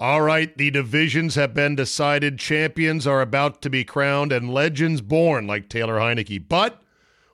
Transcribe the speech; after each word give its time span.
All 0.00 0.22
right, 0.22 0.56
the 0.56 0.70
divisions 0.70 1.34
have 1.34 1.52
been 1.52 1.76
decided. 1.76 2.38
Champions 2.38 3.06
are 3.06 3.20
about 3.20 3.60
to 3.60 3.68
be 3.68 3.84
crowned 3.84 4.32
and 4.32 4.48
legends 4.48 5.02
born, 5.02 5.46
like 5.46 5.68
Taylor 5.68 5.98
Heinicke. 5.98 6.48
But 6.48 6.80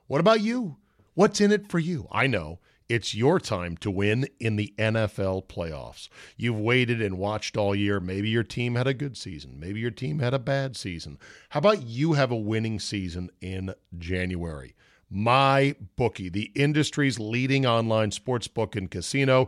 what 0.07 0.19
about 0.19 0.41
you? 0.41 0.75
What's 1.13 1.39
in 1.39 1.53
it 1.53 1.69
for 1.69 1.79
you? 1.79 2.09
I 2.11 2.27
know. 2.27 2.59
It's 2.89 3.15
your 3.15 3.39
time 3.39 3.77
to 3.77 3.89
win 3.89 4.27
in 4.41 4.57
the 4.57 4.73
NFL 4.77 5.47
playoffs. 5.47 6.09
You've 6.35 6.59
waited 6.59 7.01
and 7.01 7.17
watched 7.17 7.55
all 7.55 7.73
year. 7.73 8.01
Maybe 8.01 8.27
your 8.27 8.43
team 8.43 8.75
had 8.75 8.85
a 8.85 8.93
good 8.93 9.15
season. 9.15 9.57
Maybe 9.57 9.79
your 9.79 9.89
team 9.89 10.19
had 10.19 10.33
a 10.33 10.39
bad 10.39 10.75
season. 10.75 11.19
How 11.51 11.59
about 11.59 11.83
you 11.83 12.13
have 12.13 12.31
a 12.31 12.35
winning 12.35 12.81
season 12.81 13.29
in 13.39 13.75
January? 13.97 14.75
My 15.09 15.73
bookie, 15.95 16.27
the 16.27 16.51
industry's 16.53 17.17
leading 17.17 17.65
online 17.65 18.11
sports 18.11 18.49
book 18.49 18.75
and 18.75 18.91
casino, 18.91 19.47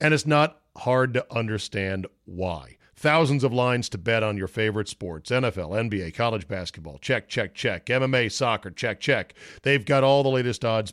and 0.00 0.14
it's 0.14 0.26
not 0.26 0.60
hard 0.76 1.14
to 1.14 1.26
understand 1.34 2.06
why. 2.24 2.76
Thousands 2.96 3.44
of 3.44 3.52
lines 3.52 3.88
to 3.90 3.98
bet 3.98 4.22
on 4.22 4.36
your 4.36 4.46
favorite 4.46 4.88
sports 4.88 5.30
NFL, 5.30 5.70
NBA, 5.90 6.14
college 6.14 6.46
basketball. 6.46 6.98
Check, 6.98 7.28
check, 7.28 7.54
check. 7.54 7.86
MMA, 7.86 8.30
soccer. 8.30 8.70
Check, 8.70 9.00
check. 9.00 9.34
They've 9.62 9.84
got 9.84 10.04
all 10.04 10.22
the 10.22 10.28
latest 10.28 10.64
odds 10.64 10.92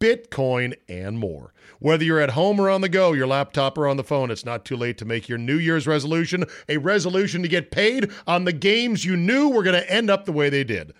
Bitcoin, 0.00 0.74
and 0.88 1.18
more. 1.18 1.52
Whether 1.80 2.04
you're 2.04 2.20
at 2.20 2.30
home 2.30 2.60
or 2.60 2.70
on 2.70 2.80
the 2.80 2.88
go, 2.88 3.12
your 3.12 3.26
laptop 3.26 3.78
or 3.78 3.86
on 3.86 3.96
the 3.96 4.04
phone, 4.04 4.30
it's 4.30 4.44
not 4.44 4.64
too 4.64 4.76
late 4.76 4.98
to 4.98 5.04
make 5.04 5.28
your 5.28 5.38
New 5.38 5.56
Year's 5.56 5.86
resolution 5.86 6.44
a 6.68 6.76
resolution 6.78 7.42
to 7.42 7.48
get 7.48 7.70
paid 7.70 8.10
on 8.26 8.44
the 8.44 8.52
games 8.52 9.04
you 9.04 9.16
knew 9.16 9.48
were 9.48 9.62
going 9.62 9.80
to 9.80 9.90
end 9.90 10.10
up 10.10 10.24
the 10.24 10.32
way 10.32 10.48
they 10.48 10.64
did. 10.64 10.92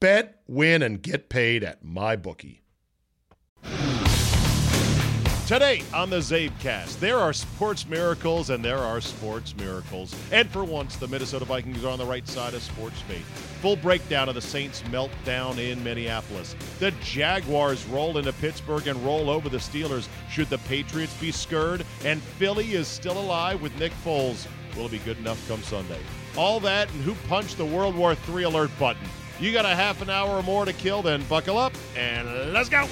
Bet, 0.00 0.40
win, 0.46 0.82
and 0.82 1.02
get 1.02 1.28
paid 1.28 1.62
at 1.62 1.84
MyBookie. 1.84 2.61
Today 5.52 5.82
on 5.92 6.08
the 6.08 6.16
CzabeCast, 6.16 6.98
there 6.98 7.18
are 7.18 7.34
sports 7.34 7.86
miracles 7.86 8.48
and 8.48 8.64
there 8.64 8.78
are 8.78 9.02
sports 9.02 9.54
miracles. 9.54 10.14
And 10.30 10.48
for 10.48 10.64
once, 10.64 10.96
the 10.96 11.06
Minnesota 11.06 11.44
Vikings 11.44 11.84
are 11.84 11.90
on 11.90 11.98
the 11.98 12.06
right 12.06 12.26
side 12.26 12.54
of 12.54 12.62
sports 12.62 12.98
fate. 13.02 13.20
Full 13.60 13.76
breakdown 13.76 14.30
of 14.30 14.34
the 14.34 14.40
Saints' 14.40 14.80
meltdown 14.84 15.58
in 15.58 15.84
Minneapolis. 15.84 16.56
The 16.78 16.90
Jaguars 17.02 17.84
roll 17.88 18.16
into 18.16 18.32
Pittsburgh 18.32 18.86
and 18.86 19.04
roll 19.04 19.28
over 19.28 19.50
the 19.50 19.58
Steelers. 19.58 20.08
Should 20.30 20.48
the 20.48 20.56
Patriots 20.56 21.12
be 21.20 21.30
scared? 21.30 21.84
And 22.02 22.22
Philly 22.22 22.72
is 22.72 22.88
still 22.88 23.20
alive 23.20 23.60
with 23.60 23.78
Nick 23.78 23.92
Foles. 24.02 24.46
Will 24.74 24.86
it 24.86 24.92
be 24.92 25.00
good 25.00 25.18
enough 25.18 25.46
come 25.48 25.62
Sunday? 25.64 26.00
All 26.34 26.60
that 26.60 26.90
and 26.94 27.02
who 27.02 27.14
punched 27.28 27.58
the 27.58 27.66
World 27.66 27.94
War 27.94 28.16
III 28.26 28.44
alert 28.44 28.70
button? 28.78 29.06
You 29.38 29.52
got 29.52 29.66
a 29.66 29.76
half 29.76 30.00
an 30.00 30.08
hour 30.08 30.30
or 30.30 30.42
more 30.42 30.64
to 30.64 30.72
kill, 30.72 31.02
then 31.02 31.22
buckle 31.24 31.58
up 31.58 31.74
and 31.94 32.54
let's 32.54 32.70
go. 32.70 32.88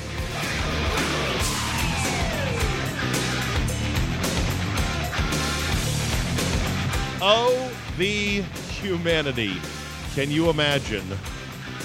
Oh, 7.22 7.70
the 7.98 8.40
humanity. 8.80 9.52
Can 10.14 10.30
you 10.30 10.48
imagine 10.48 11.04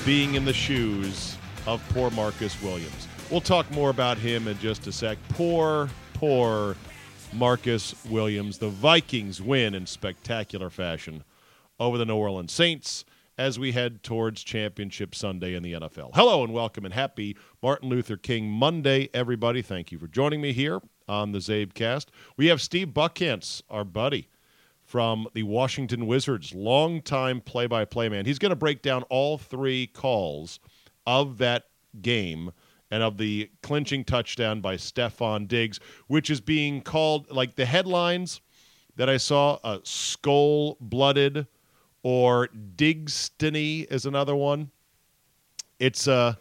being 0.05 0.35
in 0.35 0.45
the 0.45 0.53
shoes 0.53 1.37
of 1.67 1.83
poor 1.89 2.09
Marcus 2.11 2.61
Williams? 2.61 3.09
We'll 3.29 3.41
talk 3.41 3.69
more 3.69 3.89
about 3.89 4.17
him 4.17 4.47
in 4.47 4.57
just 4.59 4.87
a 4.87 4.93
sec. 4.93 5.17
Poor, 5.27 5.89
poor 6.13 6.77
Marcus 7.33 7.93
Williams. 8.05 8.59
The 8.59 8.69
Vikings 8.69 9.41
win 9.41 9.75
in 9.75 9.85
spectacular 9.85 10.69
fashion 10.69 11.25
over 11.81 11.97
the 11.97 12.05
New 12.05 12.15
Orleans 12.15 12.53
Saints 12.53 13.03
as 13.37 13.59
we 13.59 13.73
head 13.73 14.03
towards 14.03 14.41
Championship 14.41 15.13
Sunday 15.13 15.53
in 15.53 15.63
the 15.63 15.73
NFL. 15.73 16.11
Hello 16.15 16.45
and 16.45 16.53
welcome 16.53 16.85
and 16.85 16.93
happy 16.93 17.35
Martin 17.61 17.89
Luther 17.89 18.15
King 18.15 18.47
Monday, 18.49 19.09
everybody. 19.13 19.61
Thank 19.61 19.91
you 19.91 19.99
for 19.99 20.07
joining 20.07 20.39
me 20.39 20.53
here 20.53 20.79
on 21.09 21.33
the 21.33 21.39
CzabeCast. 21.39 22.05
We 22.37 22.47
have 22.47 22.61
Steve 22.61 22.93
Buckhantz, 22.93 23.61
our 23.69 23.83
buddy 23.83 24.29
from 24.95 25.27
the 25.33 25.43
Washington 25.43 26.07
Wizards, 26.07 26.53
longtime 26.55 27.41
play 27.41 27.67
by 27.67 27.83
play 27.83 28.07
man. 28.07 28.25
He's 28.25 28.39
going 28.39 28.51
to 28.51 28.55
break 28.55 28.81
down 28.81 29.03
all 29.09 29.37
three 29.37 29.87
calls 29.87 30.61
of 31.05 31.37
that 31.39 31.65
game 32.01 32.53
and 32.89 33.03
of 33.03 33.17
the 33.17 33.51
clinching 33.61 34.05
touchdown 34.05 34.61
by 34.61 34.77
Stefon 34.77 35.49
Diggs, 35.49 35.81
which 36.07 36.29
is 36.29 36.39
being 36.39 36.79
called 36.79 37.29
like 37.29 37.55
the 37.55 37.65
headlines 37.65 38.39
that 38.95 39.09
I 39.09 39.17
saw 39.17 39.59
uh, 39.65 39.79
Skol 39.79 40.77
Blooded 40.79 41.45
or 42.01 42.47
Diggs-tany 42.47 43.81
is 43.81 44.05
another 44.05 44.33
one. 44.33 44.71
It's 45.77 46.07
uh 46.07 46.35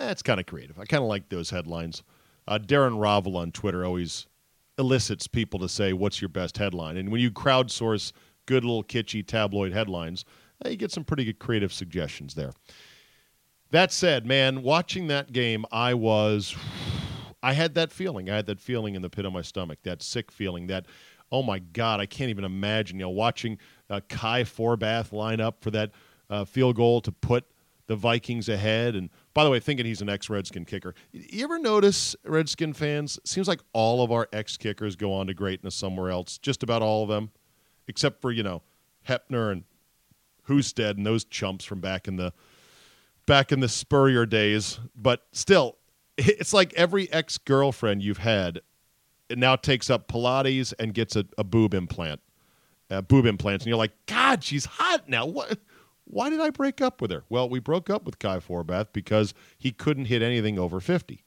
eh, 0.00 0.10
it's 0.10 0.24
kind 0.24 0.40
of 0.40 0.46
creative. 0.46 0.80
I 0.80 0.84
kind 0.84 1.04
of 1.04 1.08
like 1.08 1.28
those 1.28 1.50
headlines. 1.50 2.02
Uh, 2.48 2.58
Darren 2.58 2.98
Rovell 2.98 3.36
on 3.36 3.52
Twitter 3.52 3.84
always 3.84 4.26
elicits 4.80 5.28
people 5.28 5.60
to 5.60 5.68
say, 5.68 5.92
"What's 5.92 6.20
your 6.20 6.30
best 6.30 6.58
headline?" 6.58 6.96
And 6.96 7.12
when 7.12 7.20
you 7.20 7.30
crowdsource 7.30 8.12
good 8.46 8.64
little 8.64 8.82
kitschy 8.82 9.24
tabloid 9.24 9.72
headlines, 9.72 10.24
uh, 10.64 10.70
you 10.70 10.76
get 10.76 10.90
some 10.90 11.04
pretty 11.04 11.24
good 11.24 11.38
creative 11.38 11.72
suggestions 11.72 12.34
there. 12.34 12.52
That 13.70 13.92
said, 13.92 14.26
man, 14.26 14.64
watching 14.64 15.06
that 15.06 15.32
game, 15.32 15.64
I 15.70 15.94
was, 15.94 16.56
I 17.40 17.52
had 17.52 17.74
that 17.74 17.92
feeling. 17.92 18.28
I 18.28 18.34
had 18.34 18.46
that 18.46 18.60
feeling 18.60 18.96
in 18.96 19.02
the 19.02 19.10
pit 19.10 19.24
of 19.24 19.32
my 19.32 19.42
stomach, 19.42 19.78
that 19.84 20.02
sick 20.02 20.32
feeling, 20.32 20.66
that, 20.66 20.86
oh 21.30 21.44
my 21.44 21.60
God, 21.60 22.00
I 22.00 22.06
can't 22.06 22.30
even 22.30 22.44
imagine. 22.44 22.98
You 22.98 23.04
know, 23.04 23.10
watching 23.10 23.58
uh, 23.88 24.00
Kai 24.08 24.42
Forbath 24.42 25.12
line 25.12 25.40
up 25.40 25.62
for 25.62 25.70
that 25.70 25.92
uh, 26.28 26.44
field 26.44 26.74
goal 26.74 27.00
to 27.02 27.12
put 27.12 27.44
the 27.90 27.96
Vikings 27.96 28.48
ahead. 28.48 28.94
And 28.94 29.10
by 29.34 29.42
the 29.42 29.50
way, 29.50 29.58
thinking 29.58 29.84
he's 29.84 30.00
an 30.00 30.08
ex 30.08 30.30
Redskin 30.30 30.64
kicker. 30.64 30.94
You 31.10 31.42
ever 31.42 31.58
notice, 31.58 32.14
Redskin 32.24 32.72
fans, 32.72 33.18
seems 33.24 33.48
like 33.48 33.58
all 33.72 34.04
of 34.04 34.12
our 34.12 34.28
ex 34.32 34.56
kickers 34.56 34.94
go 34.94 35.12
on 35.12 35.26
to 35.26 35.34
greatness 35.34 35.74
somewhere 35.74 36.08
else, 36.08 36.38
just 36.38 36.62
about 36.62 36.82
all 36.82 37.02
of 37.02 37.08
them, 37.08 37.32
except 37.88 38.20
for, 38.22 38.30
you 38.30 38.44
know, 38.44 38.62
Hepner 39.08 39.50
and 39.50 39.64
Husted 40.46 40.98
and 40.98 41.04
those 41.04 41.24
chumps 41.24 41.64
from 41.64 41.80
back 41.80 42.06
in 42.06 42.14
the 42.14 42.32
back 43.26 43.50
in 43.50 43.58
the 43.58 43.68
Spurrier 43.68 44.24
days. 44.24 44.78
But 44.94 45.26
still, 45.32 45.76
it's 46.16 46.52
like 46.52 46.72
every 46.74 47.12
ex 47.12 47.38
girlfriend 47.38 48.04
you've 48.04 48.18
had 48.18 48.60
it 49.28 49.36
now 49.36 49.56
takes 49.56 49.90
up 49.90 50.06
Pilates 50.06 50.72
and 50.78 50.94
gets 50.94 51.16
a, 51.16 51.24
a 51.36 51.42
boob 51.42 51.74
implant, 51.74 52.20
uh, 52.88 53.00
boob 53.00 53.26
implants, 53.26 53.64
and 53.64 53.68
you're 53.68 53.78
like, 53.78 53.94
God, 54.06 54.44
she's 54.44 54.64
hot 54.64 55.08
now. 55.08 55.26
What? 55.26 55.58
Why 56.10 56.28
did 56.28 56.40
I 56.40 56.50
break 56.50 56.80
up 56.80 57.00
with 57.00 57.12
her? 57.12 57.22
Well, 57.28 57.48
we 57.48 57.60
broke 57.60 57.88
up 57.88 58.04
with 58.04 58.18
Kai 58.18 58.40
Forbath 58.40 58.88
because 58.92 59.32
he 59.56 59.70
couldn't 59.70 60.06
hit 60.06 60.22
anything 60.22 60.58
over 60.58 60.80
50. 60.80 61.24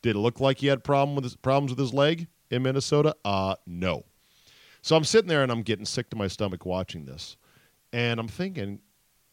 Did 0.00 0.16
it 0.16 0.18
look 0.18 0.40
like 0.40 0.58
he 0.58 0.68
had 0.68 0.82
problem 0.82 1.14
with 1.14 1.24
his, 1.24 1.36
problems 1.36 1.70
with 1.70 1.78
his 1.78 1.92
leg 1.92 2.28
in 2.50 2.62
Minnesota? 2.62 3.14
Uh, 3.22 3.56
no. 3.66 4.04
So 4.80 4.96
I'm 4.96 5.04
sitting 5.04 5.28
there 5.28 5.42
and 5.42 5.52
I'm 5.52 5.60
getting 5.60 5.84
sick 5.84 6.08
to 6.10 6.16
my 6.16 6.26
stomach 6.26 6.64
watching 6.64 7.04
this. 7.04 7.36
And 7.92 8.18
I'm 8.18 8.28
thinking, 8.28 8.80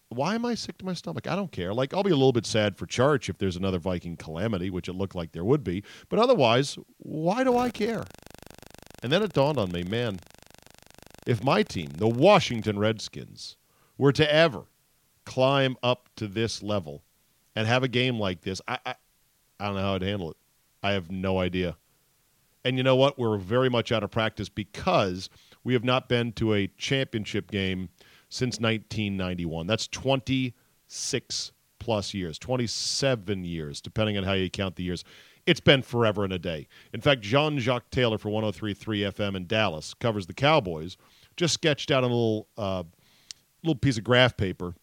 why 0.10 0.36
am 0.36 0.46
I 0.46 0.56
sick 0.56 0.78
to 0.80 0.86
my 0.86 0.94
stomach? 0.94 1.26
I 1.26 1.38
don't 1.38 1.54
care. 1.54 1.74
Like, 1.74 1.94
I'll 1.94 2.04
be 2.04 2.12
a 2.12 2.16
little 2.16 2.34
bit 2.34 2.46
sad 2.46 2.78
for 2.78 2.86
Charge 2.86 3.30
if 3.30 3.38
there's 3.38 3.56
another 3.56 3.80
Viking 3.80 4.18
calamity, 4.18 4.70
which 4.70 4.90
it 4.90 4.94
looked 4.94 5.16
like 5.16 5.32
there 5.32 5.46
would 5.46 5.64
be. 5.64 5.84
But 6.10 6.20
otherwise, 6.20 6.78
why 6.98 7.46
do 7.46 7.58
I 7.58 7.70
care? 7.70 8.04
And 9.02 9.10
then 9.10 9.24
it 9.24 9.32
dawned 9.32 9.58
on 9.58 9.72
me, 9.72 9.84
man, 9.84 10.20
if 11.26 11.42
my 11.46 11.64
team, 11.64 11.92
the 11.96 12.10
Washington 12.10 12.78
Redskins, 12.78 13.56
were 13.98 14.12
to 14.12 14.34
ever 14.34 14.66
climb 15.26 15.78
up 15.84 16.10
to 16.18 16.28
this 16.28 16.62
level 16.64 17.04
and 17.56 17.68
have 17.68 17.84
a 17.84 17.88
game 17.88 18.20
like 18.20 18.42
this, 18.42 18.62
I, 18.68 18.80
I, 18.86 18.96
I 19.60 19.66
don't 19.68 19.76
know 19.76 19.82
how 19.82 19.96
I'd 19.96 20.02
handle 20.02 20.32
it. 20.32 20.38
I 20.84 20.92
have 20.92 21.12
no 21.12 21.40
idea. 21.40 21.78
And 22.64 22.78
you 22.78 22.84
know 22.84 22.96
what? 22.96 23.18
We're 23.18 23.38
very 23.38 23.70
much 23.70 23.92
out 23.92 24.04
of 24.04 24.12
practice 24.12 24.50
because 24.50 25.30
we 25.64 25.74
have 25.74 25.84
not 25.84 26.10
been 26.10 26.32
to 26.34 26.54
a 26.54 26.68
championship 26.78 27.52
game 27.52 27.90
since 28.30 28.60
1991. 28.60 29.68
That's 29.68 29.88
26 29.88 31.52
plus 31.80 32.14
years, 32.14 32.38
27 32.38 33.44
years, 33.44 33.82
depending 33.82 34.18
on 34.18 34.24
how 34.24 34.34
you 34.34 34.50
count 34.50 34.76
the 34.76 34.84
years. 34.84 35.04
It's 35.48 35.60
been 35.60 35.82
forever 35.82 36.24
and 36.24 36.34
a 36.34 36.40
day. 36.40 36.68
In 36.94 37.02
fact, 37.02 37.22
Jean 37.22 37.58
Jacques 37.60 37.90
Taylor 37.90 38.20
for 38.20 38.30
103.3 38.30 39.12
FM 39.12 39.36
in 39.36 39.48
Dallas 39.48 39.96
covers 39.96 40.28
the 40.28 40.34
Cowboys, 40.34 40.98
just 41.36 41.56
sketched 41.56 41.90
out 41.90 42.04
a 42.04 42.08
little, 42.08 42.48
uh, 42.58 42.84
little 43.64 43.80
piece 43.80 43.98
of 43.98 44.04
graph 44.04 44.38
paper 44.38 44.76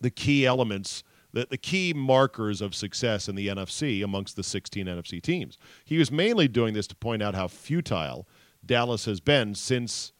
the 0.00 0.10
key 0.10 0.46
elements 0.46 1.02
the, 1.36 1.46
the 1.50 1.58
key 1.58 1.92
markers 1.94 2.62
of 2.62 2.74
success 2.74 3.28
in 3.28 3.34
the 3.34 3.48
NFC 3.48 4.02
amongst 4.02 4.36
the 4.36 4.42
16 4.42 4.86
NFC 4.86 5.20
teams. 5.20 5.58
He 5.84 5.98
was 5.98 6.10
mainly 6.10 6.48
doing 6.48 6.72
this 6.72 6.86
to 6.86 6.96
point 6.96 7.22
out 7.22 7.34
how 7.34 7.46
futile 7.46 8.26
Dallas 8.64 9.04
has 9.04 9.20
been 9.20 9.54
since 9.54 10.12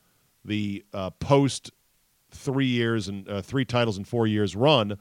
the 0.44 0.84
uh, 0.92 1.10
post 1.10 1.70
three 2.30 2.66
years 2.66 3.08
and 3.08 3.26
uh, 3.30 3.40
three 3.40 3.64
titles 3.64 3.96
in 3.96 4.04
four 4.04 4.26
years 4.26 4.54
run 4.54 4.98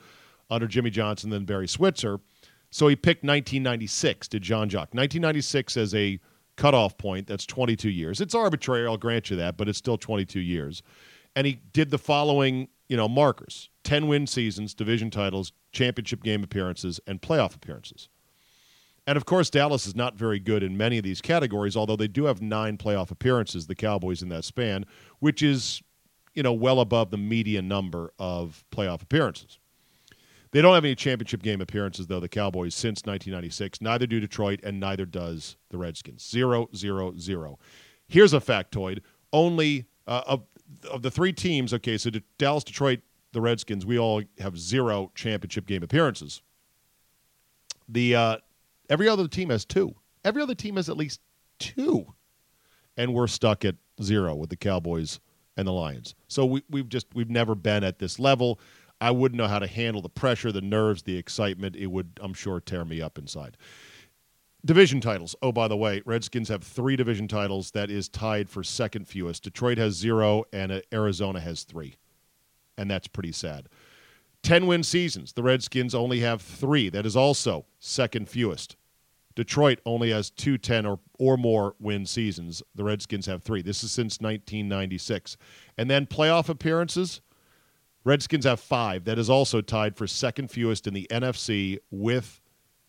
under 0.49 0.67
Jimmy 0.67 0.89
Johnson, 0.89 1.31
then 1.31 1.43
Barry 1.43 1.67
Switzer. 1.67 2.21
So 2.69 2.87
he 2.87 2.95
picked 2.95 3.23
1996 3.23 4.29
to 4.29 4.39
John 4.39 4.69
Jock. 4.69 4.93
1996 4.93 5.75
as 5.75 5.93
a 5.93 6.19
cutoff 6.55 6.97
point. 6.97 7.27
That's 7.27 7.45
22 7.45 7.89
years. 7.89 8.21
It's 8.21 8.33
arbitrary, 8.33 8.87
I'll 8.87 8.97
grant 8.97 9.29
you 9.29 9.35
that, 9.37 9.57
but 9.57 9.67
it's 9.67 9.77
still 9.77 9.97
22 9.97 10.39
years. 10.39 10.81
And 11.35 11.45
he 11.45 11.59
did 11.73 11.89
the 11.89 11.97
following, 11.97 12.69
you 12.87 12.97
know, 12.97 13.07
markers: 13.07 13.69
10 13.83 14.07
win 14.07 14.27
seasons, 14.27 14.73
division 14.73 15.09
titles, 15.09 15.51
championship 15.71 16.23
game 16.23 16.43
appearances, 16.43 16.99
and 17.07 17.21
playoff 17.21 17.55
appearances. 17.55 18.09
And 19.07 19.17
of 19.17 19.25
course, 19.25 19.49
Dallas 19.49 19.85
is 19.85 19.95
not 19.95 20.15
very 20.15 20.39
good 20.39 20.63
in 20.63 20.77
many 20.77 20.97
of 20.97 21.03
these 21.03 21.21
categories, 21.21 21.77
although 21.77 21.95
they 21.95 22.07
do 22.07 22.25
have 22.25 22.41
nine 22.41 22.77
playoff 22.77 23.11
appearances, 23.11 23.67
the 23.67 23.75
Cowboys 23.75 24.23
in 24.23 24.29
that 24.29 24.43
span, 24.43 24.85
which 25.19 25.43
is, 25.43 25.81
you 26.33 26.41
know, 26.41 26.53
well 26.53 26.79
above 26.79 27.11
the 27.11 27.17
median 27.17 27.67
number 27.67 28.11
of 28.17 28.65
playoff 28.71 29.03
appearances. 29.03 29.59
They 30.51 30.61
don't 30.61 30.73
have 30.73 30.85
any 30.85 30.95
championship 30.95 31.43
game 31.43 31.61
appearances, 31.61 32.07
though, 32.07 32.19
the 32.19 32.29
Cowboys, 32.29 32.73
since 32.73 33.01
1996. 33.05 33.81
Neither 33.81 34.07
do 34.07 34.19
Detroit, 34.19 34.61
and 34.63 34.79
neither 34.79 35.05
does 35.05 35.57
the 35.69 35.77
Redskins. 35.77 36.27
Zero, 36.27 36.69
zero, 36.73 37.13
zero. 37.17 37.59
Here's 38.07 38.33
a 38.33 38.39
factoid. 38.39 38.99
Only 39.33 39.85
uh, 40.07 40.37
of 40.91 41.01
the 41.01 41.11
three 41.11 41.33
teams, 41.33 41.73
okay, 41.73 41.97
so 41.97 42.09
Dallas, 42.37 42.63
Detroit, 42.63 42.99
the 43.31 43.41
Redskins, 43.41 43.85
we 43.85 43.99
all 43.99 44.21
have 44.39 44.57
zero 44.57 45.11
championship 45.15 45.65
game 45.65 45.83
appearances. 45.83 46.41
The 47.89 48.15
uh, 48.15 48.37
every 48.89 49.07
other 49.07 49.27
team 49.27 49.49
has 49.49 49.65
two. 49.65 49.95
Every 50.23 50.41
other 50.41 50.55
team 50.55 50.77
has 50.77 50.89
at 50.89 50.97
least 50.97 51.19
two, 51.59 52.13
and 52.97 53.13
we're 53.13 53.27
stuck 53.27 53.63
at 53.65 53.75
zero 54.01 54.35
with 54.35 54.49
the 54.49 54.55
Cowboys 54.55 55.19
and 55.57 55.67
the 55.67 55.71
Lions. 55.71 56.15
So 56.27 56.45
we, 56.45 56.63
we've 56.69 56.89
just 56.89 57.07
we've 57.13 57.29
never 57.29 57.55
been 57.55 57.83
at 57.83 57.99
this 57.99 58.19
level. 58.19 58.59
I 59.01 59.11
wouldn't 59.11 59.37
know 59.37 59.47
how 59.47 59.59
to 59.59 59.67
handle 59.67 60.01
the 60.01 60.09
pressure, 60.09 60.51
the 60.51 60.61
nerves, 60.61 61.03
the 61.03 61.17
excitement. 61.17 61.75
It 61.75 61.87
would, 61.87 62.17
I'm 62.21 62.33
sure, 62.33 62.59
tear 62.61 62.85
me 62.85 63.01
up 63.01 63.17
inside. 63.17 63.57
Division 64.65 64.99
titles. 64.99 65.35
Oh, 65.43 65.51
by 65.51 65.67
the 65.67 65.77
way, 65.77 66.01
Redskins 66.05 66.49
have 66.49 66.63
three 66.63 66.95
division 66.95 67.27
titles. 67.27 67.71
That 67.71 67.91
is 67.91 68.09
tied 68.09 68.49
for 68.49 68.63
second 68.63 69.07
fewest. 69.07 69.43
Detroit 69.43 69.77
has 69.77 69.93
zero, 69.93 70.45
and 70.51 70.71
uh, 70.71 70.81
Arizona 70.91 71.39
has 71.39 71.63
three 71.63 71.95
and 72.77 72.89
that's 72.89 73.07
pretty 73.07 73.31
sad. 73.31 73.69
10 74.43 74.67
win 74.67 74.83
seasons. 74.83 75.33
The 75.33 75.43
Redskins 75.43 75.95
only 75.95 76.19
have 76.19 76.41
three. 76.41 76.89
That 76.89 77.05
is 77.05 77.15
also 77.15 77.65
second 77.79 78.29
fewest. 78.29 78.75
Detroit 79.35 79.79
only 79.85 80.11
has 80.11 80.29
two 80.29 80.57
10 80.57 80.85
or, 80.85 80.99
or 81.19 81.35
more 81.35 81.75
win 81.79 82.05
seasons. 82.05 82.61
The 82.75 82.83
Redskins 82.83 83.25
have 83.25 83.43
three. 83.43 83.61
This 83.61 83.83
is 83.83 83.91
since 83.91 84.21
1996. 84.21 85.35
And 85.77 85.89
then 85.89 86.05
playoff 86.05 86.47
appearances. 86.47 87.21
Redskins 88.03 88.45
have 88.45 88.59
five. 88.59 89.03
That 89.05 89.17
is 89.17 89.29
also 89.29 89.61
tied 89.61 89.97
for 89.97 90.05
second 90.05 90.51
fewest 90.51 90.85
in 90.85 90.93
the 90.93 91.07
NFC 91.09 91.79
with 91.89 92.39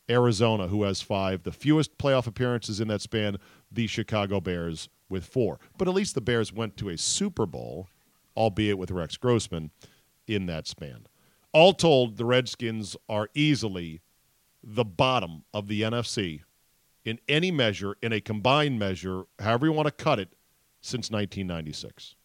Arizona, 0.08 0.69
who 0.69 0.85
has 0.85 1.03
five. 1.03 1.43
The 1.43 1.53
fewest 1.53 1.99
playoff 1.99 2.26
appearances 2.26 2.81
in 2.81 2.88
that 2.88 3.00
span, 3.00 3.38
the 3.70 3.87
Chicago 3.87 4.41
Bears 4.41 4.88
with 5.08 5.25
four. 5.25 5.58
But 5.79 5.88
at 5.88 5.94
least 5.94 6.14
the 6.14 6.20
Bears 6.20 6.53
went 6.53 6.76
to 6.79 6.88
a 6.88 6.99
Super 6.99 7.47
Bowl 7.47 7.88
albeit 8.37 8.79
with 8.79 8.91
Rex 8.91 9.17
Grossman 9.17 9.70
in 10.26 10.47
that 10.47 10.67
span. 10.67 11.06
All 11.53 11.73
told, 11.73 12.17
the 12.17 12.25
Redskins 12.25 12.97
are 13.08 13.31
easily 13.35 14.03
the 14.62 14.85
bottom 14.85 15.44
of 15.55 15.69
the 15.69 15.82
NFC 15.82 16.43
in 17.05 17.19
any 17.29 17.50
measure, 17.50 17.97
in 18.03 18.12
a 18.12 18.20
combined 18.20 18.79
measure, 18.79 19.25
however 19.38 19.67
you 19.67 19.73
want 19.73 19.87
to 19.87 19.93
cut 19.93 20.19
it, 20.19 20.35
since 20.81 21.11
1996. 21.11 22.17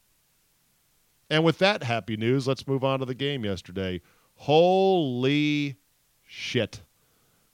And 1.30 1.44
with 1.44 1.60
that 1.60 1.84
happy 1.84 2.18
news, 2.18 2.48
let's 2.48 2.68
move 2.68 2.84
on 2.84 3.00
to 3.00 3.06
the 3.06 3.16
game 3.16 3.46
yesterday. 3.46 4.02
Holy 4.36 5.78
shit. 6.26 6.82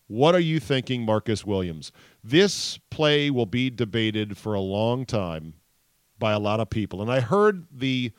What 0.08 0.36
are 0.36 0.40
you 0.40 0.60
thinking, 0.60 1.04
Marcus 1.04 1.46
Williams? 1.46 1.92
This 2.24 2.78
play 2.90 3.30
will 3.30 3.46
be 3.46 3.70
debated 3.70 4.38
for 4.38 4.54
a 4.54 4.62
long 4.62 5.06
time 5.06 5.56
by 6.18 6.32
a 6.32 6.40
lot 6.40 6.60
of 6.60 6.70
people. 6.70 7.02
And 7.02 7.12
I 7.12 7.20
heard 7.20 7.68
the 7.72 8.12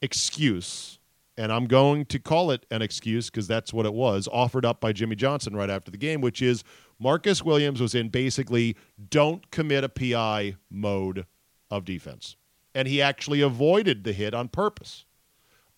excuse, 0.00 1.00
and 1.36 1.52
I'm 1.52 1.66
going 1.66 2.06
to 2.06 2.20
call 2.20 2.52
it 2.52 2.64
an 2.70 2.80
excuse 2.80 3.28
because 3.28 3.48
that's 3.48 3.72
what 3.72 3.86
it 3.86 3.92
was, 3.92 4.28
offered 4.32 4.64
up 4.64 4.80
by 4.80 4.92
Jimmy 4.92 5.16
Johnson 5.16 5.56
right 5.56 5.70
after 5.70 5.90
the 5.90 5.96
game, 5.96 6.20
which 6.20 6.40
is 6.40 6.62
Marcus 7.00 7.42
Williams 7.42 7.80
was 7.80 7.94
in 7.94 8.08
basically 8.08 8.76
don't 9.10 9.50
commit 9.50 9.82
a 9.82 9.88
PI 9.88 10.54
mode 10.70 11.26
of 11.70 11.84
defense. 11.84 12.36
And 12.74 12.86
he 12.86 13.02
actually 13.02 13.40
avoided 13.40 14.04
the 14.04 14.12
hit 14.12 14.32
on 14.32 14.48
purpose. 14.48 15.04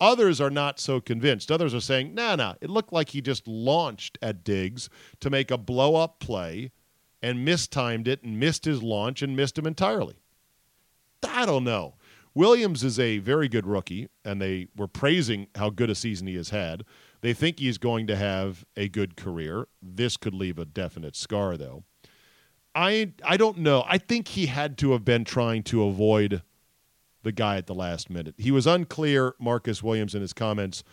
Others 0.01 0.41
are 0.41 0.49
not 0.49 0.79
so 0.79 0.99
convinced. 0.99 1.51
Others 1.51 1.73
are 1.73 1.81
saying, 1.81 2.13
nah, 2.13 2.35
nah, 2.35 2.55
it 2.61 2.69
looked 2.69 2.91
like 2.91 3.09
he 3.09 3.21
just 3.21 3.47
launched 3.47 4.17
at 4.21 4.43
Diggs 4.43 4.89
to 5.21 5.29
make 5.29 5.51
a 5.51 5.57
blow 5.57 5.95
up 5.95 6.19
play 6.19 6.71
and 7.21 7.45
mistimed 7.45 8.07
it 8.07 8.21
and 8.23 8.39
missed 8.39 8.65
his 8.65 8.83
launch 8.83 9.21
and 9.21 9.35
missed 9.35 9.57
him 9.57 9.65
entirely. 9.65 10.15
I 11.27 11.45
don't 11.45 11.63
know. 11.63 11.95
Williams 12.33 12.83
is 12.83 12.99
a 12.99 13.19
very 13.19 13.47
good 13.47 13.65
rookie, 13.65 14.09
and 14.25 14.41
they 14.41 14.67
were 14.75 14.89
praising 14.89 15.47
how 15.55 15.69
good 15.69 15.89
a 15.89 15.95
season 15.95 16.27
he 16.27 16.35
has 16.35 16.49
had. 16.49 16.83
They 17.21 17.33
think 17.33 17.59
he's 17.59 17.77
going 17.77 18.07
to 18.07 18.15
have 18.17 18.65
a 18.75 18.89
good 18.89 19.15
career. 19.15 19.67
This 19.81 20.17
could 20.17 20.33
leave 20.33 20.59
a 20.59 20.65
definite 20.65 21.15
scar, 21.15 21.55
though. 21.55 21.85
I 22.75 23.13
I 23.23 23.37
don't 23.37 23.59
know. 23.59 23.85
I 23.87 23.97
think 23.97 24.27
he 24.27 24.47
had 24.47 24.77
to 24.79 24.91
have 24.91 25.05
been 25.05 25.23
trying 25.23 25.63
to 25.63 25.85
avoid 25.85 26.41
the 27.25 27.33
guy 27.33 27.57
at 27.57 27.67
the 27.67 27.75
last 27.75 28.09
minute. 28.09 28.35
He 28.37 28.51
was 28.51 28.65
unclear, 28.65 29.35
Marcus 29.39 29.83
Williams, 29.83 30.15
in 30.15 30.21
his 30.21 30.31
comments 30.31 30.83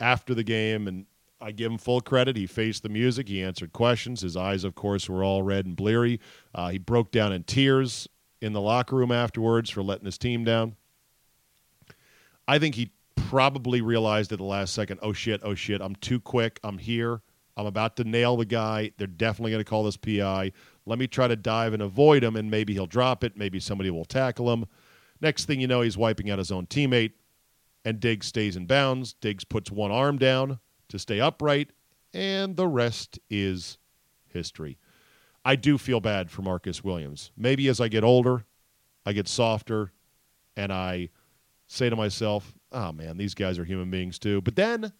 after 0.00 0.34
the 0.34 0.42
game, 0.42 0.88
and 0.88 1.06
I 1.40 1.52
give 1.52 1.70
him 1.70 1.78
full 1.78 2.00
credit. 2.00 2.36
He 2.36 2.46
faced 2.46 2.82
the 2.82 2.88
music. 2.88 3.28
He 3.28 3.42
answered 3.42 3.72
questions. 3.72 4.22
His 4.22 4.36
eyes, 4.36 4.64
of 4.64 4.74
course, 4.74 5.08
were 5.08 5.22
all 5.22 5.42
red 5.42 5.66
and 5.66 5.76
bleary. 5.76 6.20
Uh, 6.54 6.70
he 6.70 6.78
broke 6.78 7.12
down 7.12 7.32
in 7.32 7.44
tears 7.44 8.08
in 8.40 8.54
the 8.54 8.62
locker 8.62 8.96
room 8.96 9.12
afterwards 9.12 9.68
for 9.70 9.82
letting 9.82 10.06
his 10.06 10.18
team 10.18 10.42
down. 10.42 10.74
I 12.48 12.58
think 12.58 12.74
he 12.74 12.90
probably 13.14 13.82
realized 13.82 14.32
at 14.32 14.38
the 14.38 14.44
last 14.44 14.72
second, 14.72 15.00
oh 15.02 15.12
shit, 15.12 15.42
oh 15.44 15.54
shit, 15.54 15.82
I'm 15.82 15.96
too 15.96 16.18
quick. 16.18 16.60
I'm 16.64 16.78
here. 16.78 17.20
I'm 17.58 17.66
about 17.66 17.96
to 17.96 18.04
nail 18.04 18.38
the 18.38 18.46
guy. 18.46 18.90
They're 18.96 19.06
definitely 19.06 19.52
going 19.52 19.64
to 19.64 19.68
call 19.68 19.84
this 19.84 19.98
PI. 19.98 20.50
Let 20.86 20.98
me 20.98 21.06
try 21.06 21.28
to 21.28 21.36
dive 21.36 21.74
and 21.74 21.82
avoid 21.82 22.24
him, 22.24 22.36
and 22.36 22.50
maybe 22.50 22.72
he'll 22.72 22.86
drop 22.86 23.22
it. 23.22 23.36
Maybe 23.36 23.60
somebody 23.60 23.90
will 23.90 24.06
tackle 24.06 24.50
him. 24.50 24.64
Next 25.24 25.46
thing 25.46 25.58
you 25.58 25.66
know, 25.66 25.80
he's 25.80 25.96
wiping 25.96 26.30
out 26.30 26.38
his 26.38 26.52
own 26.52 26.66
teammate, 26.66 27.12
and 27.84 27.98
Diggs 27.98 28.26
stays 28.26 28.56
in 28.56 28.66
bounds. 28.66 29.14
Diggs 29.14 29.42
puts 29.42 29.70
one 29.70 29.90
arm 29.90 30.18
down 30.18 30.60
to 30.88 30.98
stay 30.98 31.18
upright, 31.18 31.70
and 32.12 32.56
the 32.56 32.68
rest 32.68 33.18
is 33.30 33.78
history. 34.26 34.76
I 35.42 35.56
do 35.56 35.78
feel 35.78 36.00
bad 36.00 36.30
for 36.30 36.42
Marcus 36.42 36.84
Williams. 36.84 37.32
Maybe 37.36 37.68
as 37.68 37.80
I 37.80 37.88
get 37.88 38.04
older, 38.04 38.44
I 39.06 39.14
get 39.14 39.26
softer, 39.26 39.92
and 40.56 40.72
I– 40.72 41.08
say 41.66 41.90
to 41.90 41.96
myself, 41.96 42.54
oh 42.72 42.92
man, 42.92 43.16
these 43.16 43.34
guys 43.34 43.58
are 43.58 43.64
human 43.64 43.90
beings 43.90 44.18
too. 44.18 44.40
But 44.40 44.56
then 44.56 44.92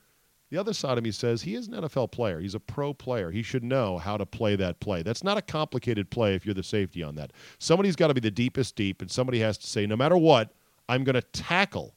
the 0.51 0.59
other 0.59 0.73
side 0.73 0.99
of 0.99 1.05
me 1.05 1.11
says 1.11 1.43
he 1.43 1.55
is 1.55 1.69
an 1.69 1.75
NFL 1.75 2.13
player. 2.13 2.39
He's 2.39 2.55
a 2.55 2.61
pro 2.61 2.93
player. 2.93 3.31
He 3.31 3.43
should 3.43 3.65
know 3.65 3.99
how 3.99 4.17
to 4.17 4.27
play 4.27 4.57
that 4.57 4.79
play. 4.81 5.03
That's 5.03 5.25
not 5.25 5.39
a 5.39 5.43
complicated 5.43 6.11
play 6.11 6.35
if 6.35 6.45
you're 6.45 6.55
the 6.55 6.63
safety 6.63 7.03
on 7.03 7.15
that. 7.17 7.33
Somebody's 7.59 7.97
got 7.97 8.09
to 8.09 8.15
be 8.15 8.21
the 8.21 8.31
deepest 8.31 8.77
deep, 8.77 9.01
and 9.01 9.11
somebody 9.11 9.41
has 9.41 9.59
to 9.59 9.67
say, 9.67 9.87
no 9.87 9.97
matter 9.97 10.17
what, 10.17 10.55
I'm 10.89 11.03
going 11.03 11.15
to 11.15 11.23
tackle 11.23 11.95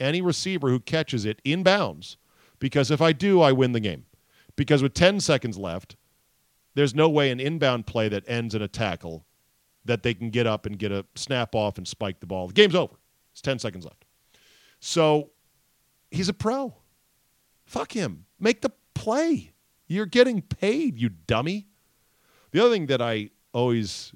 any 0.00 0.20
receiver 0.20 0.68
who 0.68 0.80
catches 0.80 1.24
it 1.24 1.40
in 1.44 1.62
bounds 1.62 2.16
because 2.58 2.90
if 2.90 3.00
I 3.00 3.12
do, 3.12 3.40
I 3.40 3.52
win 3.52 3.72
the 3.72 3.80
game. 3.80 4.06
Because 4.56 4.82
with 4.82 4.94
10 4.94 5.20
seconds 5.20 5.56
left, 5.56 5.96
there's 6.74 6.94
no 6.94 7.08
way 7.08 7.30
an 7.30 7.40
inbound 7.40 7.86
play 7.86 8.08
that 8.08 8.24
ends 8.28 8.54
in 8.54 8.62
a 8.62 8.68
tackle 8.68 9.24
that 9.84 10.02
they 10.02 10.14
can 10.14 10.30
get 10.30 10.46
up 10.46 10.66
and 10.66 10.78
get 10.78 10.92
a 10.92 11.04
snap 11.14 11.54
off 11.54 11.78
and 11.78 11.86
spike 11.86 12.20
the 12.20 12.26
ball. 12.26 12.48
The 12.48 12.54
game's 12.54 12.74
over. 12.74 12.94
It's 13.32 13.40
10 13.40 13.58
seconds 13.58 13.84
left. 13.84 14.04
So 14.80 15.30
he's 16.10 16.28
a 16.28 16.34
pro. 16.34 16.74
Fuck 17.68 17.92
him. 17.92 18.24
Make 18.40 18.62
the 18.62 18.72
play. 18.94 19.52
You're 19.86 20.06
getting 20.06 20.40
paid, 20.40 20.98
you 20.98 21.10
dummy. 21.10 21.66
The 22.50 22.60
other 22.60 22.70
thing 22.70 22.86
that 22.86 23.02
I 23.02 23.28
always 23.52 24.14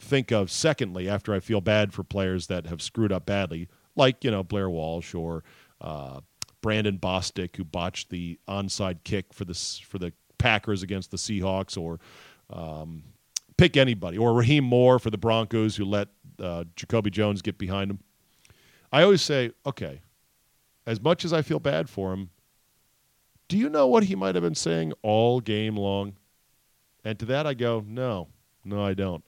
think 0.00 0.32
of, 0.32 0.50
secondly, 0.50 1.06
after 1.06 1.34
I 1.34 1.40
feel 1.40 1.60
bad 1.60 1.92
for 1.92 2.02
players 2.02 2.46
that 2.46 2.66
have 2.66 2.80
screwed 2.80 3.12
up 3.12 3.26
badly, 3.26 3.68
like, 3.96 4.24
you 4.24 4.30
know, 4.30 4.42
Blair 4.42 4.70
Walsh 4.70 5.14
or 5.14 5.44
uh, 5.82 6.20
Brandon 6.62 6.98
Bostick, 6.98 7.56
who 7.56 7.64
botched 7.64 8.08
the 8.08 8.38
onside 8.48 9.04
kick 9.04 9.34
for 9.34 9.44
the 9.44 9.54
for 9.86 9.98
the 9.98 10.14
Packers 10.38 10.82
against 10.82 11.10
the 11.10 11.18
Seahawks, 11.18 11.76
or 11.76 12.00
um, 12.48 13.02
pick 13.58 13.76
anybody, 13.76 14.16
or 14.16 14.32
Rahim 14.32 14.64
Moore 14.64 14.98
for 14.98 15.10
the 15.10 15.18
Broncos, 15.18 15.76
who 15.76 15.84
let 15.84 16.08
uh, 16.40 16.64
Jacoby 16.76 17.10
Jones 17.10 17.42
get 17.42 17.58
behind 17.58 17.90
him. 17.90 17.98
I 18.90 19.02
always 19.02 19.20
say, 19.20 19.50
okay, 19.66 20.00
as 20.86 20.98
much 20.98 21.26
as 21.26 21.34
I 21.34 21.42
feel 21.42 21.60
bad 21.60 21.90
for 21.90 22.14
him, 22.14 22.30
do 23.48 23.56
you 23.56 23.68
know 23.68 23.86
what 23.86 24.04
he 24.04 24.14
might 24.14 24.34
have 24.34 24.44
been 24.44 24.54
saying 24.54 24.92
all 25.02 25.40
game 25.40 25.76
long? 25.76 26.14
And 27.04 27.18
to 27.18 27.26
that 27.26 27.46
I 27.46 27.54
go, 27.54 27.84
no, 27.86 28.28
no, 28.64 28.84
I 28.84 28.94
don't. 28.94 29.24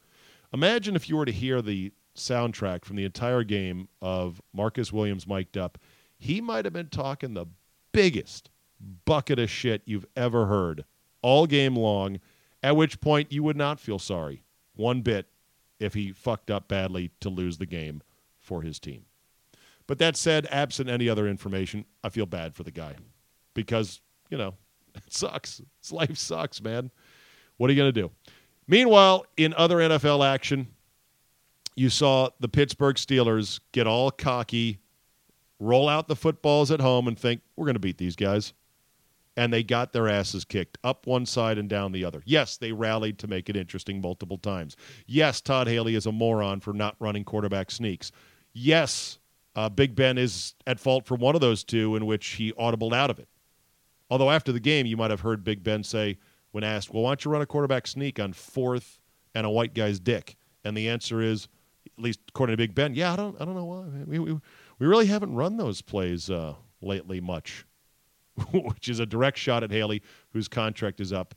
Imagine 0.52 0.96
if 0.96 1.08
you 1.08 1.16
were 1.16 1.24
to 1.24 1.32
hear 1.32 1.62
the 1.62 1.92
soundtrack 2.16 2.84
from 2.84 2.96
the 2.96 3.04
entire 3.04 3.44
game 3.44 3.88
of 4.02 4.42
Marcus 4.52 4.92
Williams 4.92 5.26
mic'd 5.26 5.56
up. 5.56 5.78
He 6.18 6.40
might 6.40 6.64
have 6.64 6.74
been 6.74 6.88
talking 6.88 7.34
the 7.34 7.46
biggest 7.92 8.50
bucket 9.04 9.38
of 9.38 9.50
shit 9.50 9.82
you've 9.84 10.06
ever 10.16 10.46
heard 10.46 10.84
all 11.22 11.46
game 11.46 11.76
long, 11.76 12.18
at 12.62 12.76
which 12.76 13.00
point 13.00 13.32
you 13.32 13.42
would 13.42 13.56
not 13.56 13.80
feel 13.80 13.98
sorry 13.98 14.42
one 14.74 15.02
bit 15.02 15.26
if 15.78 15.94
he 15.94 16.12
fucked 16.12 16.50
up 16.50 16.68
badly 16.68 17.10
to 17.20 17.28
lose 17.28 17.58
the 17.58 17.66
game 17.66 18.02
for 18.40 18.62
his 18.62 18.78
team. 18.78 19.04
But 19.86 19.98
that 19.98 20.16
said, 20.16 20.46
absent 20.50 20.88
any 20.88 21.08
other 21.08 21.26
information, 21.26 21.84
I 22.04 22.08
feel 22.10 22.26
bad 22.26 22.54
for 22.54 22.62
the 22.62 22.70
guy 22.70 22.96
because, 23.54 24.00
you 24.30 24.38
know, 24.38 24.54
it 24.94 25.12
sucks. 25.12 25.60
His 25.82 25.92
life 25.92 26.16
sucks, 26.16 26.60
man. 26.62 26.90
What 27.56 27.70
are 27.70 27.72
you 27.72 27.78
going 27.78 27.92
to 27.92 28.00
do? 28.00 28.10
Meanwhile, 28.66 29.26
in 29.36 29.54
other 29.54 29.78
NFL 29.78 30.26
action, 30.26 30.68
you 31.74 31.88
saw 31.88 32.30
the 32.40 32.48
Pittsburgh 32.48 32.96
Steelers 32.96 33.60
get 33.72 33.86
all 33.86 34.10
cocky, 34.10 34.78
roll 35.58 35.88
out 35.88 36.08
the 36.08 36.16
footballs 36.16 36.70
at 36.70 36.80
home, 36.80 37.08
and 37.08 37.18
think, 37.18 37.40
we're 37.56 37.66
going 37.66 37.76
to 37.76 37.80
beat 37.80 37.98
these 37.98 38.16
guys. 38.16 38.52
And 39.36 39.52
they 39.52 39.62
got 39.62 39.92
their 39.92 40.08
asses 40.08 40.44
kicked 40.44 40.78
up 40.82 41.06
one 41.06 41.24
side 41.24 41.58
and 41.58 41.68
down 41.68 41.92
the 41.92 42.04
other. 42.04 42.22
Yes, 42.26 42.56
they 42.56 42.72
rallied 42.72 43.20
to 43.20 43.28
make 43.28 43.48
it 43.48 43.56
interesting 43.56 44.00
multiple 44.00 44.38
times. 44.38 44.76
Yes, 45.06 45.40
Todd 45.40 45.68
Haley 45.68 45.94
is 45.94 46.06
a 46.06 46.12
moron 46.12 46.58
for 46.58 46.72
not 46.72 46.96
running 46.98 47.22
quarterback 47.22 47.70
sneaks. 47.70 48.10
Yes, 48.52 49.20
uh, 49.54 49.68
Big 49.68 49.94
Ben 49.94 50.18
is 50.18 50.54
at 50.66 50.80
fault 50.80 51.06
for 51.06 51.14
one 51.14 51.36
of 51.36 51.40
those 51.40 51.62
two 51.62 51.94
in 51.94 52.06
which 52.06 52.26
he 52.30 52.52
audibled 52.54 52.92
out 52.92 53.10
of 53.10 53.20
it. 53.20 53.28
Although 54.10 54.30
after 54.30 54.52
the 54.52 54.60
game, 54.60 54.86
you 54.86 54.96
might 54.96 55.10
have 55.10 55.20
heard 55.20 55.44
Big 55.44 55.62
Ben 55.62 55.84
say, 55.84 56.18
when 56.52 56.64
asked, 56.64 56.92
well, 56.92 57.02
why 57.02 57.10
don't 57.10 57.24
you 57.24 57.30
run 57.30 57.42
a 57.42 57.46
quarterback 57.46 57.86
sneak 57.86 58.18
on 58.18 58.32
fourth 58.32 59.00
and 59.34 59.46
a 59.46 59.50
white 59.50 59.74
guy's 59.74 60.00
dick? 60.00 60.36
And 60.64 60.76
the 60.76 60.88
answer 60.88 61.20
is, 61.20 61.48
at 61.86 62.02
least 62.02 62.20
according 62.28 62.54
to 62.54 62.56
Big 62.56 62.74
Ben, 62.74 62.94
yeah, 62.94 63.12
I 63.12 63.16
don't, 63.16 63.40
I 63.40 63.44
don't 63.44 63.54
know 63.54 63.64
why. 63.64 63.84
We, 64.06 64.18
we, 64.18 64.32
we 64.32 64.86
really 64.86 65.06
haven't 65.06 65.34
run 65.34 65.56
those 65.56 65.82
plays 65.82 66.30
uh, 66.30 66.54
lately 66.80 67.20
much, 67.20 67.66
which 68.52 68.88
is 68.88 68.98
a 68.98 69.06
direct 69.06 69.38
shot 69.38 69.62
at 69.62 69.70
Haley, 69.70 70.02
whose 70.32 70.48
contract 70.48 71.00
is 71.00 71.12
up 71.12 71.34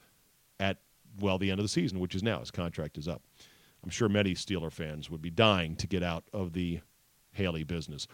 at, 0.60 0.78
well, 1.20 1.38
the 1.38 1.51
end 1.51 1.60
of 1.60 1.66
the 1.66 1.70
season, 1.70 2.00
which 2.00 2.16
is 2.16 2.24
now. 2.24 2.40
His 2.40 2.51
contract 2.51 2.98
is 2.98 3.08
up. 3.08 3.22
I'm 3.84 3.90
sure 3.90 4.08
many 4.08 4.34
Steeler 4.34 4.72
fans 4.72 5.10
would 5.10 5.22
be 5.22 5.32
dying 5.32 5.75
to 5.78 5.88
get 5.88 6.04
out 6.04 6.24
of 6.34 6.54
the 6.54 6.80
Haley 7.32 7.63
business. 7.63 8.08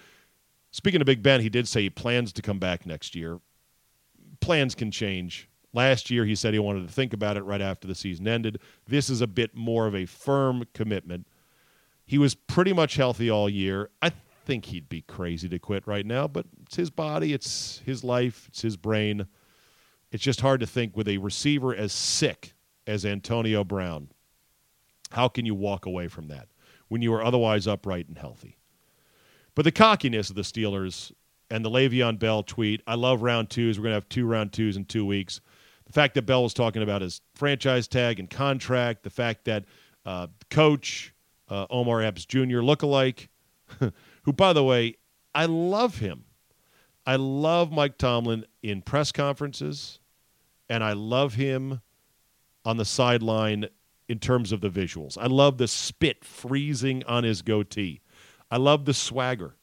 Speaking 0.71 1.01
of 1.01 1.05
Big 1.05 1.21
Ben, 1.21 1.41
he 1.41 1.49
did 1.49 1.67
say 1.67 1.83
he 1.83 1.89
plans 1.89 2.31
to 2.33 2.41
come 2.41 2.59
back 2.59 2.85
next 2.85 3.15
year. 3.15 3.39
Plans 4.47 4.75
can 4.75 4.91
change 4.91 5.49
Last 5.77 6.09
year, 6.09 6.25
he 6.25 6.33
said 6.33 6.53
he 6.53 6.59
wanted 6.59 6.87
to 6.87 6.93
think 6.93 7.13
about 7.13 7.37
it 7.37 7.43
right 7.43 7.61
after 7.61 7.87
the 7.87 7.93
season 7.93 8.27
ended. 8.27 8.59
This 8.87 9.11
is 9.11 9.21
a 9.21 9.27
bit 9.27 9.55
more 9.55 9.85
of 9.85 9.93
a 9.93 10.07
firm 10.07 10.65
commitment. 10.73 11.27
He 12.03 12.17
was 12.17 12.33
pretty 12.33 12.73
much 12.73 12.95
healthy 12.95 13.29
all 13.29 13.47
year. 13.47 13.91
I 14.01 14.11
think 14.45 14.65
he'd 14.65 14.89
be 14.89 15.01
crazy 15.01 15.47
to 15.49 15.59
quit 15.59 15.85
right 15.85 16.03
now, 16.03 16.27
but 16.27 16.47
it's 16.63 16.77
his 16.77 16.89
body, 16.89 17.31
it's 17.31 17.81
his 17.85 18.03
life, 18.03 18.47
it's 18.47 18.63
his 18.63 18.75
brain. 18.75 19.27
It's 20.11 20.23
just 20.23 20.41
hard 20.41 20.61
to 20.61 20.65
think 20.65 20.97
with 20.97 21.07
a 21.07 21.19
receiver 21.19 21.75
as 21.75 21.91
sick 21.91 22.53
as 22.87 23.05
Antonio 23.05 23.63
Brown. 23.63 24.09
How 25.11 25.27
can 25.27 25.45
you 25.45 25.53
walk 25.53 25.85
away 25.85 26.07
from 26.07 26.29
that 26.29 26.47
when 26.87 27.03
you 27.03 27.13
are 27.13 27.23
otherwise 27.23 27.67
upright 27.67 28.07
and 28.07 28.17
healthy? 28.17 28.57
But 29.53 29.63
the 29.63 29.71
cockiness 29.71 30.31
of 30.31 30.35
the 30.35 30.41
Steelers 30.41 31.11
and 31.49 31.63
the 31.63 31.69
Le'Veon 31.69 32.19
Bell 32.19 32.43
tweet, 32.43 32.81
I 32.85 32.95
love 32.95 33.21
round 33.21 33.49
twos. 33.49 33.77
We're 33.77 33.83
going 33.83 33.91
to 33.91 33.97
have 33.97 34.09
two 34.09 34.25
round 34.25 34.53
twos 34.53 34.77
in 34.77 34.85
two 34.85 35.05
weeks 35.05 35.41
the 35.87 35.93
fact 35.93 36.15
that 36.15 36.23
Bell 36.23 36.43
was 36.43 36.53
talking 36.53 36.83
about 36.83 37.01
his 37.01 37.21
franchise 37.33 37.87
tag 37.87 38.19
and 38.19 38.29
contract, 38.29 39.03
the 39.03 39.09
fact 39.09 39.45
that 39.45 39.63
uh, 40.05 40.27
coach 40.49 41.13
uh, 41.49 41.65
Omar 41.69 42.01
Epps 42.01 42.25
Jr. 42.25 42.59
lookalike, 42.59 43.29
who, 44.23 44.33
by 44.33 44.51
the 44.51 44.63
way, 44.63 44.95
I 45.33 45.45
love 45.45 45.99
him. 45.99 46.25
I 47.05 47.15
love 47.15 47.71
Mike 47.71 47.97
Tomlin 47.97 48.45
in 48.61 48.81
press 48.81 49.13
conferences, 49.13 49.99
and 50.69 50.83
I 50.83 50.91
love 50.91 51.35
him 51.35 51.81
on 52.65 52.75
the 52.75 52.83
sideline 52.83 53.67
in 54.09 54.19
terms 54.19 54.51
of 54.51 54.59
the 54.59 54.69
visuals. 54.69 55.17
I 55.17 55.27
love 55.27 55.57
the 55.57 55.69
spit 55.69 56.25
freezing 56.25 57.01
on 57.05 57.23
his 57.23 57.41
goatee. 57.41 58.01
I 58.51 58.57
love 58.57 58.83
the 58.83 58.93
swagger 58.93 59.55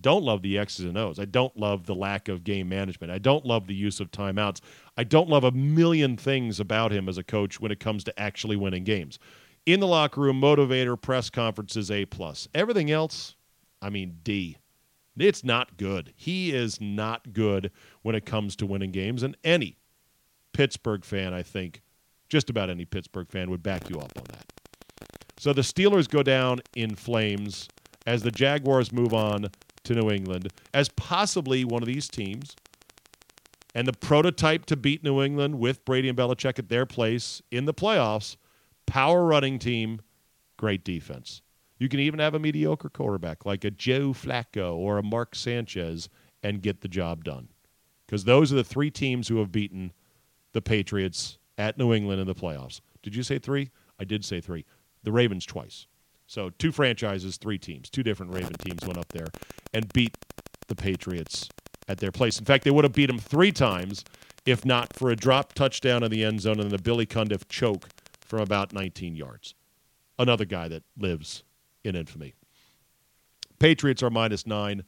don't 0.00 0.24
love 0.24 0.42
the 0.42 0.58
X's 0.58 0.84
and 0.84 0.98
O's. 0.98 1.18
I 1.18 1.24
don't 1.24 1.56
love 1.56 1.86
the 1.86 1.94
lack 1.94 2.28
of 2.28 2.44
game 2.44 2.68
management. 2.68 3.12
I 3.12 3.18
don't 3.18 3.44
love 3.44 3.66
the 3.66 3.74
use 3.74 4.00
of 4.00 4.10
timeouts. 4.10 4.60
I 4.96 5.04
don't 5.04 5.28
love 5.28 5.44
a 5.44 5.52
million 5.52 6.16
things 6.16 6.60
about 6.60 6.92
him 6.92 7.08
as 7.08 7.18
a 7.18 7.22
coach 7.22 7.60
when 7.60 7.72
it 7.72 7.80
comes 7.80 8.04
to 8.04 8.20
actually 8.20 8.56
winning 8.56 8.84
games. 8.84 9.18
In 9.66 9.80
the 9.80 9.86
locker 9.86 10.20
room, 10.20 10.40
motivator, 10.40 11.00
press 11.00 11.30
conferences, 11.30 11.90
A 11.90 12.06
plus. 12.06 12.48
Everything 12.54 12.90
else, 12.90 13.36
I 13.82 13.90
mean 13.90 14.18
D. 14.22 14.56
It's 15.18 15.44
not 15.44 15.76
good. 15.76 16.12
He 16.16 16.52
is 16.52 16.80
not 16.80 17.32
good 17.32 17.70
when 18.02 18.14
it 18.14 18.24
comes 18.24 18.56
to 18.56 18.66
winning 18.66 18.90
games, 18.90 19.22
and 19.22 19.36
any 19.44 19.76
Pittsburgh 20.52 21.04
fan, 21.04 21.34
I 21.34 21.42
think, 21.42 21.82
just 22.28 22.48
about 22.48 22.70
any 22.70 22.84
Pittsburgh 22.84 23.28
fan 23.28 23.50
would 23.50 23.62
back 23.62 23.90
you 23.90 23.98
up 23.98 24.12
on 24.16 24.24
that. 24.28 24.46
So 25.38 25.52
the 25.52 25.62
Steelers 25.62 26.08
go 26.08 26.22
down 26.22 26.60
in 26.74 26.94
flames 26.94 27.68
as 28.06 28.22
the 28.22 28.30
Jaguars 28.30 28.92
move 28.92 29.12
on 29.12 29.46
to 29.84 29.94
New 29.94 30.10
England 30.10 30.52
as 30.74 30.88
possibly 30.90 31.64
one 31.64 31.82
of 31.82 31.86
these 31.86 32.08
teams 32.08 32.54
and 33.74 33.86
the 33.86 33.92
prototype 33.92 34.66
to 34.66 34.76
beat 34.76 35.04
New 35.04 35.22
England 35.22 35.58
with 35.58 35.84
Brady 35.84 36.08
and 36.08 36.18
Belichick 36.18 36.58
at 36.58 36.68
their 36.68 36.86
place 36.86 37.40
in 37.50 37.64
the 37.64 37.74
playoffs. 37.74 38.36
Power 38.86 39.24
running 39.24 39.58
team, 39.58 40.00
great 40.56 40.84
defense. 40.84 41.42
You 41.78 41.88
can 41.88 42.00
even 42.00 42.20
have 42.20 42.34
a 42.34 42.38
mediocre 42.38 42.90
quarterback 42.90 43.46
like 43.46 43.64
a 43.64 43.70
Joe 43.70 44.12
Flacco 44.12 44.74
or 44.74 44.98
a 44.98 45.02
Mark 45.02 45.34
Sanchez 45.34 46.08
and 46.42 46.62
get 46.62 46.80
the 46.80 46.88
job 46.88 47.24
done. 47.24 47.48
Because 48.06 48.24
those 48.24 48.52
are 48.52 48.56
the 48.56 48.64
three 48.64 48.90
teams 48.90 49.28
who 49.28 49.38
have 49.38 49.52
beaten 49.52 49.92
the 50.52 50.60
Patriots 50.60 51.38
at 51.56 51.78
New 51.78 51.94
England 51.94 52.20
in 52.20 52.26
the 52.26 52.34
playoffs. 52.34 52.80
Did 53.02 53.14
you 53.14 53.22
say 53.22 53.38
three? 53.38 53.70
I 53.98 54.04
did 54.04 54.24
say 54.24 54.40
three. 54.40 54.64
The 55.04 55.12
Ravens 55.12 55.46
twice. 55.46 55.86
So 56.26 56.50
two 56.50 56.72
franchises, 56.72 57.36
three 57.36 57.58
teams, 57.58 57.88
two 57.88 58.02
different 58.02 58.34
Raven 58.34 58.52
teams 58.54 58.82
went 58.84 58.98
up 58.98 59.08
there 59.08 59.26
and 59.72 59.92
beat 59.92 60.16
the 60.68 60.74
Patriots 60.74 61.48
at 61.88 61.98
their 61.98 62.12
place. 62.12 62.38
In 62.38 62.44
fact, 62.44 62.64
they 62.64 62.70
would 62.70 62.84
have 62.84 62.92
beat 62.92 63.06
them 63.06 63.18
three 63.18 63.52
times 63.52 64.04
if 64.46 64.64
not 64.64 64.94
for 64.94 65.10
a 65.10 65.16
drop 65.16 65.52
touchdown 65.52 66.02
in 66.02 66.10
the 66.10 66.24
end 66.24 66.40
zone 66.40 66.60
and 66.60 66.72
a 66.72 66.78
Billy 66.78 67.06
Cundiff 67.06 67.48
choke 67.48 67.88
from 68.20 68.40
about 68.40 68.72
19 68.72 69.16
yards. 69.16 69.54
Another 70.18 70.44
guy 70.44 70.68
that 70.68 70.82
lives 70.98 71.42
in 71.84 71.96
infamy. 71.96 72.34
Patriots 73.58 74.02
are 74.02 74.10
minus 74.10 74.46
nine 74.46 74.84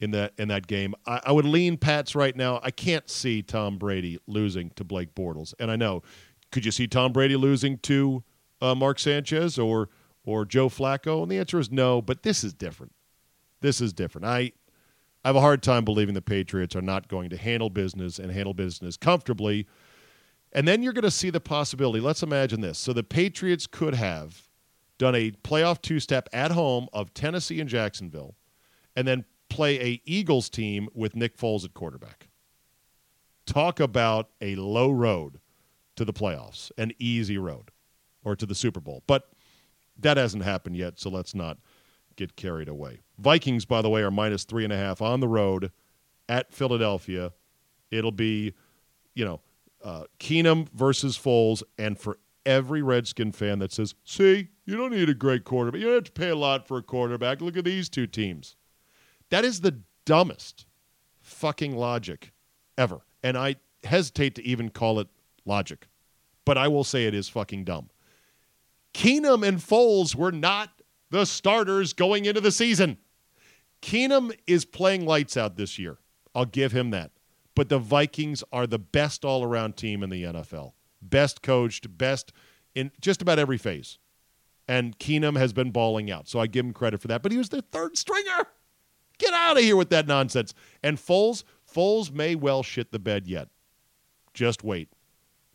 in 0.00 0.12
that 0.12 0.32
in 0.38 0.48
that 0.48 0.66
game. 0.66 0.94
I, 1.06 1.20
I, 1.26 1.32
would 1.32 1.44
lean 1.44 1.76
Pats 1.76 2.14
right 2.14 2.34
now. 2.34 2.60
I 2.62 2.70
can't 2.70 3.08
see 3.08 3.42
Tom 3.42 3.78
Brady 3.78 4.18
losing 4.26 4.70
to 4.70 4.84
Blake 4.84 5.14
Bortles, 5.14 5.54
and 5.58 5.70
I 5.70 5.76
know. 5.76 6.02
Could 6.50 6.64
you 6.64 6.70
see 6.70 6.86
Tom 6.86 7.12
Brady 7.12 7.36
losing 7.36 7.78
to 7.78 8.24
uh, 8.60 8.74
Mark 8.74 8.98
Sanchez 8.98 9.58
or 9.58 9.88
or 10.24 10.44
Joe 10.44 10.68
Flacco? 10.68 11.22
And 11.22 11.30
the 11.30 11.38
answer 11.38 11.58
is 11.58 11.70
no, 11.70 12.00
but 12.00 12.22
this 12.22 12.42
is 12.42 12.54
different. 12.54 12.92
This 13.60 13.80
is 13.80 13.92
different. 13.92 14.26
I 14.26 14.52
I 15.24 15.28
have 15.28 15.36
a 15.36 15.40
hard 15.40 15.62
time 15.62 15.84
believing 15.84 16.14
the 16.14 16.22
Patriots 16.22 16.76
are 16.76 16.82
not 16.82 17.08
going 17.08 17.28
to 17.30 17.36
handle 17.36 17.70
business 17.70 18.18
and 18.18 18.30
handle 18.30 18.54
business 18.54 18.96
comfortably. 18.96 19.66
And 20.52 20.66
then 20.66 20.82
you're 20.82 20.92
going 20.92 21.02
to 21.02 21.10
see 21.10 21.30
the 21.30 21.40
possibility. 21.40 22.00
Let's 22.00 22.22
imagine 22.22 22.60
this. 22.60 22.78
So 22.78 22.92
the 22.92 23.02
Patriots 23.02 23.66
could 23.66 23.94
have 23.94 24.48
done 24.96 25.14
a 25.14 25.32
playoff 25.32 25.82
two 25.82 26.00
step 26.00 26.28
at 26.32 26.52
home 26.52 26.88
of 26.92 27.12
Tennessee 27.14 27.60
and 27.60 27.68
Jacksonville, 27.68 28.36
and 28.96 29.06
then 29.06 29.24
play 29.48 29.80
a 29.80 30.02
Eagles 30.04 30.48
team 30.48 30.88
with 30.94 31.14
Nick 31.16 31.36
Foles 31.36 31.64
at 31.64 31.74
quarterback. 31.74 32.28
Talk 33.46 33.80
about 33.80 34.30
a 34.40 34.56
low 34.56 34.90
road 34.90 35.40
to 35.96 36.04
the 36.04 36.12
playoffs, 36.12 36.70
an 36.78 36.92
easy 36.98 37.38
road, 37.38 37.70
or 38.24 38.36
to 38.36 38.46
the 38.46 38.54
Super 38.54 38.80
Bowl. 38.80 39.02
But 39.06 39.30
that 39.98 40.16
hasn't 40.16 40.44
happened 40.44 40.76
yet, 40.76 40.98
so 40.98 41.10
let's 41.10 41.34
not 41.34 41.58
get 42.16 42.36
carried 42.36 42.68
away. 42.68 43.00
Vikings, 43.18 43.64
by 43.64 43.82
the 43.82 43.90
way, 43.90 44.02
are 44.02 44.10
minus 44.10 44.44
three 44.44 44.64
and 44.64 44.72
a 44.72 44.76
half 44.76 45.02
on 45.02 45.20
the 45.20 45.28
road 45.28 45.72
at 46.28 46.52
Philadelphia. 46.52 47.32
It'll 47.90 48.12
be, 48.12 48.54
you 49.14 49.24
know, 49.24 49.40
uh, 49.82 50.04
Keenum 50.20 50.68
versus 50.70 51.18
Foles, 51.18 51.62
and 51.78 51.98
for 51.98 52.18
every 52.46 52.82
Redskin 52.82 53.32
fan 53.32 53.58
that 53.58 53.72
says, 53.72 53.94
"See, 54.04 54.48
you 54.64 54.76
don't 54.76 54.92
need 54.92 55.08
a 55.08 55.14
great 55.14 55.44
quarterback. 55.44 55.80
You 55.80 55.86
don't 55.86 55.94
have 55.96 56.04
to 56.04 56.12
pay 56.12 56.30
a 56.30 56.36
lot 56.36 56.66
for 56.66 56.78
a 56.78 56.82
quarterback. 56.82 57.40
Look 57.40 57.56
at 57.56 57.64
these 57.64 57.88
two 57.88 58.06
teams." 58.06 58.56
That 59.30 59.44
is 59.44 59.60
the 59.60 59.82
dumbest 60.04 60.66
fucking 61.20 61.76
logic 61.76 62.32
ever. 62.76 63.00
And 63.22 63.36
I 63.36 63.56
hesitate 63.84 64.34
to 64.36 64.44
even 64.44 64.70
call 64.70 65.00
it 65.00 65.08
logic, 65.44 65.88
but 66.44 66.56
I 66.56 66.68
will 66.68 66.84
say 66.84 67.06
it 67.06 67.14
is 67.14 67.28
fucking 67.28 67.64
dumb. 67.64 67.90
Keenum 68.94 69.46
and 69.46 69.58
Foles 69.58 70.14
were 70.14 70.32
not 70.32 70.82
the 71.10 71.24
starters 71.24 71.92
going 71.92 72.24
into 72.24 72.40
the 72.40 72.50
season. 72.50 72.98
Keenum 73.82 74.36
is 74.46 74.64
playing 74.64 75.06
lights 75.06 75.36
out 75.36 75.56
this 75.56 75.78
year. 75.78 75.98
I'll 76.34 76.44
give 76.44 76.72
him 76.72 76.90
that. 76.90 77.12
But 77.54 77.68
the 77.68 77.78
Vikings 77.78 78.44
are 78.52 78.66
the 78.66 78.78
best 78.78 79.24
all 79.24 79.42
around 79.42 79.76
team 79.76 80.02
in 80.02 80.10
the 80.10 80.22
NFL. 80.22 80.72
Best 81.02 81.42
coached, 81.42 81.98
best 81.98 82.32
in 82.74 82.92
just 83.00 83.22
about 83.22 83.38
every 83.38 83.58
phase. 83.58 83.98
And 84.68 84.98
Keenum 84.98 85.36
has 85.36 85.52
been 85.52 85.70
balling 85.70 86.10
out. 86.10 86.28
So 86.28 86.38
I 86.38 86.46
give 86.46 86.64
him 86.64 86.72
credit 86.72 87.00
for 87.00 87.08
that. 87.08 87.22
But 87.22 87.32
he 87.32 87.38
was 87.38 87.48
their 87.48 87.62
third 87.62 87.96
stringer. 87.96 88.46
Get 89.18 89.34
out 89.34 89.56
of 89.56 89.62
here 89.62 89.76
with 89.76 89.90
that 89.90 90.06
nonsense. 90.06 90.54
And 90.82 90.98
Foles, 90.98 91.42
Foles 91.68 92.12
may 92.12 92.34
well 92.34 92.62
shit 92.62 92.92
the 92.92 92.98
bed 92.98 93.26
yet. 93.26 93.48
Just 94.34 94.62
wait. 94.62 94.92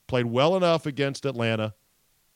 Played 0.07 0.25
well 0.25 0.57
enough 0.57 0.85
against 0.85 1.25
Atlanta. 1.25 1.73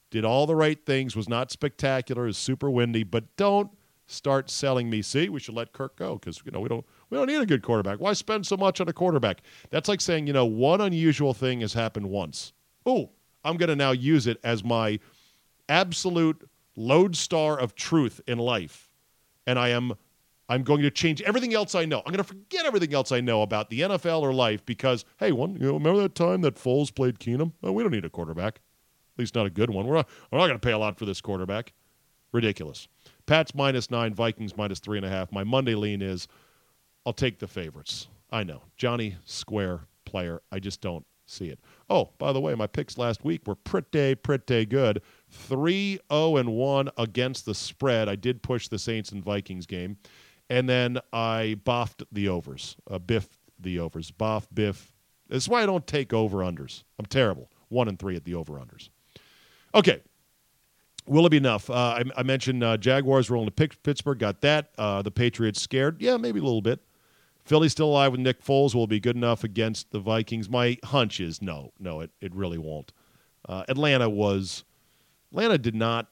Did 0.09 0.23
all 0.23 0.45
the 0.45 0.55
right 0.55 0.85
things. 0.85 1.15
Was 1.15 1.27
not 1.27 1.51
spectacular. 1.51 2.27
Is 2.27 2.37
super 2.37 2.69
windy. 2.69 3.03
But 3.03 3.35
don't 3.35 3.71
start 4.07 4.49
selling 4.49 4.89
me. 4.89 5.01
See, 5.01 5.29
we 5.29 5.39
should 5.39 5.53
let 5.53 5.73
Kirk 5.73 5.95
go 5.97 6.15
because 6.15 6.41
you 6.43 6.51
know 6.51 6.59
we 6.59 6.69
don't 6.69 6.85
we 7.09 7.17
don't 7.17 7.27
need 7.27 7.41
a 7.41 7.45
good 7.45 7.61
quarterback. 7.61 7.99
Why 7.99 8.13
spend 8.13 8.47
so 8.47 8.57
much 8.57 8.81
on 8.81 8.87
a 8.87 8.93
quarterback? 8.93 9.41
That's 9.69 9.87
like 9.87 10.01
saying 10.01 10.27
you 10.27 10.33
know 10.33 10.45
one 10.45 10.81
unusual 10.81 11.33
thing 11.33 11.61
has 11.61 11.73
happened 11.73 12.09
once. 12.09 12.53
Oh, 12.85 13.11
I'm 13.43 13.57
going 13.57 13.69
to 13.69 13.75
now 13.75 13.91
use 13.91 14.27
it 14.27 14.39
as 14.43 14.63
my 14.63 14.99
absolute 15.69 16.49
lodestar 16.75 17.59
of 17.59 17.75
truth 17.75 18.21
in 18.27 18.39
life, 18.39 18.89
and 19.45 19.59
I 19.59 19.69
am 19.69 19.93
I'm 20.49 20.63
going 20.63 20.81
to 20.81 20.91
change 20.91 21.21
everything 21.23 21.53
else 21.53 21.75
I 21.75 21.85
know. 21.85 21.99
I'm 21.99 22.13
going 22.13 22.17
to 22.17 22.23
forget 22.23 22.65
everything 22.65 22.93
else 22.93 23.11
I 23.11 23.19
know 23.19 23.41
about 23.41 23.69
the 23.69 23.81
NFL 23.81 24.21
or 24.21 24.33
life 24.33 24.65
because, 24.65 25.03
hey, 25.19 25.33
one, 25.33 25.55
you 25.55 25.67
know, 25.67 25.73
remember 25.73 26.01
that 26.01 26.15
time 26.15 26.41
that 26.41 26.55
Foles 26.55 26.93
played 26.93 27.19
Keenum? 27.19 27.51
Oh, 27.63 27.73
we 27.73 27.83
don't 27.83 27.91
need 27.91 28.05
a 28.05 28.09
quarterback, 28.09 28.55
at 28.55 29.19
least 29.19 29.35
not 29.35 29.45
a 29.45 29.49
good 29.49 29.69
one. 29.69 29.85
We're 29.85 29.95
not, 29.95 30.07
we're 30.31 30.39
not 30.39 30.47
going 30.47 30.59
to 30.59 30.65
pay 30.65 30.71
a 30.71 30.77
lot 30.77 30.97
for 30.97 31.05
this 31.05 31.19
quarterback. 31.19 31.73
Ridiculous. 32.31 32.87
Pats 33.27 33.53
minus 33.53 33.91
nine, 33.91 34.13
Vikings 34.13 34.57
minus 34.57 34.79
three 34.79 34.97
and 34.97 35.05
a 35.05 35.09
half. 35.09 35.31
My 35.31 35.43
Monday 35.43 35.75
lean 35.75 36.01
is 36.01 36.27
I'll 37.05 37.13
take 37.13 37.39
the 37.39 37.47
favorites. 37.47 38.07
I 38.31 38.43
know. 38.43 38.63
Johnny 38.77 39.17
Square 39.25 39.81
player. 40.05 40.41
I 40.51 40.59
just 40.59 40.81
don't 40.81 41.05
see 41.25 41.49
it. 41.49 41.59
Oh, 41.89 42.11
by 42.17 42.31
the 42.31 42.39
way, 42.39 42.55
my 42.55 42.67
picks 42.67 42.97
last 42.97 43.23
week 43.23 43.45
were 43.45 43.55
pretty, 43.55 44.15
pretty 44.15 44.65
good. 44.65 45.01
3 45.29 45.99
0 46.11 46.37
and 46.37 46.53
1 46.53 46.89
against 46.97 47.45
the 47.45 47.53
spread. 47.53 48.09
I 48.09 48.15
did 48.15 48.41
push 48.41 48.69
the 48.69 48.79
Saints 48.79 49.11
and 49.11 49.23
Vikings 49.23 49.65
game. 49.65 49.97
And 50.49 50.67
then 50.69 50.99
I 51.11 51.57
boffed 51.65 52.03
the 52.11 52.29
overs, 52.29 52.77
uh, 52.89 52.99
biffed 52.99 53.37
the 53.59 53.79
overs, 53.79 54.11
boff, 54.11 54.47
biff. 54.53 54.93
That's 55.27 55.49
why 55.49 55.63
I 55.63 55.65
don't 55.65 55.85
take 55.85 56.13
over 56.13 56.37
unders. 56.37 56.83
I'm 56.97 57.05
terrible. 57.05 57.51
One 57.67 57.89
and 57.89 57.99
three 57.99 58.15
at 58.15 58.23
the 58.23 58.35
over 58.35 58.53
unders. 58.53 58.89
Okay. 59.75 60.01
Will 61.07 61.25
it 61.25 61.29
be 61.29 61.37
enough? 61.37 61.69
Uh, 61.69 61.73
I, 61.73 62.03
I, 62.17 62.23
mentioned 62.23 62.63
uh, 62.63 62.77
Jaguars 62.77 63.29
rolling 63.29 63.49
to 63.49 63.67
Pittsburgh, 63.69 64.19
got 64.19 64.41
that. 64.41 64.71
Uh, 64.77 65.01
the 65.01 65.11
Patriots 65.11 65.61
scared. 65.61 66.01
Yeah, 66.01 66.17
maybe 66.17 66.39
a 66.39 66.43
little 66.43 66.61
bit. 66.61 66.81
Philly 67.45 67.69
still 67.69 67.87
alive 67.87 68.11
with 68.11 68.19
Nick 68.19 68.43
Foles. 68.43 68.75
Will 68.75 68.87
be 68.87 68.99
good 68.99 69.15
enough 69.15 69.43
against 69.45 69.91
the 69.91 69.99
Vikings? 69.99 70.49
My 70.49 70.77
hunch 70.83 71.21
is 71.21 71.41
no, 71.41 71.71
no, 71.79 72.01
it, 72.01 72.11
it 72.19 72.35
really 72.35 72.57
won't. 72.57 72.91
Uh, 73.47 73.63
Atlanta 73.69 74.09
was. 74.09 74.65
Atlanta 75.31 75.57
did 75.57 75.75
not 75.75 76.09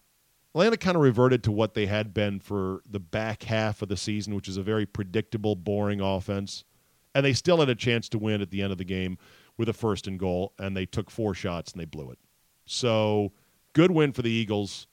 Atlanta 0.56 0.78
kind 0.78 0.96
of 0.96 1.04
reverted 1.04 1.44
to 1.44 1.52
what 1.52 1.74
they 1.74 1.86
had 1.86 2.14
been 2.14 2.40
for 2.40 2.82
the 2.90 3.00
back 3.00 3.44
half 3.44 3.82
of 3.82 3.90
the 3.90 3.98
season, 3.98 4.34
which 4.34 4.48
is 4.48 4.56
a 4.56 4.64
very 4.64 4.86
predictable, 4.86 5.54
boring 5.54 6.00
offense. 6.00 6.64
And 7.14 7.26
they 7.26 7.34
still 7.34 7.58
had 7.58 7.68
a 7.68 7.76
chance 7.76 8.08
to 8.10 8.18
win 8.18 8.42
at 8.42 8.52
the 8.52 8.62
end 8.62 8.72
of 8.72 8.78
the 8.78 8.86
game 8.86 9.18
with 9.58 9.68
a 9.68 9.74
first 9.74 10.08
and 10.08 10.18
goal, 10.18 10.54
and 10.58 10.76
they 10.76 10.86
took 10.86 11.12
four 11.12 11.34
shots 11.34 11.74
and 11.74 11.82
they 11.82 11.86
blew 11.86 12.10
it. 12.10 12.20
So, 12.66 13.34
good 13.74 13.92
win 13.92 14.14
for 14.14 14.22
the 14.22 14.32
Eagles, 14.32 14.88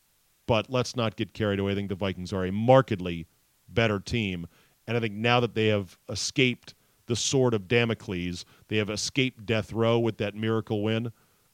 but 0.46 0.70
let's 0.70 0.96
not 0.96 1.16
get 1.16 1.34
carried 1.34 1.58
away. 1.58 1.72
I 1.72 1.74
think 1.74 1.88
the 1.88 1.94
Vikings 1.94 2.32
are 2.32 2.44
a 2.44 2.52
markedly 2.52 3.26
better 3.68 4.00
team. 4.00 4.46
And 4.86 4.96
I 4.96 5.00
think 5.00 5.14
now 5.14 5.40
that 5.40 5.54
they 5.54 5.68
have 5.68 5.96
escaped 6.08 6.74
the 7.06 7.16
sword 7.16 7.54
of 7.54 7.68
Damocles, 7.68 8.44
they 8.68 8.76
have 8.76 8.90
escaped 8.90 9.46
death 9.46 9.72
row 9.72 9.98
with 9.98 10.18
that 10.18 10.34
miracle 10.34 10.82
win. 10.82 11.12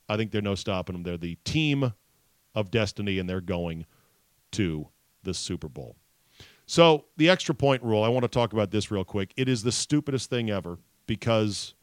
I 0.08 0.16
think 0.16 0.30
they're 0.30 0.42
no 0.42 0.54
stopping 0.54 0.94
them. 0.94 1.02
They're 1.02 1.16
the 1.16 1.36
team 1.44 1.92
of 2.54 2.70
destiny, 2.70 3.18
and 3.18 3.28
they're 3.28 3.40
going 3.40 3.86
to 4.52 4.88
the 5.22 5.34
Super 5.34 5.68
Bowl. 5.68 5.96
So, 6.66 7.06
the 7.16 7.30
extra 7.30 7.54
point 7.54 7.82
rule, 7.82 8.02
I 8.02 8.08
want 8.08 8.24
to 8.24 8.28
talk 8.28 8.52
about 8.52 8.70
this 8.70 8.90
real 8.90 9.04
quick. 9.04 9.32
It 9.36 9.48
is 9.48 9.62
the 9.62 9.72
stupidest 9.72 10.28
thing 10.28 10.50
ever 10.50 10.78
because 11.06 11.74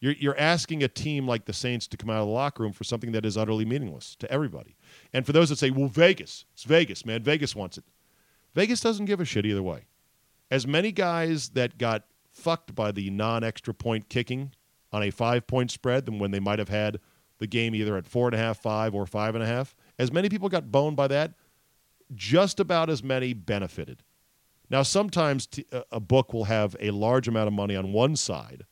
you're, 0.00 0.14
you're 0.14 0.38
asking 0.38 0.82
a 0.82 0.88
team 0.88 1.26
like 1.26 1.44
the 1.44 1.52
Saints 1.52 1.86
to 1.88 1.96
come 1.96 2.10
out 2.10 2.20
of 2.20 2.26
the 2.26 2.32
locker 2.32 2.62
room 2.62 2.72
for 2.72 2.84
something 2.84 3.12
that 3.12 3.26
is 3.26 3.36
utterly 3.36 3.64
meaningless 3.64 4.16
to 4.16 4.30
everybody. 4.30 4.76
And 5.12 5.26
for 5.26 5.32
those 5.32 5.48
that 5.48 5.58
say, 5.58 5.70
well, 5.70 5.88
Vegas, 5.88 6.44
it's 6.52 6.64
Vegas, 6.64 7.04
man, 7.04 7.22
Vegas 7.22 7.56
wants 7.56 7.78
it. 7.78 7.84
Vegas 8.54 8.80
doesn't 8.80 9.06
give 9.06 9.20
a 9.20 9.24
shit 9.24 9.46
either 9.46 9.62
way. 9.62 9.86
As 10.50 10.66
many 10.66 10.92
guys 10.92 11.50
that 11.50 11.78
got 11.78 12.04
fucked 12.32 12.74
by 12.74 12.92
the 12.92 13.10
non 13.10 13.44
extra 13.44 13.74
point 13.74 14.08
kicking 14.08 14.52
on 14.92 15.02
a 15.02 15.10
five 15.10 15.46
point 15.46 15.70
spread 15.70 16.06
than 16.06 16.18
when 16.18 16.30
they 16.30 16.40
might 16.40 16.58
have 16.58 16.68
had 16.68 17.00
the 17.38 17.46
game 17.46 17.74
either 17.74 17.96
at 17.96 18.06
four 18.06 18.26
and 18.28 18.34
a 18.34 18.38
half, 18.38 18.58
five, 18.58 18.94
or 18.94 19.06
five 19.06 19.34
and 19.34 19.44
a 19.44 19.46
half, 19.46 19.74
as 19.98 20.10
many 20.12 20.28
people 20.28 20.48
got 20.48 20.72
boned 20.72 20.96
by 20.96 21.06
that 21.08 21.34
just 22.14 22.58
about 22.58 22.88
as 22.88 23.02
many 23.02 23.32
benefited. 23.34 24.02
Now, 24.70 24.82
sometimes 24.82 25.46
t- 25.46 25.66
a 25.92 26.00
book 26.00 26.32
will 26.32 26.44
have 26.44 26.76
a 26.80 26.90
large 26.90 27.28
amount 27.28 27.48
of 27.48 27.52
money 27.52 27.76
on 27.76 27.92
one 27.92 28.16
side 28.16 28.64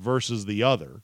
versus 0.00 0.46
the 0.46 0.62
other, 0.62 1.02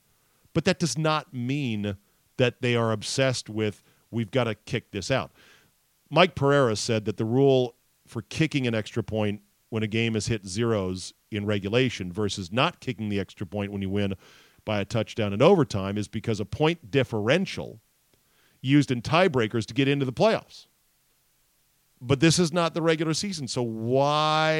but 0.53 0.65
that 0.65 0.79
does 0.79 0.97
not 0.97 1.33
mean 1.33 1.97
that 2.37 2.61
they 2.61 2.75
are 2.75 2.91
obsessed 2.91 3.49
with, 3.49 3.83
we've 4.11 4.31
got 4.31 4.45
to 4.45 4.55
kick 4.55 4.91
this 4.91 5.11
out. 5.11 5.31
Mike 6.09 6.35
Pereira 6.35 6.75
said 6.75 7.05
that 7.05 7.17
the 7.17 7.25
rule 7.25 7.75
for 8.07 8.21
kicking 8.21 8.67
an 8.67 8.75
extra 8.75 9.03
point 9.03 9.41
when 9.69 9.83
a 9.83 9.87
game 9.87 10.13
has 10.13 10.27
hit 10.27 10.45
zeros 10.45 11.13
in 11.29 11.45
regulation 11.45 12.11
versus 12.11 12.51
not 12.51 12.79
kicking 12.79 13.09
the 13.09 13.19
extra 13.19 13.45
point 13.45 13.71
when 13.71 13.81
you 13.81 13.89
win 13.89 14.15
by 14.63 14.79
a 14.79 14.85
touchdown 14.85 15.33
in 15.33 15.41
overtime 15.41 15.97
is 15.97 16.07
because 16.07 16.39
a 16.39 16.45
point 16.45 16.89
differential 16.89 17.81
used 18.61 18.91
in 18.91 19.01
tiebreakers 19.01 19.65
to 19.65 19.73
get 19.73 19.87
into 19.87 20.05
the 20.05 20.13
playoffs 20.13 20.67
but 22.01 22.19
this 22.19 22.39
is 22.39 22.53
not 22.53 22.73
the 22.73 22.81
regular 22.81 23.13
season. 23.13 23.47
So 23.47 23.61
why, 23.61 24.55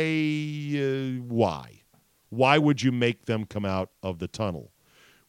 uh, 0.75 1.21
why, 1.27 1.81
why 2.29 2.57
would 2.57 2.81
you 2.81 2.91
make 2.91 3.25
them 3.25 3.45
come 3.45 3.65
out 3.65 3.89
of 4.03 4.19
the 4.19 4.27
tunnel 4.27 4.71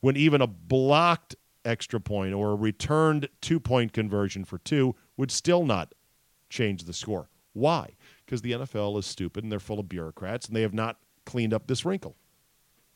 when 0.01 0.17
even 0.17 0.41
a 0.41 0.47
blocked 0.47 1.37
extra 1.65 2.01
point 2.01 2.33
or 2.33 2.53
a 2.53 2.57
returned 2.57 3.29
two 3.41 3.61
point 3.61 3.93
conversion 3.93 4.45
for 4.45 4.59
two 4.59 4.95
would 5.17 5.31
still 5.31 5.65
not 5.65 5.95
change 6.51 6.85
the 6.85 6.93
score? 6.93 7.29
Why? 7.53 7.97
Because 8.25 8.43
the 8.43 8.53
NFL 8.53 8.99
is 8.99 9.07
stupid 9.07 9.43
and 9.43 9.53
they're 9.53 9.61
full 9.61 9.81
of 9.81 9.89
bureaucrats 9.89 10.47
and 10.47 10.57
they 10.57 10.63
have 10.63 10.75
not 10.75 10.99
cleaned 11.25 11.53
up 11.53 11.67
this 11.67 11.85
wrinkle, 11.85 12.17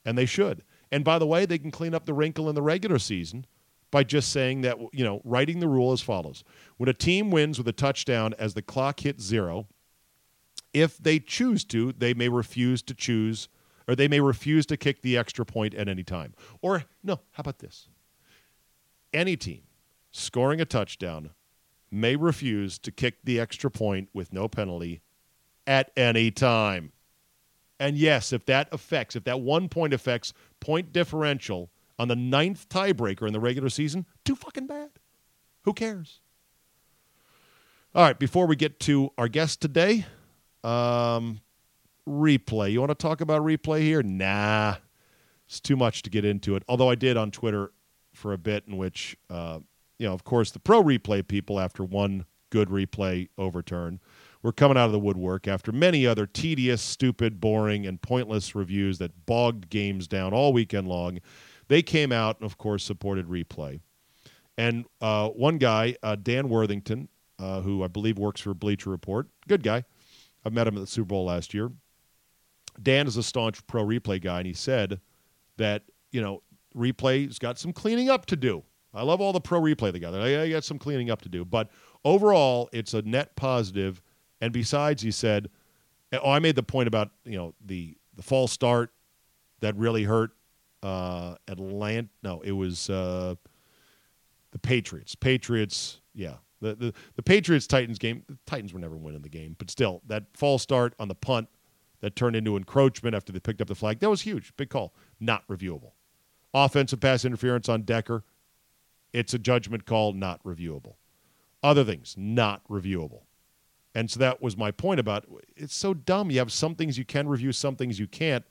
and 0.04 0.16
they 0.16 0.26
should. 0.26 0.62
And 0.90 1.04
by 1.04 1.18
the 1.18 1.26
way, 1.26 1.46
they 1.46 1.58
can 1.58 1.70
clean 1.70 1.94
up 1.94 2.06
the 2.06 2.14
wrinkle 2.14 2.48
in 2.48 2.54
the 2.54 2.62
regular 2.62 2.98
season 2.98 3.46
by 3.90 4.02
just 4.04 4.30
saying 4.30 4.62
that, 4.62 4.78
you 4.92 5.04
know, 5.04 5.20
writing 5.22 5.60
the 5.60 5.68
rule 5.68 5.92
as 5.92 6.00
follows. 6.00 6.44
When 6.78 6.88
a 6.88 6.94
team 6.94 7.30
wins 7.30 7.58
with 7.58 7.68
a 7.68 7.72
touchdown 7.72 8.34
as 8.38 8.54
the 8.54 8.62
clock 8.62 9.00
hits 9.00 9.22
zero, 9.22 9.68
if 10.72 10.96
they 10.96 11.18
choose 11.18 11.64
to, 11.66 11.92
they 11.92 12.14
may 12.14 12.28
refuse 12.28 12.82
to 12.82 12.94
choose 12.94 13.48
or 13.87 13.95
they 13.95 14.09
may 14.09 14.21
refuse 14.21 14.66
to 14.66 14.77
kick 14.77 15.03
the 15.03 15.16
extra 15.16 15.45
point 15.45 15.75
at 15.75 15.88
any 15.88 16.03
time. 16.03 16.35
Or, 16.61 16.85
no, 17.03 17.21
how 17.33 17.40
about 17.40 17.59
this? 17.59 17.88
Any 19.12 19.37
team 19.37 19.62
scoring 20.11 20.61
a 20.61 20.64
touchdown 20.64 21.31
may 21.90 22.16
refuse 22.16 22.79
to 22.79 22.90
kick 22.90 23.16
the 23.25 23.38
extra 23.38 23.71
point 23.71 24.09
with 24.12 24.33
no 24.33 24.49
penalty 24.49 25.03
at 25.66 25.90
any 25.97 26.31
time. 26.31 26.92
And 27.79 27.97
yes, 27.97 28.33
if 28.33 28.47
that 28.47 28.68
affects, 28.73 29.16
if 29.16 29.25
that 29.25 29.40
one 29.40 29.68
point 29.68 29.92
affects 29.92 30.33
point 30.61 30.92
differential 30.92 31.71
on 31.99 32.09
the 32.09 32.16
ninth 32.16 32.68
tiebreaker 32.68 33.27
in 33.27 33.33
the 33.33 33.40
regular 33.40 33.68
season, 33.68 34.07
too 34.25 34.37
fucking 34.37 34.66
bad. 34.66 34.90
Who 35.62 35.73
cares? 35.73 36.21
All 37.95 38.03
right, 38.03 38.18
before 38.18 38.47
we 38.47 38.57
get 38.57 38.81
to 38.81 39.11
our 39.18 39.29
guest 39.29 39.61
today, 39.61 40.07
um, 40.64 41.40
replay. 42.08 42.72
You 42.72 42.80
want 42.80 42.90
to 42.90 42.94
talk 42.94 43.20
about 43.20 43.42
replay 43.42 43.80
here? 43.80 44.02
Nah, 44.02 44.76
it's 45.46 45.60
too 45.60 45.76
much 45.76 46.02
to 46.02 46.10
get 46.10 46.24
into 46.24 46.56
it. 46.56 46.62
Although 46.68 46.90
I 46.90 46.94
did 46.94 47.16
on 47.16 47.30
Twitter 47.30 47.72
for 48.14 48.32
a 48.32 48.38
bit, 48.38 48.64
in 48.66 48.76
which, 48.76 49.16
uh, 49.30 49.60
you 49.98 50.06
know, 50.06 50.12
of 50.12 50.24
course, 50.24 50.50
the 50.50 50.58
pro 50.58 50.82
replay 50.82 51.26
people, 51.26 51.58
after 51.60 51.84
one 51.84 52.26
good 52.50 52.68
replay 52.68 53.28
overturn, 53.38 54.00
were 54.42 54.52
coming 54.52 54.76
out 54.76 54.86
of 54.86 54.92
the 54.92 54.98
woodwork 54.98 55.46
after 55.46 55.70
many 55.70 56.06
other 56.06 56.26
tedious, 56.26 56.82
stupid, 56.82 57.40
boring, 57.40 57.86
and 57.86 58.02
pointless 58.02 58.54
reviews 58.54 58.98
that 58.98 59.24
bogged 59.24 59.70
games 59.70 60.08
down 60.08 60.34
all 60.34 60.52
weekend 60.52 60.88
long 60.88 61.20
they 61.72 61.80
came 61.80 62.12
out 62.12 62.38
and, 62.38 62.44
of 62.44 62.58
course, 62.58 62.84
supported 62.84 63.28
replay. 63.28 63.80
And 64.58 64.84
uh, 65.00 65.28
one 65.30 65.56
guy, 65.56 65.96
uh, 66.02 66.16
Dan 66.16 66.50
Worthington, 66.50 67.08
uh, 67.38 67.62
who 67.62 67.82
I 67.82 67.88
believe 67.88 68.18
works 68.18 68.42
for 68.42 68.52
Bleacher 68.52 68.90
Report, 68.90 69.28
good 69.48 69.62
guy. 69.62 69.84
I 70.44 70.50
met 70.50 70.66
him 70.66 70.76
at 70.76 70.80
the 70.80 70.86
Super 70.86 71.06
Bowl 71.06 71.24
last 71.24 71.54
year. 71.54 71.70
Dan 72.83 73.07
is 73.07 73.16
a 73.16 73.23
staunch 73.23 73.66
pro 73.66 73.85
replay 73.85 74.21
guy, 74.21 74.38
and 74.38 74.47
he 74.47 74.55
said 74.55 75.01
that 75.57 75.85
you 76.11 76.21
know 76.21 76.42
replay's 76.77 77.38
got 77.38 77.59
some 77.59 77.73
cleaning 77.73 78.11
up 78.11 78.27
to 78.27 78.37
do. 78.37 78.62
I 78.95 79.03
love 79.03 79.21
all 79.21 79.33
the 79.33 79.40
pro 79.40 79.61
replay 79.61 79.92
together. 79.92 80.21
I 80.21 80.51
got 80.51 80.64
some 80.64 80.79
cleaning 80.79 81.11
up 81.11 81.23
to 81.23 81.29
do, 81.29 81.45
but 81.45 81.71
overall, 82.05 82.68
it's 82.73 82.95
a 82.95 83.03
net 83.03 83.37
positive. 83.37 84.03
And 84.40 84.53
besides, 84.53 85.03
he 85.03 85.11
said, 85.11 85.49
"Oh, 86.12 86.31
I 86.31 86.38
made 86.38 86.57
the 86.57 86.62
point 86.62 86.88
about 86.88 87.11
you 87.25 87.37
know 87.37 87.55
the 87.64 87.97
the 88.14 88.23
false 88.23 88.53
start 88.53 88.92
that 89.61 89.77
really 89.77 90.05
hurt 90.05 90.33
uh, 90.83 91.37
Atlanta. 91.49 92.09
No, 92.23 92.40
it 92.42 92.53
was 92.53 92.90
uh, 92.90 93.35
the 94.51 94.59
Patriots. 94.59 95.14
Patriots, 95.14 96.01
yeah, 96.14 96.35
the, 96.61 96.75
the 96.75 96.95
the 97.16 97.23
Patriots 97.23 97.66
Titans 97.66 97.99
game. 97.99 98.25
The 98.29 98.37
Titans 98.47 98.73
were 98.73 98.81
never 98.81 98.97
winning 98.97 99.23
the 99.23 99.29
game, 99.29 99.57
but 99.59 99.71
still, 99.71 100.03
that 100.07 100.25
false 100.35 100.62
start 100.62 100.95
on 100.99 101.09
the 101.09 101.14
punt 101.14 101.49
that 102.02 102.16
turned 102.16 102.36
into 102.36 102.56
encroachment 102.56 103.14
after 103.14 103.32
they 103.32 103.40
picked 103.40 103.62
up 103.62 103.68
the 103.68 103.74
flag. 103.74 104.00
That 104.00 104.10
was 104.10 104.22
huge, 104.22 104.54
big 104.56 104.68
call, 104.68 104.92
not 105.18 105.46
reviewable. 105.48 105.92
Offensive 106.52 107.00
pass 107.00 107.24
interference 107.24 107.68
on 107.68 107.82
Decker. 107.82 108.24
It's 109.12 109.32
a 109.32 109.38
judgment 109.38 109.86
call, 109.86 110.12
not 110.12 110.42
reviewable. 110.44 110.96
Other 111.62 111.84
things, 111.84 112.14
not 112.18 112.66
reviewable. 112.68 113.22
And 113.94 114.10
so 114.10 114.18
that 114.20 114.42
was 114.42 114.56
my 114.56 114.70
point 114.70 115.00
about 115.00 115.26
it's 115.56 115.74
so 115.74 115.94
dumb. 115.94 116.30
You 116.30 116.40
have 116.40 116.52
some 116.52 116.74
things 116.74 116.98
you 116.98 117.04
can 117.04 117.28
review, 117.28 117.52
some 117.52 117.76
things 117.76 117.98
you 117.98 118.08
can't. 118.08 118.44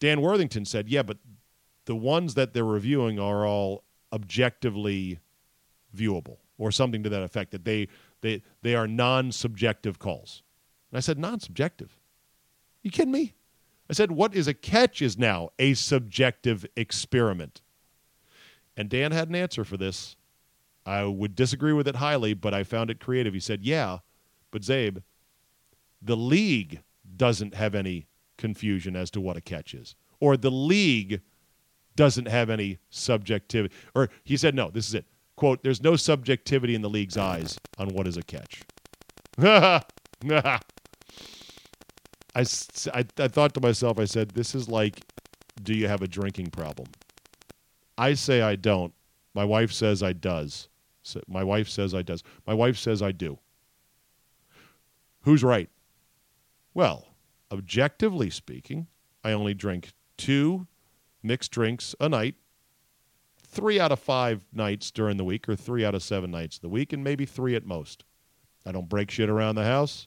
Dan 0.00 0.20
Worthington 0.20 0.64
said, 0.64 0.88
yeah, 0.88 1.02
but 1.02 1.18
the 1.86 1.96
ones 1.96 2.34
that 2.34 2.52
they're 2.52 2.64
reviewing 2.64 3.18
are 3.18 3.44
all 3.46 3.82
objectively 4.12 5.18
viewable 5.96 6.36
or 6.56 6.70
something 6.70 7.02
to 7.02 7.08
that 7.08 7.22
effect, 7.22 7.50
that 7.50 7.64
they, 7.64 7.88
they, 8.20 8.42
they 8.62 8.74
are 8.74 8.86
non 8.86 9.32
subjective 9.32 9.98
calls. 9.98 10.42
And 10.90 10.98
I 10.98 11.00
said, 11.00 11.18
non 11.18 11.40
subjective? 11.40 11.97
You 12.82 12.90
kidding 12.90 13.12
me? 13.12 13.34
I 13.90 13.94
said, 13.94 14.12
what 14.12 14.34
is 14.34 14.46
a 14.46 14.54
catch 14.54 15.00
is 15.00 15.16
now 15.18 15.50
a 15.58 15.74
subjective 15.74 16.66
experiment. 16.76 17.62
And 18.76 18.88
Dan 18.88 19.12
had 19.12 19.28
an 19.28 19.34
answer 19.34 19.64
for 19.64 19.76
this. 19.76 20.16
I 20.84 21.04
would 21.04 21.34
disagree 21.34 21.72
with 21.72 21.88
it 21.88 21.96
highly, 21.96 22.34
but 22.34 22.54
I 22.54 22.64
found 22.64 22.90
it 22.90 23.00
creative. 23.00 23.34
He 23.34 23.40
said, 23.40 23.62
yeah, 23.62 23.98
but 24.50 24.62
Czabe, 24.62 25.02
the 26.00 26.16
league 26.16 26.82
doesn't 27.16 27.54
have 27.54 27.74
any 27.74 28.06
confusion 28.36 28.94
as 28.94 29.10
to 29.10 29.20
what 29.20 29.36
a 29.36 29.40
catch 29.40 29.74
is, 29.74 29.96
or 30.20 30.36
the 30.36 30.50
league 30.50 31.20
doesn't 31.96 32.28
have 32.28 32.48
any 32.48 32.78
subjectivity. 32.90 33.74
Or 33.94 34.08
he 34.22 34.36
said, 34.36 34.54
no, 34.54 34.70
this 34.70 34.86
is 34.88 34.94
it. 34.94 35.04
Quote, 35.36 35.62
there's 35.62 35.82
no 35.82 35.96
subjectivity 35.96 36.74
in 36.74 36.82
the 36.82 36.90
league's 36.90 37.16
eyes 37.16 37.58
on 37.78 37.88
what 37.88 38.06
is 38.06 38.16
a 38.16 38.22
catch. 38.22 38.62
I, 42.38 42.44
I, 42.94 43.04
I 43.18 43.28
thought 43.28 43.52
to 43.54 43.60
myself, 43.60 43.98
I 43.98 44.04
said, 44.04 44.30
this 44.30 44.54
is 44.54 44.68
like, 44.68 45.00
do 45.60 45.74
you 45.74 45.88
have 45.88 46.02
a 46.02 46.06
drinking 46.08 46.50
problem? 46.50 46.86
I 47.96 48.14
say 48.14 48.42
I 48.42 48.54
don't. 48.54 48.94
My 49.34 49.44
wife 49.44 49.72
says 49.72 50.04
I 50.04 50.12
does. 50.12 50.68
So 51.02 51.20
my 51.26 51.42
wife 51.42 51.68
says 51.68 51.94
I 51.94 52.02
does. 52.02 52.22
My 52.46 52.54
wife 52.54 52.78
says 52.78 53.02
I 53.02 53.10
do. 53.10 53.40
Who's 55.22 55.42
right? 55.42 55.68
Well, 56.74 57.08
objectively 57.50 58.30
speaking, 58.30 58.86
I 59.24 59.32
only 59.32 59.54
drink 59.54 59.92
two 60.16 60.68
mixed 61.24 61.50
drinks 61.50 61.96
a 61.98 62.08
night, 62.08 62.36
three 63.42 63.80
out 63.80 63.90
of 63.90 63.98
five 63.98 64.46
nights 64.52 64.92
during 64.92 65.16
the 65.16 65.24
week, 65.24 65.48
or 65.48 65.56
three 65.56 65.84
out 65.84 65.96
of 65.96 66.04
seven 66.04 66.30
nights 66.30 66.56
of 66.56 66.62
the 66.62 66.68
week, 66.68 66.92
and 66.92 67.02
maybe 67.02 67.26
three 67.26 67.56
at 67.56 67.66
most. 67.66 68.04
I 68.64 68.70
don't 68.70 68.88
break 68.88 69.10
shit 69.10 69.28
around 69.28 69.56
the 69.56 69.64
house. 69.64 70.06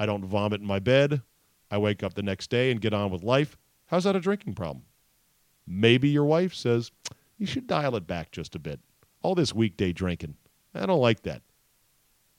I 0.00 0.06
don't 0.06 0.24
vomit 0.24 0.62
in 0.62 0.66
my 0.66 0.80
bed. 0.80 1.22
I 1.70 1.78
wake 1.78 2.02
up 2.02 2.14
the 2.14 2.22
next 2.22 2.50
day 2.50 2.70
and 2.70 2.80
get 2.80 2.94
on 2.94 3.10
with 3.10 3.22
life. 3.22 3.56
How's 3.86 4.04
that 4.04 4.16
a 4.16 4.20
drinking 4.20 4.54
problem? 4.54 4.84
Maybe 5.66 6.08
your 6.08 6.24
wife 6.24 6.54
says, 6.54 6.90
you 7.38 7.46
should 7.46 7.66
dial 7.66 7.96
it 7.96 8.06
back 8.06 8.32
just 8.32 8.54
a 8.54 8.58
bit. 8.58 8.80
All 9.22 9.34
this 9.34 9.54
weekday 9.54 9.92
drinking. 9.92 10.36
I 10.74 10.86
don't 10.86 11.00
like 11.00 11.22
that. 11.22 11.42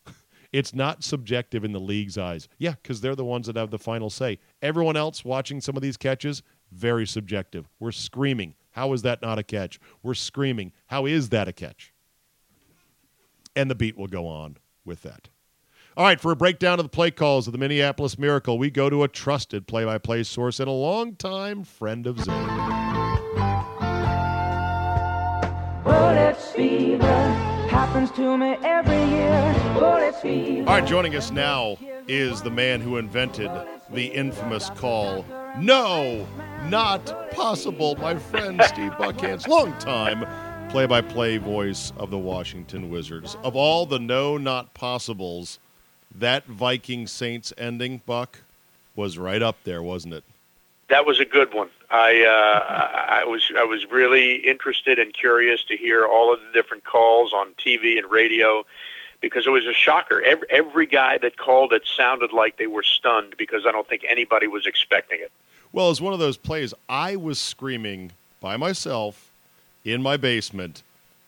It's 0.51 0.75
not 0.75 1.01
subjective 1.01 1.63
in 1.63 1.71
the 1.71 1.79
league's 1.79 2.17
eyes. 2.17 2.49
Yeah, 2.57 2.73
because 2.83 2.99
they're 2.99 3.15
the 3.15 3.23
ones 3.23 3.47
that 3.47 3.55
have 3.55 3.71
the 3.71 3.79
final 3.79 4.09
say. 4.09 4.37
Everyone 4.61 4.97
else 4.97 5.23
watching 5.23 5.61
some 5.61 5.77
of 5.77 5.81
these 5.81 5.95
catches, 5.95 6.43
very 6.73 7.07
subjective. 7.07 7.69
We're 7.79 7.93
screaming, 7.93 8.55
how 8.71 8.91
is 8.91 9.01
that 9.03 9.21
not 9.21 9.39
a 9.39 9.43
catch? 9.43 9.79
We're 10.03 10.13
screaming, 10.13 10.73
how 10.87 11.05
is 11.05 11.29
that 11.29 11.47
a 11.47 11.53
catch? 11.53 11.93
And 13.55 13.71
the 13.71 13.75
beat 13.75 13.97
will 13.97 14.07
go 14.07 14.27
on 14.27 14.57
with 14.83 15.03
that. 15.03 15.29
All 15.97 16.05
right, 16.05 16.21
for 16.21 16.31
a 16.31 16.37
breakdown 16.37 16.79
of 16.79 16.85
the 16.85 16.89
play 16.89 17.11
calls 17.11 17.47
of 17.47 17.51
the 17.51 17.59
Minneapolis 17.59 18.17
Miracle, 18.17 18.57
we 18.57 18.69
go 18.69 18.89
to 18.89 19.03
a 19.03 19.09
trusted 19.09 19.67
play 19.67 19.83
by 19.83 19.97
play 19.97 20.23
source 20.23 20.61
and 20.61 20.69
a 20.69 20.71
longtime 20.71 21.65
friend 21.65 22.07
of 22.07 22.17
Zane. 22.17 22.47
Bullets 25.83 26.51
fever 26.53 27.03
happens 27.69 28.09
to 28.11 28.37
me 28.37 28.55
every 28.63 29.03
year. 29.03 29.73
Bullet 29.73 30.15
fever. 30.21 30.69
All 30.69 30.79
right, 30.79 30.87
joining 30.87 31.13
us 31.17 31.29
now 31.29 31.75
is 32.07 32.41
the 32.41 32.49
man 32.49 32.79
who 32.79 32.95
invented 32.95 33.51
the 33.89 34.05
infamous 34.05 34.69
call. 34.69 35.25
No, 35.57 36.25
not 36.69 37.31
possible. 37.31 37.97
My 37.97 38.15
friend 38.15 38.61
Steve 38.65 38.93
Buckhantz, 38.93 39.45
longtime 39.45 40.25
play-by-play 40.69 41.37
voice 41.37 41.91
of 41.97 42.11
the 42.11 42.17
Washington 42.17 42.89
Wizards. 42.89 43.35
Of 43.43 43.57
all 43.57 43.85
the 43.85 43.99
no, 43.99 44.37
not 44.37 44.73
possibles, 44.73 45.59
that 46.15 46.45
Viking 46.45 47.07
Saints 47.07 47.53
ending, 47.57 48.01
Buck, 48.05 48.39
was 48.95 49.17
right 49.17 49.41
up 49.41 49.57
there, 49.63 49.81
wasn't 49.81 50.13
it? 50.13 50.23
That 50.89 51.05
was 51.05 51.19
a 51.19 51.25
good 51.25 51.53
one. 51.53 51.69
I 51.89 52.23
uh, 52.23 53.21
I 53.21 53.23
was 53.25 53.51
I 53.57 53.63
was 53.63 53.85
really 53.89 54.35
interested 54.35 54.99
and 54.99 55.13
curious 55.13 55.63
to 55.65 55.77
hear 55.77 56.05
all 56.05 56.33
of 56.33 56.39
the 56.41 56.51
different 56.53 56.83
calls 56.83 57.31
on 57.31 57.53
TV 57.53 57.97
and 57.97 58.09
radio 58.11 58.65
because 59.21 59.47
it 59.47 59.51
was 59.51 59.65
a 59.65 59.73
shocker. 59.73 60.21
Every, 60.21 60.47
every 60.49 60.85
guy 60.85 61.17
that 61.19 61.37
called 61.37 61.71
it 61.73 61.83
sounded 61.85 62.33
like 62.33 62.57
they 62.57 62.67
were 62.67 62.83
stunned 62.83 63.35
because 63.37 63.65
I 63.65 63.71
don't 63.71 63.87
think 63.87 64.05
anybody 64.09 64.47
was 64.47 64.65
expecting 64.65 65.19
it. 65.21 65.31
Well, 65.71 65.91
it's 65.91 66.01
one 66.01 66.13
of 66.13 66.19
those 66.19 66.37
plays. 66.37 66.73
I 66.89 67.15
was 67.15 67.39
screaming 67.39 68.11
by 68.41 68.57
myself 68.57 69.31
in 69.85 70.01
my 70.01 70.17
basement 70.17 70.83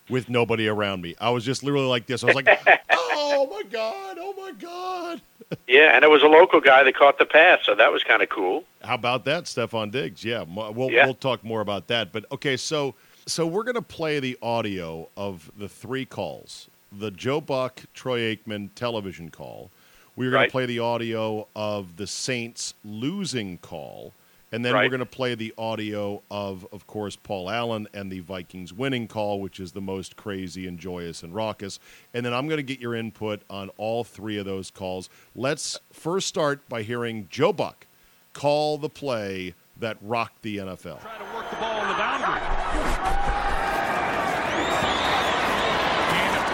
with 0.10 0.30
nobody 0.30 0.68
around 0.68 1.02
me. 1.02 1.16
I 1.20 1.30
was 1.30 1.46
just 1.46 1.64
literally 1.64 1.88
like 1.88 2.06
this. 2.06 2.24
I 2.24 2.28
was 2.28 2.36
like, 2.36 2.48
"Oh 2.92 3.48
my 3.50 3.64
god! 3.70 4.18
Oh 4.20 4.34
my 4.38 4.52
god!" 4.52 5.22
yeah, 5.68 5.96
and 5.96 6.04
it 6.04 6.10
was 6.10 6.24
a 6.24 6.28
local 6.28 6.60
guy 6.60 6.84
that 6.84 6.96
caught 6.96 7.18
the 7.18 7.26
pass, 7.26 7.60
so 7.64 7.76
that 7.76 7.92
was 7.92 8.04
kind 8.04 8.22
of 8.22 8.30
cool. 8.30 8.64
How 8.82 8.96
about 8.96 9.26
that, 9.26 9.46
Stefon 9.46 9.92
Diggs? 9.92 10.24
Yeah, 10.24 10.44
we'll 10.44 10.92
yeah. 10.92 11.06
we'll 11.06 11.14
talk 11.14 11.44
more 11.44 11.62
about 11.62 11.88
that. 11.88 12.12
But 12.12 12.26
okay, 12.32 12.58
so 12.58 12.96
so 13.26 13.46
we're 13.48 13.64
gonna 13.64 13.82
play 13.82 14.20
the 14.20 14.38
audio 14.42 15.10
of 15.16 15.52
the 15.58 15.70
three 15.70 16.06
calls: 16.06 16.70
the 16.92 17.12
Joe 17.12 17.42
Buck, 17.42 17.84
Troy 17.94 18.36
Aikman 18.36 18.70
television 18.76 19.30
call. 19.30 19.72
We're 20.16 20.30
gonna 20.30 20.44
right. 20.44 20.52
play 20.52 20.66
the 20.66 20.80
audio 20.80 21.48
of 21.56 21.98
the 21.98 22.06
Saints 22.06 22.76
losing 22.84 23.58
call 23.58 24.14
and 24.54 24.64
then 24.64 24.76
right. 24.76 24.84
we're 24.84 24.90
going 24.90 25.00
to 25.00 25.06
play 25.08 25.34
the 25.34 25.52
audio 25.58 26.22
of, 26.30 26.68
of 26.72 26.86
course, 26.86 27.16
Paul 27.16 27.50
Allen 27.50 27.88
and 27.92 28.12
the 28.12 28.20
Vikings 28.20 28.72
winning 28.72 29.08
call, 29.08 29.42
which 29.42 29.60
is 29.60 29.72
the 29.72 29.82
most 29.82 30.16
crazy 30.16 30.68
and 30.68 30.78
joyous 30.78 31.24
and 31.24 31.34
raucous. 31.34 31.80
And 32.14 32.24
then 32.24 32.36
I'm 32.36 32.48
going 32.48 32.58
to 32.58 32.64
get 32.64 32.80
your 32.80 32.94
input 32.94 33.42
on 33.50 33.70
all 33.78 34.04
three 34.04 34.38
of 34.38 34.46
those 34.46 34.70
calls. 34.70 35.10
Let's 35.34 35.80
first 35.92 36.28
start 36.28 36.70
by 36.70 36.84
hearing 36.84 37.28
Joe 37.32 37.52
Buck 37.52 37.88
call 38.34 38.78
the 38.78 38.90
play 38.90 39.56
that 39.78 39.98
rocked 40.02 40.44
the 40.44 40.58
NFL. 40.58 41.02
Try 41.02 41.18
to 41.18 41.36
work 41.36 41.50
the 41.50 41.56
ball 41.56 41.80
on 41.80 41.88
the 41.88 41.96
boundary. 41.96 42.40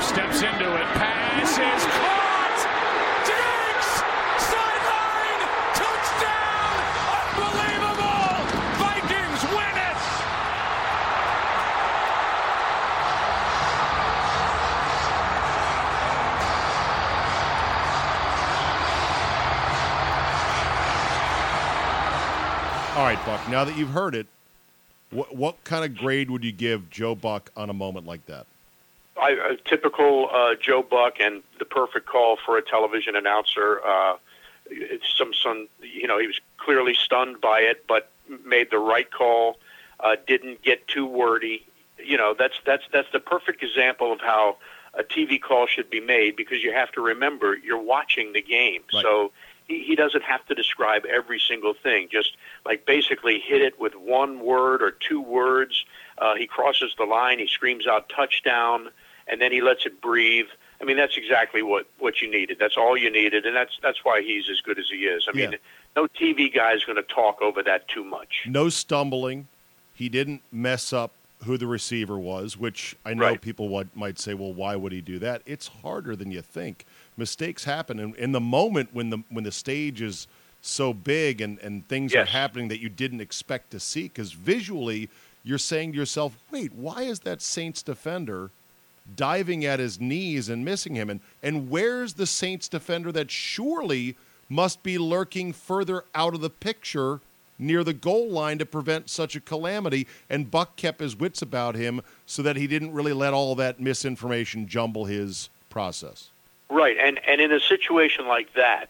steps 0.02 0.42
into 0.42 0.76
it. 0.76 0.86
Pass 0.96 1.99
right, 23.10 23.26
Buck. 23.26 23.48
Now 23.50 23.66
that 23.66 23.76
you've 23.76 23.90
heard 23.90 24.16
it, 24.16 24.28
what, 25.12 25.36
what 25.36 25.64
kind 25.64 25.84
of 25.84 25.98
grade 25.98 26.30
would 26.30 26.44
you 26.44 26.52
give 26.52 26.90
Joe 26.90 27.16
Buck 27.16 27.52
on 27.58 27.70
a 27.70 27.74
moment 27.74 28.06
like 28.06 28.26
that? 28.28 28.46
I, 29.20 29.32
a 29.32 29.56
typical 29.58 30.30
uh, 30.32 30.56
Joe 30.56 30.84
Buck 30.84 31.20
and 31.20 31.42
the 31.58 31.66
perfect 31.66 32.06
call 32.06 32.38
for 32.38 32.58
a 32.58 32.62
television 32.62 33.16
announcer. 33.16 33.82
Uh, 33.86 34.18
some, 35.18 35.34
some, 35.34 35.68
you 35.82 36.08
know, 36.08 36.20
he 36.20 36.28
was 36.28 36.40
clearly 36.58 36.94
stunned 36.94 37.42
by 37.42 37.62
it, 37.62 37.86
but 37.88 38.12
made 38.46 38.70
the 38.70 38.78
right 38.78 39.10
call. 39.10 39.58
Uh, 40.00 40.16
didn't 40.28 40.62
get 40.62 40.88
too 40.88 41.06
wordy. 41.06 41.66
You 42.02 42.16
know, 42.16 42.34
that's 42.38 42.54
that's 42.66 42.84
that's 42.94 43.12
the 43.12 43.20
perfect 43.20 43.62
example 43.62 44.14
of 44.14 44.22
how 44.22 44.58
a 44.94 45.04
TV 45.04 45.42
call 45.42 45.68
should 45.68 45.90
be 45.90 46.00
made 46.00 46.38
because 46.38 46.64
you 46.64 46.72
have 46.72 46.92
to 46.94 47.02
remember 47.02 47.58
you're 47.58 47.82
watching 47.82 48.32
the 48.32 48.42
game. 48.42 48.84
Right. 48.94 49.04
So 49.04 49.32
he, 49.70 49.84
he 49.84 49.96
doesn't 49.96 50.24
have 50.24 50.46
to 50.48 50.56
describe 50.56 51.06
every 51.06 51.40
single 51.40 51.74
thing. 51.74 52.10
Just 52.12 52.36
like 52.66 52.86
basically 52.86 53.40
hit 53.40 53.62
it 53.62 53.80
with 53.80 53.94
one 53.96 54.40
word 54.42 54.82
or 54.82 54.92
two 54.92 55.22
words. 55.22 55.86
Uh, 56.18 56.36
he 56.36 56.48
crosses 56.48 56.94
the 56.98 57.06
line, 57.06 57.40
he 57.40 57.48
screams 57.48 57.88
out 57.88 58.10
touchdown, 58.10 58.90
and 59.28 59.40
then 59.40 59.52
he 59.54 59.62
lets 59.62 59.86
it 59.86 60.02
breathe. 60.02 60.48
I 60.82 60.86
mean, 60.86 60.98
that's 60.98 61.16
exactly 61.18 61.62
what 61.62 61.86
what 62.00 62.22
you 62.22 62.30
needed. 62.30 62.58
That's 62.60 62.76
all 62.78 62.98
you 62.98 63.10
needed, 63.12 63.46
and 63.46 63.56
that's 63.56 63.78
that's 63.82 64.04
why 64.04 64.22
he's 64.22 64.50
as 64.50 64.60
good 64.62 64.80
as 64.80 64.90
he 64.90 65.06
is. 65.06 65.28
I 65.32 65.38
Yeah. 65.38 65.50
mean, 65.52 65.60
no 65.96 66.08
TV 66.08 66.54
guy 66.54 66.74
is 66.74 66.84
going 66.84 66.96
to 66.98 67.04
talk 67.04 67.42
over 67.42 67.64
that 67.64 67.88
too 67.88 68.04
much. 68.04 68.44
No 68.48 68.70
stumbling. 68.70 69.48
He 69.94 70.10
didn't 70.10 70.42
mess 70.52 70.94
up 70.94 71.12
who 71.46 71.58
the 71.58 71.68
receiver 71.68 72.18
was, 72.18 72.58
which 72.58 72.96
I 73.06 73.14
know 73.14 73.26
Right. 73.26 73.42
people 73.42 73.70
would, 73.70 73.96
might 73.96 74.20
say, 74.20 74.34
well, 74.34 74.54
why 74.54 74.76
would 74.78 74.92
he 74.92 75.00
do 75.02 75.20
that? 75.20 75.42
It's 75.46 75.68
harder 75.68 76.16
than 76.16 76.32
you 76.32 76.42
think. 76.42 76.86
Mistakes 77.20 77.66
happen. 77.66 78.00
And 78.00 78.16
in 78.16 78.32
the 78.32 78.40
moment 78.40 78.90
when 78.94 79.10
the, 79.10 79.20
when 79.30 79.44
the 79.44 79.52
stage 79.52 80.02
is 80.02 80.28
so 80.62 80.94
big 80.94 81.42
and, 81.42 81.60
and 81.60 81.88
things 81.88 82.16
are 82.16 82.26
happening 82.26 82.70
that 82.70 82.80
you 82.80 82.90
didn't 82.90 83.22
expect 83.22 83.72
to 83.72 83.80
see, 83.80 84.04
because 84.04 84.32
visually 84.32 85.10
you're 85.44 85.58
saying 85.58 85.92
to 85.92 85.98
yourself, 85.98 86.38
wait, 86.52 86.74
why 86.74 87.04
is 87.04 87.22
that 87.22 87.42
Saints 87.42 87.82
defender 87.82 88.52
diving 89.16 89.66
at 89.66 89.80
his 89.80 90.00
knees 90.00 90.50
and 90.50 90.66
missing 90.66 90.96
him? 90.96 91.10
And, 91.10 91.20
and 91.42 91.70
where's 91.70 92.14
the 92.14 92.26
Saints 92.26 92.68
defender 92.68 93.12
that 93.12 93.32
surely 93.32 94.16
must 94.50 94.84
be 94.84 94.98
lurking 94.98 95.54
further 95.54 96.06
out 96.14 96.34
of 96.34 96.42
the 96.42 96.50
picture 96.50 97.22
near 97.58 97.84
the 97.84 97.94
goal 97.94 98.30
line 98.30 98.58
to 98.58 98.66
prevent 98.66 99.10
such 99.10 99.36
a 99.36 99.40
calamity? 99.42 100.08
And 100.30 100.52
Buck 100.52 100.76
kept 100.76 101.00
his 101.00 101.16
wits 101.16 101.42
about 101.42 101.76
him 101.76 102.02
so 102.26 102.42
that 102.42 102.56
he 102.56 102.68
didn't 102.68 102.94
really 102.94 103.14
let 103.14 103.34
all 103.34 103.56
that 103.56 103.80
misinformation 103.80 104.68
jumble 104.68 105.06
his 105.06 105.50
process. 105.70 106.30
Right, 106.70 106.98
and 106.98 107.20
and 107.28 107.42
in 107.42 107.52
a 107.52 107.60
situation 107.60 108.28
like 108.28 108.54
that, 108.54 108.90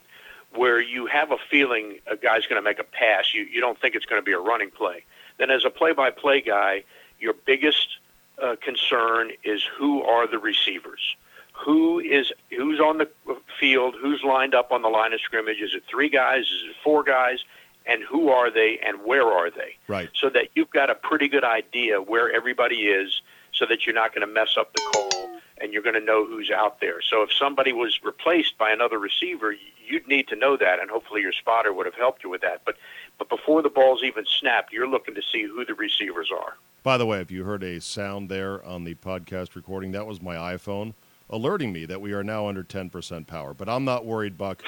where 0.53 0.81
you 0.81 1.05
have 1.05 1.31
a 1.31 1.37
feeling 1.49 1.99
a 2.07 2.17
guy's 2.17 2.45
going 2.45 2.61
to 2.61 2.61
make 2.61 2.79
a 2.79 2.83
pass, 2.83 3.33
you 3.33 3.43
you 3.43 3.61
don't 3.61 3.79
think 3.79 3.95
it's 3.95 4.05
going 4.05 4.21
to 4.21 4.25
be 4.25 4.33
a 4.33 4.39
running 4.39 4.71
play. 4.71 5.05
Then, 5.37 5.49
as 5.49 5.63
a 5.63 5.69
play-by-play 5.69 6.41
guy, 6.41 6.83
your 7.19 7.33
biggest 7.33 7.99
uh, 8.41 8.57
concern 8.61 9.31
is 9.43 9.63
who 9.77 10.03
are 10.03 10.27
the 10.27 10.37
receivers, 10.37 11.15
who 11.53 11.99
is 11.99 12.33
who's 12.49 12.81
on 12.81 12.97
the 12.97 13.09
field, 13.59 13.95
who's 14.01 14.23
lined 14.23 14.53
up 14.53 14.71
on 14.71 14.81
the 14.81 14.89
line 14.89 15.13
of 15.13 15.21
scrimmage. 15.21 15.61
Is 15.61 15.73
it 15.73 15.83
three 15.89 16.09
guys? 16.09 16.43
Is 16.43 16.69
it 16.69 16.75
four 16.83 17.03
guys? 17.03 17.39
And 17.85 18.03
who 18.03 18.29
are 18.29 18.51
they? 18.51 18.77
And 18.85 19.03
where 19.05 19.25
are 19.25 19.49
they? 19.49 19.77
Right. 19.87 20.09
so 20.13 20.29
that 20.29 20.49
you've 20.53 20.69
got 20.69 20.89
a 20.89 20.95
pretty 20.95 21.27
good 21.27 21.45
idea 21.45 22.01
where 22.01 22.31
everybody 22.31 22.87
is 22.87 23.21
so 23.51 23.65
that 23.65 23.85
you're 23.85 23.95
not 23.95 24.13
going 24.13 24.27
to 24.27 24.31
mess 24.31 24.57
up 24.57 24.73
the 24.73 24.81
call 24.93 25.38
and 25.61 25.73
you're 25.73 25.81
going 25.81 25.95
to 25.95 26.01
know 26.01 26.25
who's 26.25 26.51
out 26.51 26.79
there. 26.79 27.01
So 27.01 27.23
if 27.23 27.33
somebody 27.33 27.73
was 27.73 27.99
replaced 28.03 28.57
by 28.57 28.71
another 28.71 28.99
receiver, 28.99 29.55
you'd 29.85 30.07
need 30.07 30.27
to 30.29 30.35
know 30.35 30.57
that 30.57 30.79
and 30.79 30.89
hopefully 30.89 31.21
your 31.21 31.33
spotter 31.33 31.73
would 31.73 31.85
have 31.85 31.95
helped 31.95 32.23
you 32.23 32.29
with 32.29 32.41
that. 32.41 32.61
But 32.65 32.75
but 33.17 33.27
before 33.29 33.61
the 33.61 33.69
ball's 33.69 34.01
even 34.03 34.25
snapped, 34.25 34.71
you're 34.71 34.87
looking 34.87 35.15
to 35.15 35.21
see 35.21 35.43
who 35.43 35.65
the 35.65 35.73
receivers 35.73 36.29
are. 36.31 36.55
By 36.83 36.97
the 36.97 37.05
way, 37.05 37.19
if 37.19 37.29
you 37.29 37.43
heard 37.43 37.63
a 37.63 37.81
sound 37.81 38.29
there 38.29 38.63
on 38.65 38.85
the 38.85 38.95
podcast 38.95 39.55
recording, 39.55 39.91
that 39.91 40.07
was 40.07 40.21
my 40.21 40.35
iPhone 40.35 40.93
alerting 41.29 41.73
me 41.73 41.85
that 41.85 41.99
we 42.01 42.13
are 42.13 42.23
now 42.23 42.47
under 42.47 42.63
10% 42.63 43.27
power. 43.27 43.53
But 43.53 43.67
I'm 43.67 43.83
not 43.83 44.05
worried, 44.05 44.37
Buck. 44.37 44.63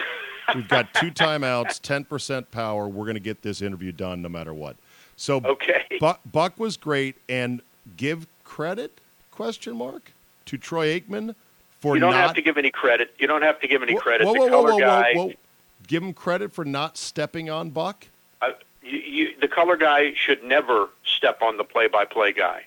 We've 0.54 0.68
got 0.68 0.94
two 0.94 1.12
timeouts, 1.12 1.80
10% 1.80 2.52
power. 2.52 2.88
We're 2.88 3.06
going 3.06 3.16
to 3.16 3.22
get 3.22 3.42
this 3.42 3.62
interview 3.62 3.92
done 3.94 4.22
no 4.22 4.30
matter 4.30 4.54
what. 4.54 4.76
So 5.16 5.42
Okay. 5.44 5.86
Buck, 6.00 6.20
Buck 6.30 6.60
was 6.60 6.78
great, 6.78 7.16
and 7.30 7.62
give 7.96 8.28
credit? 8.44 9.00
Question 9.32 9.78
mark 9.78 10.12
to 10.52 10.58
Troy 10.58 11.00
Aikman 11.00 11.34
for 11.80 11.96
You 11.96 12.02
don't 12.02 12.12
not 12.12 12.28
have 12.28 12.36
to 12.36 12.42
give 12.42 12.58
any 12.58 12.72
credit. 12.72 13.16
You 13.18 13.26
don't 13.26 13.42
have 13.42 13.60
to 13.62 13.68
give 13.70 13.82
any 13.82 13.96
credit. 13.96 14.28
Whoa, 14.28 14.34
the 14.34 14.40
whoa, 14.42 14.50
color 14.50 14.72
whoa, 14.74 14.80
guy. 14.80 15.36
Give 15.88 16.04
him 16.04 16.14
credit 16.14 16.52
for 16.52 16.66
not 16.66 16.98
stepping 16.98 17.50
on 17.50 17.70
Buck. 17.70 18.08
uh, 18.42 18.50
you, 18.84 18.98
you, 18.98 19.30
the 19.40 19.48
color 19.48 19.78
guy 19.78 20.14
should 20.14 20.44
never 20.44 20.90
step 21.06 21.42
on 21.42 21.56
the 21.56 21.64
play-by-play 21.64 22.34
guy, 22.34 22.66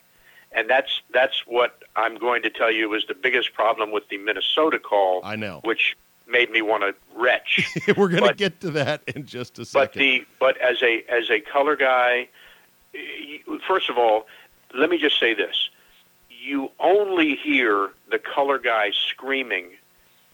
and 0.50 0.68
that's 0.68 1.02
that's 1.12 1.44
what 1.46 1.82
I'm 1.94 2.16
going 2.16 2.42
to 2.42 2.50
tell 2.50 2.70
you 2.72 2.88
was 2.88 3.04
the 3.06 3.14
biggest 3.14 3.52
problem 3.52 3.92
with 3.92 4.08
the 4.08 4.16
Minnesota 4.16 4.78
call. 4.78 5.20
I 5.22 5.36
know. 5.36 5.60
which 5.62 5.94
made 6.26 6.50
me 6.50 6.62
want 6.62 6.82
to 6.84 6.94
retch. 7.14 7.68
We're 7.98 8.08
going 8.08 8.26
to 8.26 8.34
get 8.34 8.60
to 8.62 8.70
that 8.70 9.02
in 9.08 9.26
just 9.26 9.58
a 9.58 9.66
second. 9.66 9.90
but 9.92 9.98
the 9.98 10.26
but 10.40 10.56
as 10.58 10.82
a 10.82 11.04
as 11.10 11.28
a 11.28 11.40
color 11.40 11.76
guy, 11.76 12.28
first 13.68 13.90
of 13.90 13.98
all, 13.98 14.26
let 14.74 14.88
me 14.88 14.96
just 14.98 15.20
say 15.20 15.34
this: 15.34 15.68
you 16.44 16.70
only 16.78 17.36
hear 17.36 17.90
the 18.10 18.18
color 18.18 18.58
guy 18.58 18.90
screaming 18.90 19.70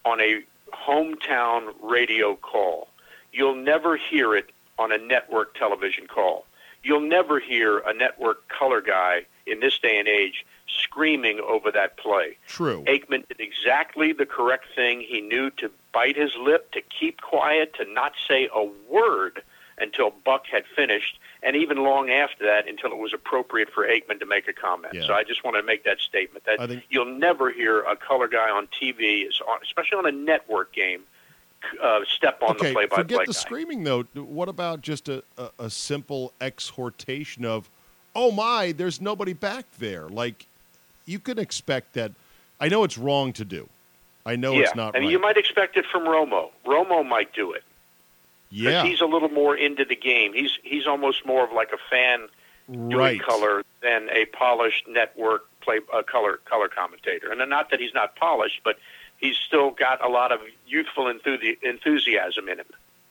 on 0.04 0.20
a 0.20 0.42
hometown 0.72 1.72
radio 1.80 2.34
call. 2.34 2.88
You'll 3.32 3.54
never 3.54 3.96
hear 3.96 4.34
it 4.34 4.50
on 4.78 4.90
a 4.90 4.98
network 4.98 5.54
television 5.54 6.08
call. 6.08 6.46
You'll 6.82 7.08
never 7.08 7.38
hear 7.38 7.78
a 7.78 7.94
network 7.94 8.48
color 8.48 8.80
guy 8.80 9.26
in 9.46 9.60
this 9.60 9.78
day 9.78 9.98
and 9.98 10.08
age 10.08 10.44
screaming 10.66 11.40
over 11.40 11.70
that 11.70 11.96
play. 11.96 12.38
True. 12.46 12.82
Aikman 12.88 13.28
did 13.28 13.38
exactly 13.38 14.12
the 14.12 14.26
correct 14.26 14.66
thing. 14.74 15.00
He 15.00 15.20
knew 15.20 15.50
to 15.50 15.70
bite 15.92 16.16
his 16.16 16.32
lip, 16.36 16.72
to 16.72 16.80
keep 16.80 17.20
quiet, 17.20 17.74
to 17.74 17.84
not 17.92 18.14
say 18.26 18.48
a 18.52 18.64
word 18.88 19.42
until 19.78 20.10
Buck 20.24 20.46
had 20.50 20.64
finished, 20.74 21.18
and 21.42 21.56
even 21.56 21.78
long 21.78 22.10
after 22.10 22.46
that 22.46 22.68
until 22.68 22.90
it 22.92 22.98
was 22.98 23.12
appropriate 23.12 23.70
for 23.70 23.86
Aikman 23.86 24.20
to 24.20 24.26
make 24.26 24.48
a 24.48 24.52
comment. 24.52 24.94
Yeah. 24.94 25.06
So 25.06 25.14
I 25.14 25.24
just 25.24 25.44
want 25.44 25.56
to 25.56 25.62
make 25.62 25.84
that 25.84 26.00
statement 26.00 26.44
that 26.44 26.58
think- 26.68 26.84
you'll 26.90 27.04
never 27.06 27.50
hear 27.50 27.80
a 27.80 27.96
color 27.96 28.28
guy 28.28 28.50
on 28.50 28.68
TV, 28.68 29.26
especially 29.62 29.98
on 29.98 30.06
a 30.06 30.12
network 30.12 30.72
game, 30.72 31.02
uh, 31.82 32.00
step 32.08 32.42
on 32.42 32.50
okay, 32.50 32.68
the 32.68 32.74
play-by-play 32.74 33.02
forget 33.02 33.26
the 33.26 33.32
guy. 33.32 33.38
screaming 33.38 33.84
though. 33.84 34.02
What 34.14 34.48
about 34.48 34.80
just 34.80 35.08
a, 35.08 35.22
a, 35.36 35.50
a 35.58 35.70
simple 35.70 36.32
exhortation 36.40 37.44
of, 37.44 37.68
"Oh 38.14 38.30
my, 38.30 38.72
there's 38.72 39.00
nobody 39.00 39.32
back 39.32 39.66
there." 39.78 40.08
Like 40.08 40.46
you 41.06 41.18
can 41.18 41.38
expect 41.38 41.94
that. 41.94 42.12
I 42.60 42.68
know 42.68 42.84
it's 42.84 42.98
wrong 42.98 43.32
to 43.34 43.44
do. 43.44 43.68
I 44.24 44.36
know 44.36 44.52
yeah, 44.52 44.60
it's 44.60 44.74
not 44.74 44.94
and 44.94 45.04
right. 45.04 45.12
you 45.12 45.18
might 45.18 45.36
expect 45.36 45.76
it 45.76 45.86
from 45.90 46.02
Romo. 46.02 46.50
Romo 46.66 47.06
might 47.06 47.32
do 47.32 47.52
it. 47.52 47.64
Yeah, 48.50 48.82
he's 48.82 49.00
a 49.00 49.06
little 49.06 49.28
more 49.28 49.56
into 49.56 49.84
the 49.84 49.96
game. 49.96 50.32
He's 50.32 50.58
he's 50.62 50.86
almost 50.86 51.24
more 51.24 51.44
of 51.44 51.52
like 51.52 51.70
a 51.72 51.78
fan 51.90 52.28
doing 52.88 53.18
color 53.20 53.62
than 53.82 54.08
a 54.10 54.26
polished 54.26 54.86
network 54.88 55.46
play 55.60 55.80
uh, 55.92 56.02
color 56.02 56.40
color 56.44 56.68
commentator. 56.68 57.30
And 57.30 57.48
not 57.50 57.70
that 57.70 57.80
he's 57.80 57.94
not 57.94 58.16
polished, 58.16 58.60
but 58.64 58.78
he's 59.18 59.36
still 59.36 59.70
got 59.70 60.04
a 60.04 60.08
lot 60.08 60.32
of 60.32 60.40
youthful 60.66 61.04
enthusi- 61.04 61.62
enthusiasm 61.62 62.48
in 62.48 62.58
him. 62.58 62.66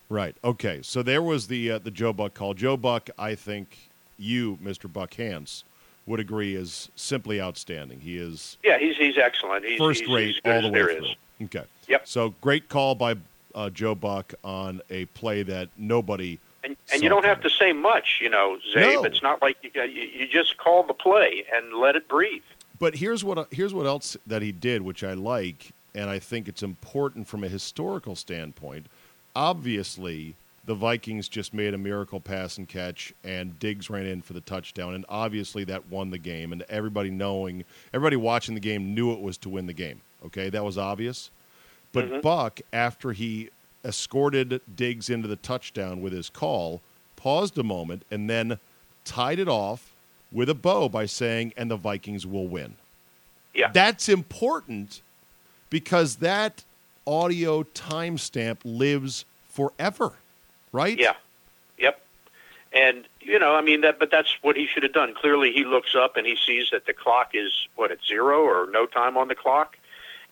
Right. 0.09 0.35
Okay. 0.43 0.81
So 0.81 1.03
there 1.03 1.21
was 1.21 1.47
the 1.47 1.71
uh, 1.71 1.79
the 1.79 1.91
Joe 1.91 2.13
Buck 2.13 2.33
call. 2.33 2.53
Joe 2.53 2.77
Buck, 2.77 3.09
I 3.17 3.35
think 3.35 3.89
you, 4.17 4.57
Mr. 4.63 4.91
Buckhantz, 4.91 5.63
would 6.05 6.19
agree 6.19 6.55
is 6.55 6.89
simply 6.95 7.39
outstanding. 7.39 8.01
He 8.01 8.17
is 8.17 8.57
Yeah, 8.63 8.77
he's 8.79 8.97
he's 8.97 9.17
excellent. 9.17 9.65
He's 9.65 9.77
first 9.77 10.01
he's, 10.01 10.09
rate 10.09 10.27
he's 10.27 10.41
all 10.45 10.61
the 10.61 10.67
way 10.67 10.73
there 10.73 10.93
through. 10.95 11.05
is. 11.05 11.15
Okay. 11.43 11.63
Yep. 11.87 12.07
So 12.07 12.33
great 12.41 12.69
call 12.69 12.95
by 12.95 13.15
uh, 13.55 13.69
Joe 13.69 13.95
Buck 13.95 14.33
on 14.43 14.81
a 14.89 15.05
play 15.05 15.43
that 15.43 15.69
nobody. 15.77 16.39
And, 16.63 16.75
and 16.91 17.01
you 17.01 17.09
don't 17.09 17.25
have 17.25 17.41
to 17.41 17.49
say 17.49 17.71
much, 17.71 18.19
you 18.21 18.29
know, 18.29 18.57
Zabe. 18.75 18.93
No. 18.95 19.03
It's 19.03 19.21
not 19.21 19.41
like 19.41 19.57
you, 19.61 19.71
you 19.83 20.03
you 20.03 20.27
just 20.27 20.57
call 20.57 20.83
the 20.83 20.93
play 20.93 21.45
and 21.53 21.73
let 21.73 21.95
it 21.95 22.07
breathe. 22.07 22.43
But 22.79 22.95
here's 22.95 23.23
what 23.23 23.47
here's 23.51 23.73
what 23.73 23.85
else 23.85 24.17
that 24.27 24.41
he 24.41 24.51
did, 24.51 24.81
which 24.81 25.03
I 25.03 25.13
like, 25.13 25.71
and 25.95 26.09
I 26.09 26.19
think 26.19 26.47
it's 26.47 26.63
important 26.63 27.27
from 27.27 27.43
a 27.43 27.47
historical 27.47 28.15
standpoint. 28.15 28.87
Obviously, 29.35 30.35
the 30.65 30.75
Vikings 30.75 31.27
just 31.27 31.53
made 31.53 31.73
a 31.73 31.77
miracle 31.77 32.19
pass 32.19 32.57
and 32.57 32.67
catch, 32.67 33.13
and 33.23 33.57
Diggs 33.59 33.89
ran 33.89 34.05
in 34.05 34.21
for 34.21 34.33
the 34.33 34.41
touchdown, 34.41 34.93
and 34.93 35.05
obviously 35.09 35.63
that 35.65 35.89
won 35.89 36.11
the 36.11 36.17
game. 36.17 36.51
And 36.51 36.63
everybody 36.69 37.09
knowing, 37.09 37.63
everybody 37.93 38.15
watching 38.15 38.53
the 38.53 38.61
game 38.61 38.93
knew 38.93 39.11
it 39.11 39.21
was 39.21 39.37
to 39.39 39.49
win 39.49 39.65
the 39.65 39.73
game. 39.73 40.01
Okay, 40.25 40.49
that 40.49 40.63
was 40.63 40.77
obvious. 40.77 41.31
But 41.91 42.05
mm-hmm. 42.05 42.21
Buck, 42.21 42.61
after 42.71 43.13
he 43.13 43.49
escorted 43.83 44.61
Diggs 44.75 45.09
into 45.09 45.27
the 45.27 45.35
touchdown 45.35 46.01
with 46.01 46.13
his 46.13 46.29
call, 46.29 46.81
paused 47.15 47.57
a 47.57 47.63
moment 47.63 48.03
and 48.11 48.29
then 48.29 48.59
tied 49.05 49.39
it 49.39 49.47
off 49.47 49.93
with 50.31 50.49
a 50.49 50.53
bow 50.53 50.89
by 50.89 51.05
saying, 51.05 51.53
"And 51.57 51.71
the 51.71 51.77
Vikings 51.77 52.25
will 52.25 52.47
win." 52.47 52.75
Yeah. 53.53 53.71
That's 53.73 54.07
important 54.07 55.01
because 55.69 56.17
that 56.17 56.63
audio 57.07 57.63
timestamp 57.63 58.57
lives 58.63 59.25
forever, 59.49 60.13
right? 60.71 60.97
Yeah. 60.97 61.13
Yep. 61.77 62.01
And 62.71 63.05
you 63.21 63.39
know, 63.39 63.55
I 63.55 63.61
mean 63.61 63.81
that 63.81 63.99
but 63.99 64.11
that's 64.11 64.37
what 64.41 64.55
he 64.55 64.67
should 64.67 64.83
have 64.83 64.93
done. 64.93 65.13
Clearly 65.15 65.51
he 65.51 65.65
looks 65.65 65.95
up 65.95 66.17
and 66.17 66.25
he 66.27 66.35
sees 66.35 66.69
that 66.71 66.85
the 66.85 66.93
clock 66.93 67.31
is 67.33 67.67
what 67.75 67.91
at 67.91 67.99
0 68.07 68.41
or 68.41 68.69
no 68.71 68.85
time 68.85 69.17
on 69.17 69.27
the 69.27 69.35
clock 69.35 69.77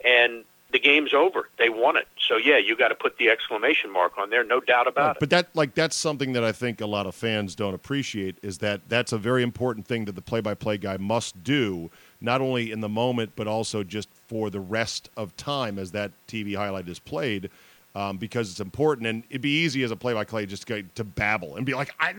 and 0.06 0.43
the 0.71 0.80
game's 0.80 1.13
over. 1.13 1.47
They 1.58 1.69
won 1.69 1.95
it. 1.97 2.08
So 2.27 2.36
yeah, 2.38 2.58
you 2.58 2.75
got 2.75 2.89
to 2.89 2.95
put 2.95 3.17
the 3.17 3.30
exclamation 3.30 3.89
mark 3.91 4.17
on 4.17 4.30
there, 4.30 4.43
no 4.43 4.60
doubt 4.60 4.88
about 4.88 5.15
it. 5.15 5.19
But 5.19 5.30
that 5.30 5.47
like 5.56 5.75
that's 5.75 5.95
something 5.95 6.34
that 6.34 6.43
I 6.43 6.51
think 6.51 6.82
a 6.82 6.86
lot 6.86 7.06
of 7.08 7.15
fans 7.15 7.56
don't 7.56 7.73
appreciate 7.73 8.38
is 8.41 8.58
that 8.60 8.82
that's 8.89 9.12
a 9.13 9.17
very 9.17 9.43
important 9.43 9.88
thing 9.88 10.06
that 10.06 10.15
the 10.15 10.21
play-by-play 10.21 10.80
guy 10.80 10.97
must 10.97 11.43
do 11.43 11.89
not 12.19 12.41
only 12.41 12.71
in 12.71 12.82
the 12.82 12.89
moment 12.89 13.32
but 13.36 13.47
also 13.47 13.84
just 13.84 14.10
for 14.27 14.49
the 14.49 14.60
rest 14.60 15.10
of 15.15 15.36
time 15.38 15.80
as 15.80 15.91
that 15.91 16.12
TV 16.27 16.56
highlight 16.56 16.89
is 16.89 16.99
played. 16.99 17.49
um, 17.95 18.17
because 18.17 18.51
it's 18.51 18.60
important. 18.60 19.08
And 19.08 19.23
it'd 19.30 19.41
be 19.41 19.63
easy 19.63 19.82
as 19.84 19.89
a 19.89 19.95
play-by-play 19.95 20.45
just 20.45 20.67
to, 20.67 20.84
to 20.93 21.03
babble 21.03 21.56
and 21.56 21.65
be 21.65 21.73
like, 21.73 21.91
I, 21.99 22.13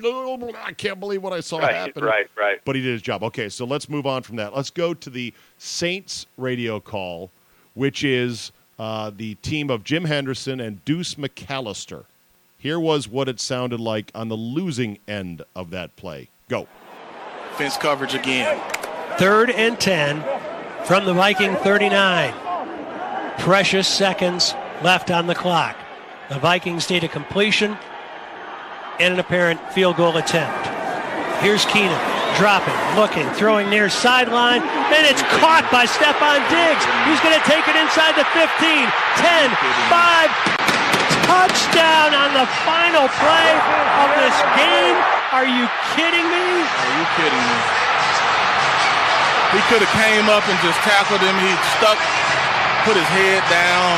I 0.64 0.72
can't 0.72 0.98
believe 0.98 1.22
what 1.22 1.32
I 1.32 1.38
saw 1.38 1.58
Right, 1.58 1.72
happen. 1.74 2.02
right, 2.02 2.26
right. 2.36 2.60
But 2.64 2.74
he 2.74 2.82
did 2.82 2.92
his 2.92 3.02
job. 3.02 3.22
Okay, 3.22 3.48
so 3.48 3.64
let's 3.64 3.88
move 3.88 4.04
on 4.04 4.24
from 4.24 4.34
that. 4.36 4.56
Let's 4.56 4.70
go 4.70 4.92
to 4.94 5.08
the 5.10 5.32
Saints 5.58 6.26
radio 6.36 6.80
call, 6.80 7.30
which 7.78 8.02
is 8.02 8.50
uh, 8.80 9.08
the 9.16 9.36
team 9.36 9.70
of 9.70 9.84
Jim 9.84 10.04
Henderson 10.04 10.58
and 10.58 10.84
Deuce 10.84 11.14
McAllister. 11.14 12.06
Here 12.58 12.78
was 12.80 13.06
what 13.06 13.28
it 13.28 13.38
sounded 13.38 13.78
like 13.78 14.10
on 14.16 14.28
the 14.28 14.36
losing 14.36 14.98
end 15.06 15.42
of 15.54 15.70
that 15.70 15.94
play. 15.94 16.28
Go. 16.48 16.66
Fence 17.52 17.76
coverage 17.76 18.14
again. 18.14 18.60
Third 19.16 19.50
and 19.50 19.78
10 19.78 20.24
from 20.86 21.04
the 21.04 21.14
Viking 21.14 21.54
39. 21.54 22.34
Precious 23.38 23.86
seconds 23.86 24.54
left 24.82 25.12
on 25.12 25.28
the 25.28 25.34
clock. 25.36 25.76
The 26.30 26.40
Vikings 26.40 26.90
need 26.90 27.04
a 27.04 27.08
completion 27.08 27.78
and 28.98 29.14
an 29.14 29.20
apparent 29.20 29.60
field 29.72 29.96
goal 29.96 30.16
attempt. 30.16 30.66
Here's 31.42 31.64
Keenum 31.66 32.17
dropping, 32.38 32.78
looking, 32.94 33.26
throwing 33.34 33.66
near 33.66 33.90
sideline, 33.90 34.62
and 34.62 35.02
it's 35.10 35.26
caught 35.42 35.66
by 35.74 35.90
Stefon 35.90 36.38
Diggs. 36.46 36.86
He's 37.10 37.18
going 37.18 37.34
to 37.34 37.42
take 37.50 37.66
it 37.66 37.74
inside 37.74 38.14
the 38.14 38.22
15, 38.30 38.46
10, 39.18 39.50
5. 39.90 40.30
Touchdown 41.26 42.14
on 42.14 42.30
the 42.38 42.46
final 42.62 43.10
play 43.18 43.50
of 44.06 44.08
this 44.22 44.38
game. 44.54 44.96
Are 45.34 45.50
you 45.50 45.66
kidding 45.98 46.24
me? 46.30 46.46
Are 46.62 46.92
you 46.94 47.04
kidding 47.18 47.42
me? 47.42 47.58
He 49.58 49.60
could 49.66 49.82
have 49.82 49.94
came 49.98 50.30
up 50.30 50.46
and 50.46 50.56
just 50.62 50.78
tackled 50.86 51.20
him. 51.20 51.34
He 51.42 51.52
stuck, 51.76 51.98
put 52.86 52.94
his 52.94 53.08
head 53.18 53.42
down, 53.50 53.92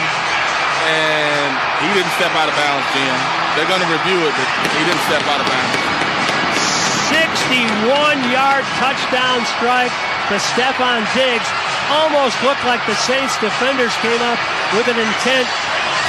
and 0.88 1.50
he 1.85 1.92
didn't 1.92 2.14
step 2.16 2.33
out 2.40 2.48
of 2.48 2.57
bounds, 2.57 2.88
Jim. 2.96 3.16
They're 3.53 3.68
going 3.68 3.85
to 3.85 3.90
review 3.92 4.20
it, 4.24 4.33
but 4.33 4.48
he 4.81 4.83
didn't 4.88 5.05
step 5.12 5.22
out 5.29 5.44
of 5.44 5.46
bounds. 5.46 5.89
61-yard 7.80 8.64
touchdown 8.76 9.40
strike 9.56 9.92
to 10.28 10.36
Stefon 10.52 11.00
Diggs. 11.16 11.48
Almost 11.88 12.36
looked 12.44 12.60
like 12.68 12.84
the 12.84 12.94
Saints 13.08 13.32
defenders 13.40 13.96
came 14.04 14.20
up 14.20 14.36
with 14.76 14.84
an 14.92 15.00
intent 15.00 15.48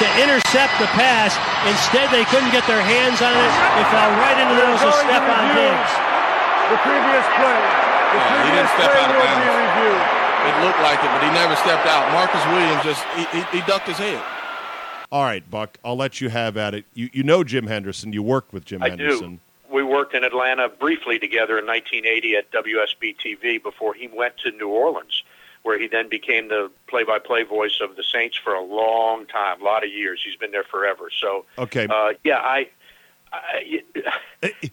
to 0.04 0.06
intercept 0.20 0.76
the 0.84 0.90
pass. 0.92 1.32
Instead, 1.64 2.12
they 2.12 2.28
couldn't 2.28 2.52
get 2.52 2.68
their 2.68 2.84
hands 2.84 3.24
on 3.24 3.32
it. 3.32 3.52
It 3.80 3.88
fell 3.88 4.12
right 4.20 4.36
into 4.36 4.56
the 4.60 4.68
nose 4.68 4.84
of 4.84 4.94
Stefon 5.00 5.46
Diggs. 5.56 5.92
The 6.76 6.80
previous 6.84 7.26
play. 7.40 7.56
The 7.56 8.20
Yeah, 8.20 8.44
he 8.44 8.50
didn't 8.52 8.72
step 8.76 8.92
out 8.92 9.08
of 9.08 9.16
bounds. 9.16 10.20
It 10.44 10.56
looked 10.66 10.82
like 10.84 11.00
it, 11.00 11.10
but 11.16 11.24
he 11.24 11.32
never 11.32 11.56
stepped 11.56 11.88
out. 11.88 12.12
Marcus 12.12 12.44
Williams 12.52 12.84
just 12.84 13.04
he, 13.16 13.24
he, 13.32 13.60
he 13.60 13.66
ducked 13.66 13.88
his 13.88 13.98
head. 13.98 14.22
All 15.12 15.24
right, 15.24 15.48
Buck, 15.50 15.78
I'll 15.86 15.96
let 15.96 16.20
you 16.20 16.30
have 16.30 16.58
at 16.58 16.74
it. 16.74 16.86
You, 16.94 17.10
you 17.14 17.24
know 17.24 17.44
Jim 17.44 17.68
Henderson. 17.68 18.12
You 18.12 18.24
worked 18.24 18.52
with 18.52 18.66
Jim 18.66 18.82
I 18.84 18.90
Henderson. 18.90 19.36
do. 19.36 19.40
We 19.72 19.84
worked 19.84 20.14
in 20.14 20.24
Atlanta 20.24 20.68
briefly 20.70 21.18
together 21.20 21.58
in 21.58 21.66
1980 21.66 22.36
at 22.36 22.52
WSB 22.52 23.16
TV 23.18 23.62
before 23.62 23.94
he 23.94 24.08
went 24.08 24.38
to 24.40 24.52
New 24.52 24.68
Orleans, 24.70 25.24
where 25.64 25.80
he 25.80 25.88
then 25.88 26.10
became 26.10 26.50
the 26.50 26.70
play-by-play 26.88 27.44
voice 27.44 27.80
of 27.82 27.96
the 27.96 28.04
Saints 28.04 28.38
for 28.38 28.54
a 28.54 28.62
long 28.62 29.26
time, 29.28 29.62
a 29.62 29.64
lot 29.64 29.84
of 29.84 29.92
years. 29.92 30.22
He's 30.24 30.36
been 30.36 30.52
there 30.52 30.64
forever. 30.64 31.10
So, 31.22 31.46
Okay. 31.58 31.88
uh, 31.90 32.14
yeah, 32.24 32.38
I, 32.40 32.70
I, 33.32 33.82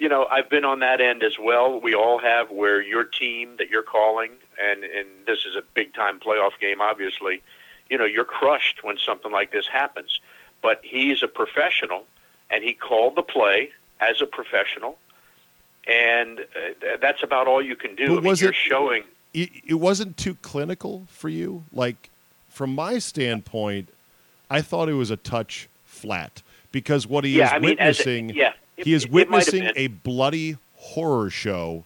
you 0.01 0.09
know, 0.09 0.27
I've 0.31 0.51
been 0.51 0.65
on 0.65 0.81
that 0.81 1.01
end 1.01 1.23
as 1.23 1.39
well. 1.39 1.81
We 1.81 1.95
all 1.95 2.19
have, 2.19 2.51
where 2.51 2.83
your 2.83 3.05
team 3.05 3.57
that 3.59 3.69
you're 3.71 3.85
calling, 3.85 4.33
and 4.61 4.83
and 4.83 5.07
this 5.27 5.45
is 5.47 5.55
a 5.55 5.63
big-time 5.75 6.19
playoff 6.19 6.59
game, 6.61 6.81
obviously. 6.81 7.43
You 7.89 7.99
know, 7.99 8.05
you're 8.05 8.25
crushed 8.25 8.83
when 8.83 8.99
something 8.99 9.31
like 9.31 9.53
this 9.53 9.67
happens. 9.69 10.21
But 10.61 10.81
he's 10.83 11.23
a 11.23 11.29
professional, 11.29 12.05
and 12.51 12.65
he 12.65 12.73
called 12.73 13.15
the 13.15 13.23
play 13.23 13.71
as 14.01 14.21
a 14.21 14.27
professional, 14.27 14.99
and 15.87 16.41
uh, 16.41 16.97
that's 17.01 17.23
about 17.23 17.47
all 17.47 17.63
you 17.63 17.77
can 17.77 17.95
do. 17.95 18.09
But 18.09 18.13
I 18.13 18.17
mean, 18.17 18.25
was 18.25 18.41
you're 18.41 18.51
it- 18.51 18.57
showing? 18.57 19.05
it, 19.35 19.51
it 19.67 19.75
wasn't 19.75 20.17
too 20.17 20.35
clinical 20.43 21.07
for 21.09 21.29
you. 21.29 21.65
Like 21.73 22.11
from 22.49 22.75
my 22.75 22.99
standpoint, 22.99 23.89
I 24.51 24.63
thought 24.63 24.89
it 24.89 24.95
was 24.95 25.11
a 25.11 25.17
touch 25.17 25.69
flat 25.85 26.43
because 26.73 27.07
what 27.07 27.25
he 27.25 27.39
Yeah, 27.39 27.47
is 27.47 27.53
I 27.53 27.59
mean, 27.59 27.79
as 27.79 27.99
a- 28.01 28.03
witnessing, 28.05 28.29
yeah, 28.31 28.53
it- 28.77 28.85
he 28.87 28.93
is 28.95 29.05
it 29.05 29.11
witnessing 29.11 29.71
a 29.77 29.89
bloody 29.89 30.57
horror 30.77 31.31
show, 31.31 31.85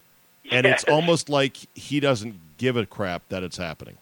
and 0.51 0.65
it's 0.65 0.83
almost 0.85 1.29
like 1.29 1.57
he 1.73 1.99
doesn't 1.99 2.35
give 2.57 2.77
a 2.77 2.85
crap 2.85 3.23
that 3.29 3.43
it's 3.43 3.57
happening. 3.57 3.97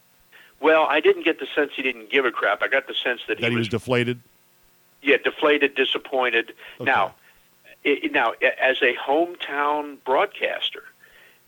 Well, 0.59 0.85
I 0.87 0.99
didn't 0.99 1.23
get 1.23 1.39
the 1.39 1.47
sense 1.55 1.71
he 1.75 1.81
didn't 1.81 2.11
give 2.11 2.23
a 2.25 2.31
crap. 2.31 2.61
I 2.61 2.67
got 2.67 2.85
the 2.85 2.93
sense 2.93 3.21
that, 3.27 3.39
That 3.41 3.49
he 3.49 3.57
was 3.57 3.67
deflated. 3.67 4.19
yeah, 5.01 5.17
deflated, 5.17 5.73
disappointed. 5.73 6.53
Okay. 6.79 6.91
Now, 6.91 7.15
i 7.85 8.09
now, 8.11 8.33
as 8.61 8.81
a 8.81 8.93
hometown 8.95 9.97
broadcaster, 10.05 10.83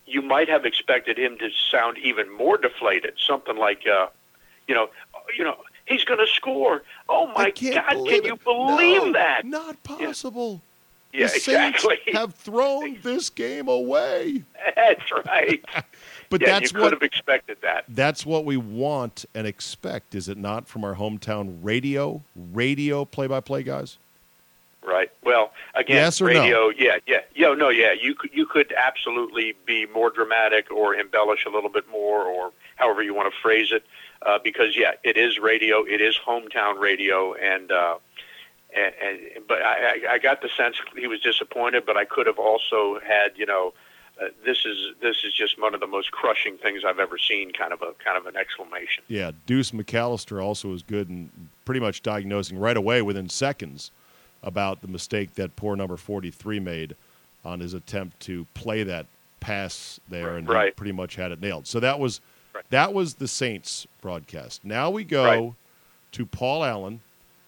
you 0.06 0.22
might 0.22 0.50
have 0.50 0.66
expected 0.66 1.18
him 1.18 1.38
to 1.38 1.50
sound 1.72 1.98
even 1.98 2.32
more 2.32 2.58
deflated. 2.58 3.14
Something 3.26 3.58
like, 3.58 3.84
uh, 3.88 4.08
you 4.68 4.76
know, 4.76 4.90
you 5.38 5.44
know, 5.44 5.58
he's 5.86 6.04
going 6.04 6.20
to 6.20 6.28
score. 6.28 6.84
Oh 7.10 7.28
my 7.28 7.52
God! 7.52 8.06
Can 8.08 8.24
you 8.24 8.36
believe 8.44 9.04
No, 9.04 9.14
that? 9.14 9.46
Not 9.46 9.82
possible. 9.84 10.62
yeah, 11.14 11.28
the 11.28 11.40
Saints 11.40 11.84
exactly. 11.86 12.14
have 12.14 12.34
thrown 12.36 12.98
this 13.04 13.30
game 13.30 13.68
away. 13.68 14.44
That's 14.76 15.12
right. 15.26 15.64
But 16.30 16.42
yeah, 16.42 16.60
that's 16.60 16.72
you 16.72 16.78
could 16.78 16.82
what 16.82 16.94
have 16.94 17.04
expected 17.04 17.58
that. 17.62 17.86
that's 17.90 18.26
what 18.26 18.44
we 18.44 18.58
want 18.58 19.24
and 19.36 19.46
expect, 19.46 20.16
is 20.16 20.28
it 20.28 20.36
not, 20.36 20.68
from 20.68 20.84
our 20.84 20.96
hometown 20.96 21.60
radio, 21.62 22.24
radio 22.36 23.06
play-by-play 23.06 23.62
guys? 23.62 24.00
Right. 24.86 25.10
Well, 25.24 25.54
again, 25.76 25.96
Yes 25.98 26.22
or 26.22 26.32
no? 26.32 26.42
radio. 26.42 26.70
Yeah, 26.70 26.98
yeah, 27.08 27.20
yeah. 27.36 27.54
No, 27.54 27.70
yeah. 27.70 27.94
You 27.94 28.16
could 28.16 28.32
you 28.34 28.46
could 28.46 28.74
absolutely 28.78 29.54
be 29.66 29.86
more 29.86 30.10
dramatic 30.10 30.72
or 30.72 30.94
embellish 30.94 31.46
a 31.46 31.50
little 31.50 31.70
bit 31.70 31.88
more, 31.90 32.24
or 32.24 32.52
however 32.76 33.02
you 33.02 33.14
want 33.14 33.34
to 33.34 33.40
phrase 33.42 33.72
it, 33.72 33.86
uh, 34.26 34.40
because 34.44 34.76
yeah, 34.76 34.92
it 35.04 35.16
is 35.18 35.40
radio. 35.40 35.84
It 35.84 36.02
is 36.02 36.18
hometown 36.28 36.80
radio, 36.80 37.34
and 37.34 37.72
uh, 37.72 37.96
and, 38.76 38.94
and 39.02 39.48
but 39.48 39.62
I, 39.62 39.74
I 40.08 40.14
I 40.14 40.18
got 40.18 40.42
the 40.42 40.50
sense 40.50 40.78
he 40.98 41.08
was 41.08 41.22
disappointed, 41.22 41.86
but 41.86 41.96
I 41.96 42.06
could 42.06 42.28
have 42.28 42.40
also 42.40 43.00
had 43.06 43.38
you 43.38 43.46
know. 43.46 43.74
Uh, 44.22 44.28
this 44.46 44.64
is 44.64 44.94
this 45.02 45.24
is 45.24 45.34
just 45.34 45.60
one 45.60 45.74
of 45.74 45.80
the 45.80 45.88
most 45.88 46.12
crushing 46.12 46.56
things 46.58 46.84
I've 46.86 47.00
ever 47.00 47.18
seen. 47.18 47.52
Kind 47.52 47.74
of 47.74 47.82
a 47.82 47.94
kind 47.94 48.16
of 48.16 48.28
an 48.28 48.36
exclamation. 48.38 49.04
Yeah, 49.08 49.32
Deuce 49.48 49.72
McAllister 49.72 50.40
also 50.44 50.68
was 50.68 50.84
good 50.84 51.10
in 51.10 51.32
pretty 51.66 51.80
much 51.80 52.04
diagnosing 52.04 52.60
right 52.60 52.78
away 52.78 53.02
within 53.02 53.28
seconds 53.28 53.90
about 54.44 54.82
the 54.82 54.88
mistake 54.88 55.36
that 55.36 55.56
poor 55.56 55.76
number 55.76 55.98
43 55.98 56.60
made 56.60 56.96
on 57.46 57.60
his 57.60 57.74
attempt 57.74 58.20
to 58.22 58.46
play 58.54 58.84
that 58.84 59.06
pass 59.40 60.00
there 60.08 60.38
and 60.38 60.48
Right. 60.48 60.76
pretty 60.76 60.92
much 60.92 61.16
had 61.16 61.32
it 61.32 61.42
nailed. 61.42 61.68
So 61.68 61.80
that 61.80 62.00
was 62.00 62.22
Right. 62.54 62.64
that 62.70 62.94
was 62.94 63.16
the 63.16 63.28
Saints 63.28 63.88
broadcast. 64.02 64.64
Now 64.64 64.90
we 64.90 65.04
go 65.04 65.24
Right. 65.24 65.54
to 66.14 66.26
Paul 66.26 66.64
Allen 66.64 67.02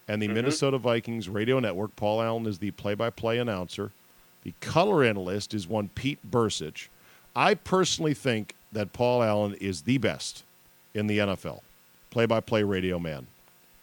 and 0.08 0.22
the 0.22 0.28
Mhm. 0.28 0.34
Minnesota 0.34 0.78
Vikings 0.78 1.30
radio 1.30 1.60
network. 1.60 1.96
Paul 1.96 2.22
Allen 2.22 2.46
is 2.46 2.60
the 2.60 2.72
play-by-play 2.72 3.38
announcer. 3.38 3.92
The 4.44 4.54
color 4.62 5.04
analyst 5.04 5.54
is 5.54 5.68
one 5.68 5.90
Pete 5.90 6.20
Bercich. 6.30 6.88
I 7.36 7.54
personally 7.54 8.14
think 8.14 8.56
that 8.72 8.94
Paul 8.94 9.24
Allen 9.24 9.54
is 9.56 9.84
the 9.84 9.98
best 9.98 10.44
in 10.94 11.08
the 11.08 11.20
NFL, 11.20 11.64
play-by-play 12.10 12.64
radio 12.64 13.00
man. 13.00 13.28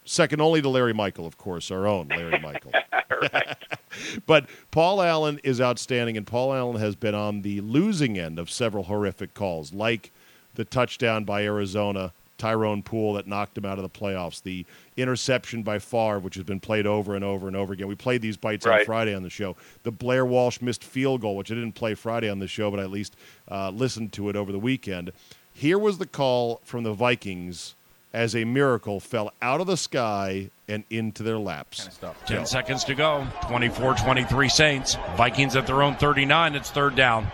Second 0.05 0.41
only 0.41 0.61
to 0.63 0.69
Larry 0.69 0.93
Michael, 0.93 1.27
of 1.27 1.39
course, 1.39 1.71
our 1.71 1.87
own 1.87 2.09
Larry 2.09 2.39
Michael. 2.41 2.73
but 4.27 4.47
Paul 4.71 5.03
Allen 5.03 5.41
is 5.45 5.61
outstanding, 5.61 6.17
and 6.17 6.27
Paul 6.27 6.53
Allen 6.53 6.77
has 6.81 6.97
been 6.97 7.15
on 7.15 7.43
the 7.43 7.61
losing 7.61 8.19
end 8.19 8.39
of 8.39 8.51
several 8.51 8.85
horrific 8.85 9.35
calls, 9.35 9.73
like 9.73 10.11
the 10.55 10.65
touchdown 10.65 11.25
by 11.25 11.45
Arizona, 11.45 12.13
Tyrone 12.39 12.83
Poole 12.83 13.15
that 13.15 13.27
knocked 13.27 13.57
him 13.57 13.65
out 13.65 13.79
of 13.79 13.83
the 13.83 13.89
playoffs, 13.89 14.43
the 14.43 14.67
interception 14.97 15.63
by 15.63 15.79
Favre, 15.79 16.19
which 16.19 16.35
has 16.35 16.45
been 16.45 16.59
played 16.59 16.87
over 16.87 17.15
and 17.15 17.25
over 17.25 17.47
and 17.47 17.57
over 17.57 17.73
again. 17.73 17.87
We 17.87 17.95
played 17.95 18.21
these 18.21 18.37
bites 18.37 18.67
on 18.67 18.85
Friday 18.85 19.15
on 19.15 19.23
the 19.23 19.31
show. 19.31 19.57
The 19.85 19.93
Blair 19.93 20.27
Walsh 20.27 20.61
missed 20.61 20.83
field 20.83 21.21
goal, 21.21 21.37
which 21.37 21.53
I 21.53 21.55
didn't 21.55 21.73
play 21.73 21.95
Friday 21.95 22.29
on 22.29 22.41
the 22.41 22.49
show, 22.49 22.71
but 22.71 22.81
I 22.81 22.83
at 22.83 22.91
least 22.91 23.15
uh, 23.49 23.71
listened 23.71 24.13
to 24.15 24.29
it 24.29 24.35
over 24.35 24.51
the 24.51 24.59
weekend. 24.59 25.13
Here 25.55 25.79
was 25.79 25.99
the 25.99 26.07
call 26.07 26.61
from 26.65 26.83
the 26.83 26.93
Vikings 26.93 27.77
as 28.13 28.37
a 28.37 28.45
miracle 28.45 29.01
fell 29.01 29.33
out 29.41 29.61
of 29.61 29.67
the 29.67 29.77
sky 29.77 30.51
and 30.69 30.85
into 30.91 31.23
their 31.23 31.39
laps. 31.39 31.89
10 32.27 32.47
seconds 32.47 32.85
to 32.85 32.95
go. 32.95 33.27
24 33.49 33.95
23 33.95 34.49
Saints. 34.49 34.97
Vikings 35.17 35.57
at 35.57 35.67
their 35.67 35.83
own 35.83 35.97
39. 35.97 36.55
It's 36.55 36.71
third 36.71 36.95
down. 36.95 37.27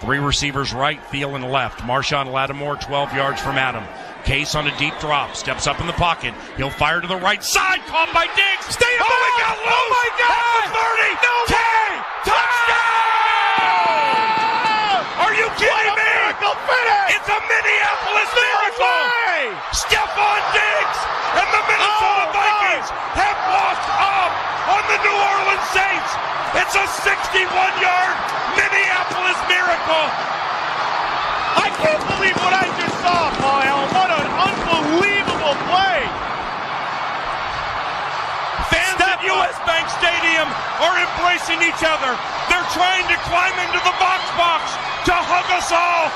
Three 0.00 0.18
receivers 0.18 0.74
right, 0.74 1.00
Thielen 1.04 1.50
left. 1.50 1.80
Marshon 1.80 2.32
Lattimore 2.32 2.76
12 2.76 3.14
yards 3.14 3.40
from 3.40 3.56
Adam. 3.56 3.84
Case 4.24 4.54
on 4.54 4.66
a 4.66 4.76
deep 4.78 4.98
drop. 5.00 5.36
Steps 5.36 5.66
up 5.66 5.80
in 5.80 5.86
the 5.86 5.92
pocket. 5.92 6.34
He'll 6.56 6.70
fire 6.70 7.00
to 7.00 7.06
the 7.06 7.16
right 7.16 7.44
side. 7.44 7.80
Caught 7.86 8.12
by 8.12 8.26
Diggs. 8.26 8.74
Stay 8.74 8.86
oh, 8.88 9.04
he 9.04 9.42
God, 9.42 9.56
oh, 9.56 9.64
loose. 9.64 9.74
Oh, 9.76 9.88
my 9.92 10.08
God. 10.18 10.32
At 10.40 10.64
the 10.64 10.80
30. 10.80 11.14
No 11.24 11.34
10. 11.46 12.04
Touchdown. 12.24 13.04
Are 15.20 15.34
you 15.34 15.48
kidding 15.60 15.94
me? 15.96 16.13
It's 17.14 17.28
a 17.30 17.40
Minneapolis 17.46 18.30
miracle. 18.34 19.02
Stefon 19.70 20.40
Diggs 20.50 21.00
and 21.38 21.48
the 21.52 21.62
Minnesota 21.68 22.26
oh, 22.26 22.34
Vikings 22.34 22.88
have 23.18 23.38
walked 23.50 23.88
off 24.02 24.14
51-yard 27.04 28.16
Minneapolis 28.56 29.38
miracle. 29.52 30.06
I 31.60 31.68
can't 31.76 32.04
believe 32.16 32.36
what 32.40 32.56
I 32.56 32.66
just 32.80 32.96
saw, 33.04 33.28
Paul 33.36 33.62
What 33.92 34.10
an 34.10 34.28
unbelievable 34.32 35.56
play. 35.68 36.00
Fans 38.72 39.00
at 39.04 39.20
US 39.28 39.54
Bank 39.68 39.86
Stadium 39.92 40.48
are 40.80 40.96
embracing 40.96 41.60
each 41.62 41.84
other. 41.84 42.16
They're 42.48 42.70
trying 42.72 43.06
to 43.12 43.16
climb 43.28 43.56
into 43.68 43.80
the 43.84 43.94
box 44.00 44.24
box 44.40 44.93
to 45.04 45.14
hug 45.14 45.48
us 45.52 45.68
all. 45.70 46.08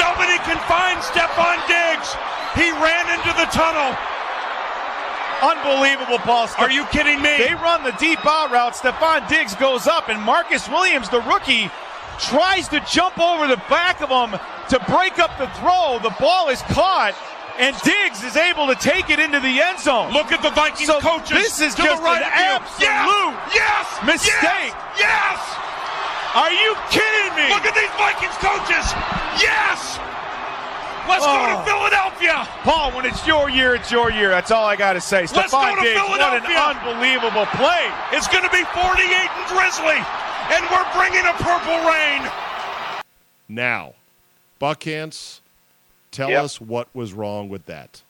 Nobody 0.00 0.38
can 0.42 0.58
find 0.66 0.98
Stefon 1.04 1.58
Diggs. 1.70 2.10
He 2.58 2.70
ran 2.82 3.06
into 3.14 3.30
the 3.38 3.46
tunnel. 3.54 3.94
Unbelievable, 5.42 6.18
Paul. 6.18 6.48
Are 6.58 6.70
you 6.70 6.84
kidding 6.86 7.20
me? 7.20 7.36
They 7.38 7.54
run 7.54 7.84
the 7.84 7.92
deep 7.92 8.24
out 8.24 8.50
route. 8.50 8.74
Stefon 8.74 9.28
Diggs 9.28 9.54
goes 9.56 9.86
up, 9.86 10.08
and 10.08 10.20
Marcus 10.22 10.68
Williams, 10.68 11.08
the 11.10 11.20
rookie, 11.22 11.70
tries 12.18 12.68
to 12.68 12.80
jump 12.88 13.18
over 13.18 13.46
the 13.46 13.60
back 13.68 14.00
of 14.00 14.08
him 14.08 14.38
to 14.70 14.78
break 14.90 15.18
up 15.18 15.36
the 15.38 15.48
throw. 15.60 15.98
The 16.02 16.14
ball 16.18 16.48
is 16.48 16.62
caught, 16.72 17.14
and 17.58 17.76
Diggs 17.82 18.22
is 18.24 18.36
able 18.36 18.66
to 18.68 18.74
take 18.76 19.10
it 19.10 19.18
into 19.18 19.38
the 19.40 19.60
end 19.60 19.78
zone. 19.80 20.12
Look 20.12 20.32
at 20.32 20.42
the 20.42 20.50
Vikings 20.50 20.86
So 20.86 21.00
coaches. 21.00 21.36
this 21.36 21.60
is 21.60 21.74
just 21.74 22.02
right 22.02 22.22
an 22.22 22.30
absolute 22.32 23.36
yes, 23.52 23.86
yes, 24.00 24.06
mistake. 24.06 24.72
Yes, 24.96 25.38
yes. 25.42 25.63
Are 26.34 26.50
you 26.50 26.74
kidding 26.90 27.30
me? 27.38 27.46
Look 27.48 27.64
at 27.64 27.74
these 27.74 27.90
Vikings 27.94 28.34
coaches. 28.42 28.86
Yes. 29.40 29.98
Let's 31.08 31.24
go 31.24 31.30
Oh. 31.30 31.58
to 31.58 31.64
Philadelphia. 31.70 32.48
Paul, 32.64 32.90
when 32.92 33.04
it's 33.06 33.26
your 33.26 33.48
year, 33.50 33.74
it's 33.74 33.92
your 33.92 34.10
year. 34.10 34.30
That's 34.30 34.50
all 34.50 34.64
I 34.64 34.74
got 34.74 34.94
to 34.94 35.00
say. 35.00 35.20
Let's 35.20 35.32
go 35.32 35.40
Stefon 35.58 35.76
to 35.76 35.82
Diggs, 35.82 36.00
what 36.00 36.20
an 36.20 36.44
unbelievable 36.46 37.46
play. 37.54 37.86
It's 38.12 38.26
going 38.28 38.42
to 38.42 38.50
be 38.50 38.64
48 38.64 39.30
and 39.30 39.46
drizzly, 39.46 40.00
and 40.50 40.64
we're 40.70 40.92
bringing 40.96 41.24
a 41.26 41.34
purple 41.34 41.78
rain. 41.88 42.22
Now, 43.48 43.92
Buckhantz, 44.60 45.40
tell 46.10 46.30
Yep. 46.30 46.42
us 46.44 46.60
what 46.60 46.88
was 46.94 47.12
wrong 47.12 47.48
with 47.48 47.66
that. 47.66 48.02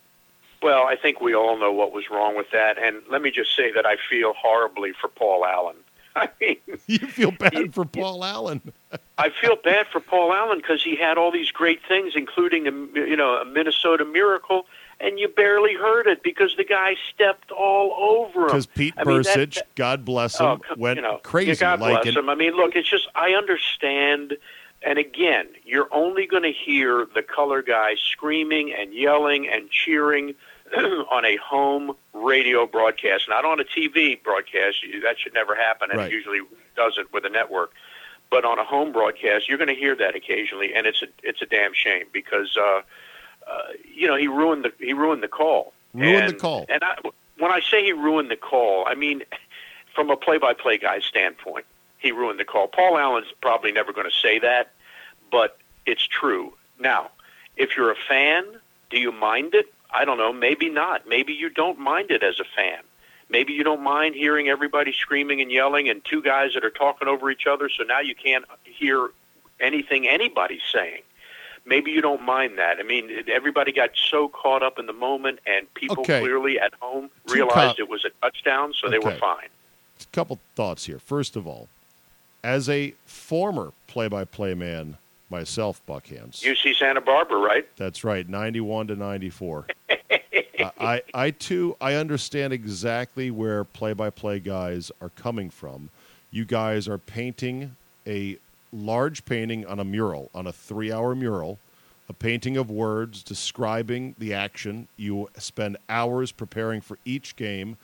Well, 0.62 0.87
I 0.87 0.97
think 0.97 1.20
we 1.20 1.35
all 1.35 1.59
know 1.59 1.72
what 1.72 1.93
was 1.93 2.09
wrong 2.09 2.37
with 2.37 2.51
that, 2.53 2.79
and 2.79 3.03
let 3.11 3.20
me 3.20 3.31
just 3.31 3.55
say 3.55 3.70
that 3.72 3.85
I 3.85 3.97
feel 4.09 4.33
horribly 4.35 4.93
for 4.93 5.09
Paul 5.09 5.45
Allen. 5.45 5.77
I 6.17 6.29
mean, 6.41 6.57
You 6.87 6.99
feel 6.99 7.33
bad 7.33 7.75
for 7.75 7.85
Paul 7.85 8.25
Allen. 8.25 8.73
I 9.19 9.31
feel 9.31 9.57
bad 9.57 9.87
for 9.93 10.01
Paul 10.01 10.33
Allen 10.33 10.59
because 10.59 10.83
he 10.83 10.97
had 10.97 11.19
all 11.19 11.31
these 11.31 11.51
great 11.51 11.81
things, 11.87 12.15
including 12.17 12.67
a 12.67 12.71
you 12.99 13.17
know 13.17 13.37
a 13.37 13.45
Minnesota 13.45 14.05
Miracle, 14.05 14.67
and 15.01 15.19
you 15.19 15.29
barely 15.29 15.75
heard 15.75 16.07
it 16.07 16.23
because 16.23 16.55
the 16.57 16.65
guy 16.65 16.95
stepped 17.12 17.51
all 17.51 17.93
over 17.99 18.43
him. 18.43 18.47
Because 18.47 18.67
Pete 18.67 18.95
I 18.97 19.05
mean, 19.05 19.23
that- 19.23 19.62
God 19.75 20.05
bless 20.05 20.41
oh, 20.41 20.55
him, 20.55 20.61
oh, 20.71 20.75
went 20.77 20.97
you 20.97 21.03
know, 21.03 21.19
crazy 21.23 21.57
God 21.57 21.81
like 21.81 22.03
bless 22.03 22.15
it. 22.15 22.17
him. 22.19 22.29
I 22.29 22.35
mean, 22.35 22.55
look, 22.55 22.77
it's 22.77 22.89
just 22.89 23.09
I 23.15 23.33
understand. 23.33 24.37
And 24.87 24.99
again, 24.99 25.47
you're 25.65 25.89
only 25.93 26.27
going 26.27 26.43
to 26.43 26.53
hear 26.53 27.07
the 27.15 27.23
color 27.23 27.62
guys 27.62 27.97
screaming 28.01 28.75
and 28.79 28.93
yelling 28.93 29.49
and 29.49 29.71
cheering 29.71 30.35
on 31.11 31.25
a 31.25 31.37
home 31.37 31.97
radio 32.12 32.66
broadcast, 32.66 33.29
not 33.29 33.45
on 33.45 33.61
a 33.61 33.64
TV 33.64 34.22
broadcast. 34.22 34.79
That 35.03 35.18
should 35.18 35.35
never 35.35 35.55
happen, 35.55 35.91
and 35.91 35.99
Right. 35.99 36.11
it 36.11 36.14
usually 36.14 36.41
doesn't 36.77 37.12
with 37.12 37.25
a 37.25 37.31
network. 37.31 37.72
But 38.31 38.45
on 38.45 38.59
a 38.59 38.64
home 38.64 38.91
broadcast, 38.93 39.49
you're 39.49 39.59
going 39.59 39.68
to 39.68 39.75
hear 39.75 39.95
that 39.97 40.16
occasionally, 40.16 40.75
and 40.75 40.87
it's 40.87 41.03
a 41.03 41.07
it's 41.22 41.43
a 41.43 41.47
damn 41.47 41.72
shame 41.75 42.07
because 42.12 42.57
uh, 42.57 42.83
uh, 43.47 43.62
you 43.95 44.07
know 44.09 44.16
he 44.16 44.27
ruined 44.29 44.64
the 44.64 44.72
he 44.79 44.93
ruined 44.93 45.22
the 45.22 45.29
call. 45.29 45.72
Ruined 45.93 46.31
the 46.31 46.35
call. 46.35 46.66
And 46.68 46.83
I, 46.83 46.97
when 47.39 47.53
I 47.53 47.61
say 47.61 47.85
he 47.85 47.93
ruined 47.93 48.31
the 48.31 48.37
call, 48.37 48.85
I 48.87 48.95
mean 48.95 49.22
from 49.95 50.11
a 50.11 50.16
play-by-play 50.16 50.79
guy's 50.79 51.05
standpoint, 51.05 51.64
he 51.99 52.11
ruined 52.11 52.41
the 52.41 52.45
call. 52.45 52.66
Paul 52.66 52.99
Allen's 52.99 53.29
probably 53.41 53.70
never 53.70 53.93
going 53.93 54.09
to 54.09 54.16
say 54.16 54.41
that, 54.41 54.72
but 55.31 55.57
it's 55.87 56.05
true. 56.05 56.53
Now, 56.81 57.11
if 57.57 57.77
you're 57.77 57.93
a 57.93 57.97
fan, 58.09 58.45
do 58.91 58.99
you 58.99 59.12
mind 59.12 59.55
it? 59.55 59.72
I 59.95 60.05
don't 60.05 60.19
know. 60.19 60.33
Maybe 60.33 60.69
not. 60.69 61.09
Maybe 61.09 61.33
you 61.33 61.49
don't 61.49 61.79
mind 61.79 62.11
it 62.11 62.23
as 62.23 62.41
a 62.41 62.45
fan. 62.45 62.81
Maybe 63.31 63.53
you 63.55 63.65
don't 63.65 63.83
mind 63.83 64.15
hearing 64.15 64.49
everybody 64.49 64.93
screaming 64.93 65.41
and 65.41 65.51
yelling 65.51 65.89
and 65.89 66.05
two 66.05 66.21
guys 66.21 66.53
that 66.55 66.65
are 66.65 66.71
talking 66.71 67.09
over 67.09 67.31
each 67.31 67.47
other, 67.47 67.71
so 67.71 67.85
now 67.85 68.01
you 68.01 68.15
can't 68.15 68.45
hear 68.65 69.11
anything 69.61 70.07
anybody's 70.07 70.61
saying. 70.73 71.03
Maybe 71.67 71.91
you 71.93 72.03
don't 72.03 72.23
mind 72.23 72.59
that. 72.59 72.79
I 72.79 72.83
mean, 72.83 73.11
everybody 73.33 73.73
got 73.73 73.91
so 73.95 74.29
caught 74.29 74.63
up 74.63 74.79
in 74.79 74.85
the 74.87 74.93
moment, 74.93 75.39
and 75.47 75.73
people 75.73 76.01
Okay. 76.01 76.21
clearly 76.21 76.61
at 76.61 76.75
home 76.75 77.09
realized 77.27 77.79
it 77.79 77.89
was 77.89 78.05
a 78.05 78.11
touchdown, 78.21 78.75
so 78.79 78.91
they 78.91 78.99
were 78.99 79.15
fine. 79.17 79.49
A 80.01 80.05
couple 80.13 80.39
thoughts 80.55 80.85
here. 80.85 80.99
First 80.99 81.37
of 81.37 81.47
all, 81.47 81.69
as 82.43 82.69
a 82.69 82.93
former 83.07 83.73
play-by-play 83.87 84.53
man 84.53 84.99
myself, 85.35 85.85
Buckhantz. 85.85 86.43
UC 86.43 86.76
Santa 86.76 87.01
Barbara, 87.01 87.39
right? 87.39 87.68
That's 87.76 88.05
right, 88.05 88.28
91 88.28 88.87
to 88.87 88.97
94. 88.97 89.66
I, 89.91 90.70
I, 90.80 91.03
I 91.12 91.30
too, 91.32 91.76
I 91.80 91.95
understand 91.95 92.53
exactly 92.53 93.32
where 93.32 93.64
play-by-play 93.64 94.41
guys 94.41 94.93
are 95.01 95.09
coming 95.11 95.51
from. 95.51 95.91
You 96.30 96.45
guys 96.45 96.87
are 96.87 96.99
painting 96.99 97.74
a 98.07 98.39
large 98.72 99.24
painting 99.24 99.66
on 99.66 99.80
a 99.80 99.85
mural, 99.85 100.30
on 100.37 100.47
a 100.47 100.53
three-hour 100.53 101.16
mural, 101.16 101.59
a 102.09 102.12
painting 102.12 102.57
of 102.57 102.70
words 102.70 103.24
describing 103.24 104.14
the 104.18 104.32
action. 104.35 104.87
You 104.97 105.30
spend 105.37 105.78
hours 105.89 106.30
preparing 106.30 106.80
for 106.80 106.99
each 107.05 107.35
game 107.35 107.76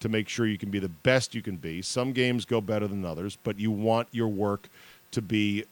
to 0.00 0.10
make 0.10 0.28
sure 0.28 0.46
you 0.46 0.58
can 0.58 0.70
be 0.70 0.78
the 0.78 0.90
best 0.90 1.34
you 1.34 1.40
can 1.40 1.56
be. 1.56 1.80
Some 1.80 2.12
games 2.12 2.44
go 2.44 2.60
better 2.60 2.86
than 2.86 3.06
others, 3.06 3.38
but 3.42 3.58
you 3.58 3.70
want 3.70 4.08
your 4.12 4.28
work 4.28 4.68
to 5.12 5.22
be 5.22 5.64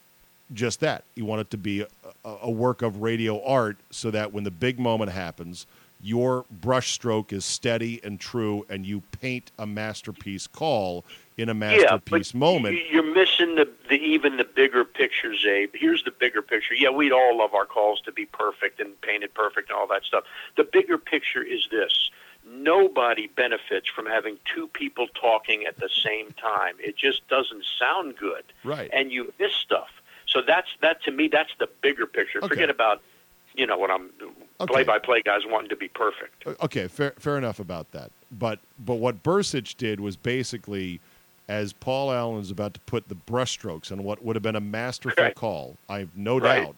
just 0.52 0.80
that. 0.80 1.04
You 1.14 1.24
want 1.24 1.40
it 1.40 1.50
to 1.50 1.58
be 1.58 1.82
a, 1.82 1.88
a 2.24 2.50
work 2.50 2.82
of 2.82 3.02
radio 3.02 3.42
art 3.44 3.78
so 3.90 4.10
that 4.10 4.32
when 4.32 4.44
the 4.44 4.50
big 4.50 4.78
moment 4.78 5.12
happens, 5.12 5.66
your 6.00 6.44
brushstroke 6.60 7.32
is 7.32 7.44
steady 7.44 8.00
and 8.04 8.20
true 8.20 8.66
and 8.68 8.84
you 8.84 9.02
paint 9.20 9.50
a 9.58 9.66
masterpiece 9.66 10.46
call 10.46 11.04
in 11.36 11.48
a 11.48 11.54
masterpiece 11.54 12.34
yeah, 12.34 12.38
moment. 12.38 12.78
You're 12.90 13.14
missing 13.14 13.56
the, 13.56 13.68
the 13.88 13.96
even 13.96 14.36
the 14.36 14.44
bigger 14.44 14.84
picture, 14.84 15.30
Czabe. 15.30 15.70
Here's 15.74 16.04
the 16.04 16.10
bigger 16.10 16.42
picture. 16.42 16.74
Yeah, 16.74 16.90
we'd 16.90 17.12
all 17.12 17.38
love 17.38 17.54
our 17.54 17.66
calls 17.66 18.00
to 18.02 18.12
be 18.12 18.26
perfect 18.26 18.80
and 18.80 18.98
painted 19.00 19.34
perfect 19.34 19.70
and 19.70 19.78
all 19.78 19.86
that 19.88 20.04
stuff. 20.04 20.24
The 20.56 20.64
bigger 20.64 20.98
picture 20.98 21.42
is 21.42 21.66
this. 21.70 22.10
Nobody 22.48 23.26
benefits 23.26 23.88
from 23.88 24.06
having 24.06 24.38
two 24.54 24.68
people 24.68 25.08
talking 25.20 25.64
at 25.66 25.78
the 25.78 25.88
same 25.88 26.30
time. 26.32 26.76
It 26.78 26.96
just 26.96 27.26
doesn't 27.28 27.64
sound 27.78 28.16
good. 28.16 28.44
Right. 28.62 28.88
And 28.92 29.10
you 29.10 29.32
miss 29.38 29.52
stuff. 29.52 29.88
So 30.36 30.42
that's 30.46 30.68
that 30.82 31.02
to 31.04 31.10
me 31.10 31.28
that's 31.32 31.48
the 31.58 31.66
bigger 31.80 32.04
picture. 32.04 32.40
Okay. 32.40 32.48
Forget 32.48 32.68
about 32.68 33.00
you 33.54 33.66
know 33.66 33.78
what 33.78 33.90
I'm 33.90 34.10
Okay. 34.60 34.72
play 34.72 34.84
by 34.84 34.98
play 34.98 35.22
guys 35.22 35.40
wanting 35.46 35.70
to 35.70 35.76
be 35.76 35.88
perfect. 35.88 36.46
Okay, 36.62 36.88
fair, 36.88 37.12
fair 37.18 37.38
enough 37.38 37.58
about 37.58 37.90
that. 37.92 38.10
But 38.38 38.58
but 38.78 38.96
what 38.96 39.22
Bercich 39.22 39.76
did 39.78 39.98
was 39.98 40.16
basically, 40.16 41.00
as 41.48 41.72
Paul 41.72 42.12
Allen 42.12 42.34
Allen's 42.34 42.50
about 42.50 42.74
to 42.74 42.80
put 42.80 43.08
the 43.08 43.14
brushstrokes 43.14 43.90
on 43.90 44.04
what 44.04 44.22
would 44.22 44.36
have 44.36 44.42
been 44.42 44.56
a 44.56 44.60
masterful 44.60 45.24
Right. 45.24 45.34
call, 45.34 45.76
I've 45.88 46.14
no 46.14 46.38
Right. 46.38 46.64
doubt, 46.66 46.76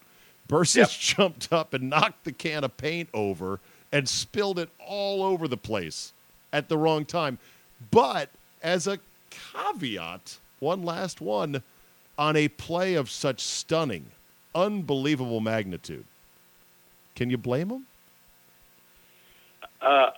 Bercich 0.48 1.00
jumped 1.16 1.52
up 1.52 1.74
and 1.74 1.90
knocked 1.90 2.24
the 2.24 2.32
can 2.32 2.62
of 2.62 2.76
paint 2.76 3.08
over 3.12 3.58
and 3.90 4.08
spilled 4.08 4.60
it 4.60 4.68
all 4.78 5.24
over 5.24 5.48
the 5.48 5.56
place 5.56 6.12
at 6.52 6.68
the 6.68 6.76
wrong 6.78 7.04
time. 7.04 7.38
But 7.90 8.30
as 8.62 8.86
a 8.86 9.00
caveat, 9.30 10.38
one 10.60 10.84
last 10.84 11.20
one, 11.20 11.62
on 12.18 12.36
a 12.36 12.48
play 12.48 12.94
of 12.94 13.08
such 13.08 13.40
stunning, 13.40 14.06
unbelievable 14.54 15.40
magnitude, 15.40 16.04
can 17.14 17.30
you 17.30 17.38
blame 17.38 17.70
him? 17.70 17.86
Uh, 19.80 20.10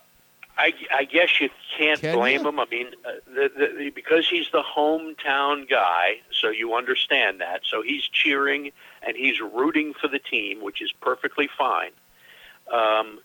I, 0.57 0.75
I 0.93 1.05
guess 1.05 1.41
you 1.41 1.49
can't 1.77 2.01
Can 2.01 2.15
blame 2.17 2.43
you? 2.43 2.49
him. 2.49 2.59
I 2.61 2.67
mean, 2.71 2.89
uh, 3.05 3.11
the, 3.27 3.51
the, 3.79 3.91
because 3.91 4.29
he's 4.29 4.51
the 4.51 4.63
hometown 4.63 5.69
guy, 5.69 6.21
so 6.31 6.51
you 6.51 6.75
understand 6.75 7.41
that. 7.41 7.63
So 7.65 7.83
he's 7.83 8.03
cheering 8.05 8.73
and 9.03 9.17
he's 9.17 9.41
rooting 9.41 9.95
for 9.95 10.09
the 10.09 10.19
team, 10.19 10.63
which 10.63 10.83
is 10.83 10.93
perfectly 10.93 11.49
fine. 11.57 11.93
Um, 12.73 13.21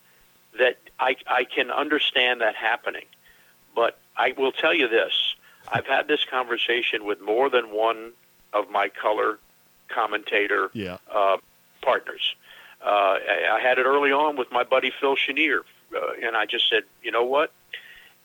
that 0.57 0.77
I, 0.99 1.17
I 1.27 1.43
can 1.43 1.69
understand 1.71 2.39
that 2.39 2.55
happening, 2.55 3.05
but 3.75 3.97
I 4.15 4.33
will 4.37 4.53
tell 4.53 4.73
you 4.73 4.87
this: 4.87 5.35
I've 5.67 5.85
had 5.85 6.07
this 6.07 6.23
conversation 6.23 7.03
with 7.03 7.19
more 7.21 7.49
than 7.49 7.65
one 7.65 8.13
of 8.55 8.69
my 8.71 8.87
color 8.89 9.37
commentator 9.89 10.71
Yeah. 10.73 10.97
uh, 11.13 11.37
partners. 11.81 12.35
Uh, 12.83 12.89
I, 12.89 13.57
I 13.57 13.59
had 13.59 13.77
it 13.77 13.85
early 13.85 14.11
on 14.11 14.37
with 14.37 14.51
my 14.51 14.63
buddy 14.63 14.91
Phil 14.99 15.15
Chenier, 15.15 15.61
uh, 15.95 15.99
and 16.23 16.35
I 16.35 16.45
just 16.45 16.67
said, 16.69 16.83
you 17.03 17.11
know 17.11 17.23
what? 17.23 17.51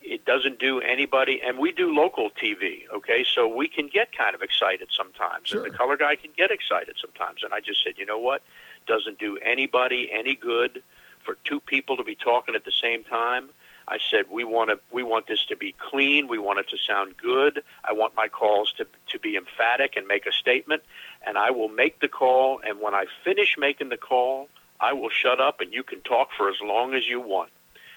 It 0.02 0.24
doesn't 0.24 0.58
do 0.58 0.80
anybody, 0.80 1.42
and 1.44 1.58
we 1.58 1.72
do 1.72 1.92
local 1.94 2.30
TV, 2.30 2.84
okay? 2.94 3.24
So 3.34 3.46
we 3.46 3.68
can 3.68 3.88
get 3.88 4.16
kind 4.16 4.34
of 4.34 4.40
excited 4.40 4.88
sometimes, 4.96 5.48
Sure. 5.48 5.62
and 5.62 5.70
the 5.72 5.76
color 5.76 5.96
guy 5.96 6.16
can 6.16 6.30
get 6.36 6.50
excited 6.50 6.94
sometimes. 7.00 7.42
And 7.42 7.52
I 7.52 7.60
just 7.60 7.82
said, 7.84 7.94
you 7.98 8.06
know 8.06 8.18
what? 8.18 8.42
Doesn't 8.86 9.18
do 9.18 9.36
anybody 9.38 10.10
any 10.10 10.34
good 10.34 10.82
for 11.22 11.36
two 11.44 11.60
people 11.60 11.98
to 11.98 12.04
be 12.04 12.14
talking 12.14 12.54
at 12.54 12.64
the 12.64 12.72
same 12.72 13.04
time. 13.04 13.50
I 13.90 13.98
said 14.10 14.26
we 14.30 14.44
want 14.44 14.70
to 14.70 14.78
we 14.92 15.02
want 15.02 15.26
this 15.26 15.44
to 15.46 15.56
be 15.56 15.74
clean. 15.78 16.28
We 16.28 16.38
want 16.38 16.60
it 16.60 16.68
to 16.68 16.78
sound 16.78 17.16
good. 17.16 17.62
I 17.84 17.92
want 17.92 18.14
my 18.14 18.28
calls 18.28 18.72
to 18.74 18.86
to 19.08 19.18
be 19.18 19.36
emphatic 19.36 19.96
and 19.96 20.06
make 20.06 20.26
a 20.26 20.32
statement. 20.32 20.82
And 21.26 21.36
I 21.36 21.50
will 21.50 21.68
make 21.68 22.00
the 22.00 22.08
call. 22.08 22.60
And 22.64 22.80
when 22.80 22.94
I 22.94 23.06
finish 23.24 23.56
making 23.58 23.88
the 23.88 23.96
call, 23.96 24.48
I 24.78 24.92
will 24.92 25.10
shut 25.10 25.40
up 25.40 25.60
and 25.60 25.74
you 25.74 25.82
can 25.82 26.00
talk 26.02 26.28
for 26.36 26.48
as 26.48 26.60
long 26.62 26.94
as 26.94 27.08
you 27.08 27.20
want. 27.20 27.50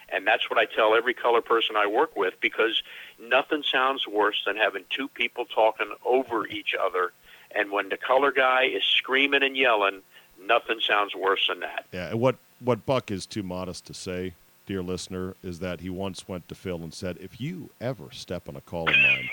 And 0.09 0.25
that's 0.25 0.49
what 0.49 0.57
I 0.59 0.65
tell 0.65 0.95
every 0.95 1.13
color 1.13 1.41
person 1.41 1.75
I 1.75 1.85
work 1.85 2.15
with 2.15 2.33
because 2.41 2.81
nothing 3.19 3.63
sounds 3.63 4.07
worse 4.07 4.43
than 4.45 4.57
having 4.57 4.85
two 4.89 5.07
people 5.07 5.45
talking 5.45 5.91
over 6.03 6.47
each 6.47 6.75
other. 6.79 7.13
And 7.55 7.71
when 7.71 7.89
the 7.89 7.97
color 7.97 8.31
guy 8.31 8.63
is 8.63 8.83
screaming 8.83 9.43
and 9.43 9.55
yelling, 9.55 10.01
nothing 10.43 10.79
sounds 10.79 11.15
worse 11.15 11.47
than 11.47 11.59
that. 11.59 11.85
Yeah, 11.91 12.09
and 12.09 12.19
what 12.19 12.37
what 12.59 12.85
Buck 12.85 13.11
is 13.11 13.25
too 13.27 13.43
modest 13.43 13.85
to 13.85 13.93
say, 13.93 14.33
dear 14.65 14.81
listener, 14.81 15.35
is 15.43 15.59
that 15.59 15.81
he 15.81 15.89
once 15.89 16.27
went 16.27 16.47
to 16.49 16.55
Phil 16.55 16.77
and 16.77 16.93
said, 16.93 17.17
"If 17.19 17.39
you 17.41 17.69
ever 17.81 18.05
step 18.11 18.47
on 18.49 18.55
a 18.55 18.61
call 18.61 18.89
of 18.89 18.95
mine, 18.95 19.29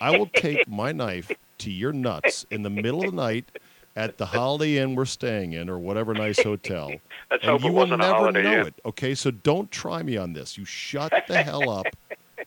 I 0.00 0.16
will 0.16 0.26
take 0.26 0.68
my 0.68 0.92
knife 0.92 1.30
to 1.58 1.70
your 1.70 1.92
nuts 1.92 2.46
in 2.50 2.62
the 2.62 2.70
middle 2.70 3.00
of 3.04 3.10
the 3.10 3.16
night." 3.16 3.50
At 3.96 4.18
the 4.18 4.26
Holiday 4.26 4.78
Inn 4.78 4.94
we're 4.94 5.04
staying 5.04 5.52
in, 5.52 5.68
or 5.68 5.76
whatever 5.76 6.14
nice 6.14 6.40
hotel, 6.40 6.92
Let's 7.30 7.44
and 7.44 7.60
you 7.60 7.72
will 7.72 7.88
never 7.88 8.30
know 8.30 8.38
Inn. 8.60 8.66
it. 8.68 8.74
Okay, 8.86 9.16
so 9.16 9.32
don't 9.32 9.68
try 9.72 10.02
me 10.04 10.16
on 10.16 10.32
this. 10.32 10.56
You 10.56 10.64
shut 10.64 11.12
the 11.26 11.42
hell 11.42 11.68
up 11.68 11.86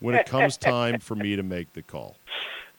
when 0.00 0.14
it 0.14 0.24
comes 0.26 0.56
time 0.56 1.00
for 1.00 1.14
me 1.14 1.36
to 1.36 1.42
make 1.42 1.74
the 1.74 1.82
call. 1.82 2.16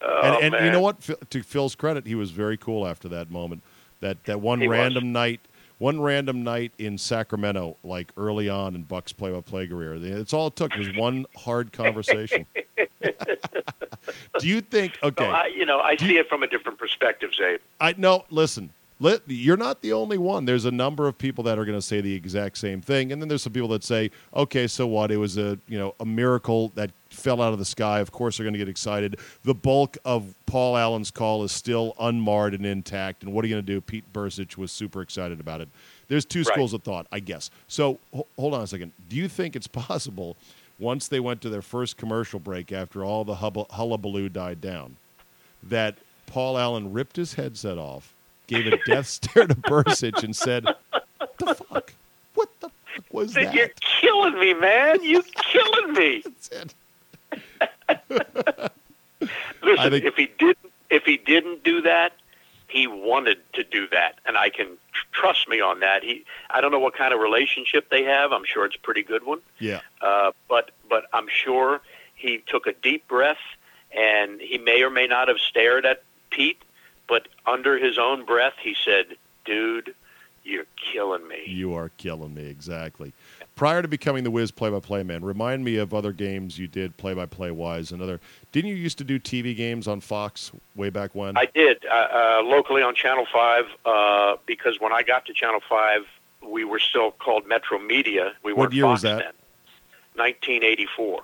Oh, 0.01 0.39
and 0.41 0.56
and 0.56 0.66
you 0.66 0.72
know 0.72 0.82
what? 0.82 0.99
To 1.30 1.43
Phil's 1.43 1.76
credit, 1.76 2.08
he 2.08 2.16
was 2.16 2.32
very 2.32 2.58
cool 2.58 2.88
after 2.88 3.08
that 3.10 3.30
moment. 3.30 3.62
That 4.01 4.24
that 4.26 4.41
one 4.41 4.60
He 4.60 4.68
was. 4.68 4.78
random 4.78 5.12
night, 5.14 5.41
one 5.86 6.01
random 6.01 6.43
night 6.43 6.71
in 6.79 6.97
Sacramento, 6.97 7.77
like 7.83 8.11
early 8.17 8.49
on 8.49 8.73
in 8.73 8.81
Buck's 8.81 9.13
play-by-play 9.13 9.67
career. 9.67 9.93
It's 10.01 10.33
all 10.33 10.47
it 10.47 10.55
took 10.55 10.73
was 10.75 10.91
one 10.95 11.27
hard 11.38 11.71
conversation. 11.73 12.47
Do 14.39 14.47
you 14.47 14.61
think? 14.61 14.97
Okay, 15.03 15.23
So 15.23 15.29
I, 15.29 15.45
you 15.55 15.63
know, 15.63 15.79
I 15.81 15.95
see 15.95 16.13
you- 16.15 16.19
it 16.21 16.27
from 16.27 16.41
a 16.41 16.47
different 16.47 16.79
perspective, 16.79 17.29
Czabe. 17.39 17.59
I 17.79 17.93
no. 17.99 18.25
Listen, 18.31 18.71
let, 19.00 19.22
you're 19.28 19.58
not 19.58 19.82
the 19.82 19.91
only 19.93 20.18
one. 20.18 20.46
There's 20.46 20.64
a 20.66 20.72
number 20.72 21.08
of 21.08 21.18
people 21.18 21.43
that 21.43 21.60
are 21.60 21.66
going 21.66 21.78
to 21.78 21.82
say 21.82 22.00
the 22.02 22.14
exact 22.14 22.58
same 22.58 22.80
thing, 22.82 23.12
and 23.12 23.22
then 23.22 23.28
there's 23.28 23.41
some 23.43 23.52
people 23.54 23.68
that 23.70 23.84
say, 23.84 24.10
"Okay, 24.34 24.68
so 24.68 24.88
what? 24.88 25.12
It 25.12 25.18
was 25.18 25.38
a 25.38 25.58
you 25.68 25.78
know 25.78 25.93
a 26.00 26.06
miracle 26.06 26.72
that 26.76 26.91
fell 27.10 27.41
out 27.41 27.52
of 27.54 27.60
the 27.60 27.66
sky. 27.66 28.00
Of 28.00 28.12
course, 28.12 28.38
they're 28.38 28.46
going 28.46 28.54
to 28.54 28.60
get 28.60 28.70
excited. 28.70 29.20
The 29.43 29.54
bulk 29.54 29.98
of 30.06 30.34
Paul 30.46 30.78
Allen's 30.78 31.12
call 31.12 31.43
is 31.43 31.52
still 31.52 31.93
unmarred 32.00 32.54
and 32.54 32.66
intact. 32.66 33.24
And 33.24 33.34
what 33.34 33.43
are 33.43 33.48
you 33.50 33.56
going 33.56 33.66
to 33.66 33.72
do? 33.74 33.82
Pete 33.82 34.06
Bercich 34.14 34.58
was 34.58 34.72
super 34.72 35.02
excited 35.02 35.39
about 35.39 35.62
it. 35.62 35.68
There's 36.08 36.26
two 36.26 36.39
Right. 36.39 36.48
schools 36.48 36.74
of 36.74 36.84
thought, 36.84 37.08
I 37.12 37.20
guess. 37.20 37.50
So 37.68 38.00
ho- 38.14 38.28
hold 38.38 38.54
on 38.54 38.62
a 38.62 38.68
second. 38.68 38.91
Do 39.10 39.16
you 39.16 39.28
think 39.28 39.56
it's 39.56 39.68
possible? 39.89 40.38
Once 40.80 41.08
they 41.08 41.20
went 41.22 41.39
to 41.41 41.50
their 41.50 41.62
first 41.62 41.96
commercial 41.98 42.39
break 42.39 42.72
after 42.72 43.04
all 43.04 43.24
the 43.24 43.36
hullabaloo 43.36 44.28
died 44.30 44.60
down, 44.62 44.98
that 45.64 45.96
Paul 46.28 46.58
Allen 46.58 46.91
ripped 46.91 47.16
his 47.16 47.36
headset 47.36 47.78
off, 47.78 48.14
gave 48.48 48.68
a 48.72 48.78
death 48.86 49.08
stare 49.08 49.48
to 49.48 49.56
Bercich, 49.56 50.24
and 50.24 50.36
said, 50.36 50.66
"The 51.39 51.56
fuck? 51.56 51.93
What 52.34 52.50
the 52.60 52.70
fuck 52.70 53.06
was 53.12 53.34
Said, 53.34 53.48
that?" 53.48 53.54
You're 53.56 53.70
killing 53.80 54.39
me, 54.39 54.54
man. 54.54 55.04
You're 55.04 55.24
killing 55.52 55.93
me. 55.93 56.24
Listen, 59.64 59.91
think- 59.91 60.06
if 60.06 60.16
he 60.16 60.28
didn't, 60.38 60.72
if 60.89 61.04
he 61.06 61.18
didn't 61.18 61.64
do 61.64 61.82
that, 61.82 62.14
he 62.68 62.88
wanted 62.88 63.38
to 63.54 63.64
do 63.64 63.88
that, 63.89 64.20
and 64.26 64.38
I 64.38 64.50
can 64.50 64.68
tr- 64.91 65.06
trust 65.12 65.48
me 65.48 65.62
on 65.62 65.80
that. 65.80 66.04
He, 66.04 66.26
I 66.50 66.62
don't 66.62 66.72
know 66.72 66.80
what 66.80 66.96
kind 66.96 67.14
of 67.14 67.20
relationship 67.20 67.89
they 67.89 68.04
have. 68.04 68.32
I'm 68.32 68.43
sure 68.46 68.66
it's 68.66 68.76
a 68.76 68.80
pretty 68.80 69.04
good 69.04 69.24
one. 69.26 69.39
Yeah. 69.60 69.82
Uh, 70.02 70.32
but 70.50 70.72
but 70.89 71.06
I'm 71.14 71.28
sure 71.30 71.82
he 72.16 72.43
took 72.46 72.68
a 72.68 72.74
deep 72.74 73.08
breath, 73.08 73.39
and 73.96 74.39
he 74.41 74.58
may 74.58 74.84
or 74.84 74.89
may 74.89 75.08
not 75.08 75.28
have 75.28 75.39
stared 75.39 75.86
at 75.86 76.04
Pete, 76.30 76.62
but 77.08 77.28
under 77.45 77.78
his 77.78 77.97
own 77.97 78.26
breath, 78.26 78.53
he 78.62 78.76
said, 78.84 79.16
"Dude, 79.45 79.93
you're 80.43 80.66
killing 80.91 81.28
me." 81.28 81.43
You 81.47 81.74
are 81.76 81.89
killing 81.97 82.34
me, 82.34 82.45
exactly. 82.47 83.14
Prior 83.56 83.82
to 83.82 83.88
becoming 83.88 84.24
the 84.26 84.32
Wiz 84.32 84.51
play-by-play 84.51 85.03
man, 85.03 85.24
remind 85.24 85.64
me 85.64 85.78
of 85.78 85.93
other 85.93 86.12
games 86.12 86.60
you 86.60 86.68
did 86.68 86.97
play-by-play 86.97 87.51
wise. 87.51 87.91
Another, 87.91 88.20
didn't 88.51 88.70
you 88.70 88.76
used 88.76 88.97
to 88.97 89.03
do 89.06 89.18
TV 89.18 89.56
games 89.56 89.88
on 89.88 90.01
Fox 90.01 90.51
way 90.76 90.89
back 90.89 91.16
when? 91.16 91.38
I 91.38 91.45
did 91.45 91.86
uh, 91.89 91.93
uh, 91.93 92.41
locally 92.43 92.82
on 92.82 92.95
Channel 92.95 93.26
Five 93.32 93.66
uh, 93.86 94.36
because 94.45 94.80
when 94.82 94.91
I 94.91 95.03
got 95.03 95.26
to 95.28 95.34
Channel 95.34 95.62
Five, 95.70 96.01
we 96.45 96.64
were 96.66 96.80
still 96.80 97.12
called 97.12 97.47
Metro 97.47 97.80
Media. 97.80 98.34
We 98.43 98.51
What 98.53 98.60
weren't 98.64 98.74
year 98.74 98.88
was 98.88 99.01
Fox 99.01 99.03
that? 99.03 99.18
then. 99.20 99.34
1984. 100.16 101.24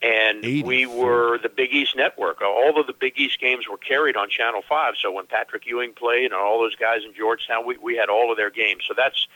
And 0.00 0.42
we 0.64 0.86
were 0.86 1.38
the 1.38 1.48
Big 1.48 1.72
East 1.72 1.96
Network. 1.96 2.40
All 2.40 2.78
of 2.78 2.86
the 2.86 2.92
Big 2.92 3.14
East 3.18 3.40
games 3.40 3.66
were 3.68 3.78
carried 3.78 4.16
on 4.16 4.30
Channel 4.30 4.62
5. 4.68 4.94
So 5.00 5.10
when 5.10 5.26
Patrick 5.26 5.66
Ewing 5.66 5.92
played 5.92 6.26
and 6.26 6.34
all 6.34 6.60
those 6.60 6.76
guys 6.76 7.00
in 7.04 7.14
Georgetown, 7.14 7.66
we, 7.66 7.76
we 7.78 7.96
had 7.96 8.08
all 8.08 8.30
of 8.30 8.36
their 8.36 8.50
games. 8.50 8.84
So 8.86 8.94
that's, 8.96 9.26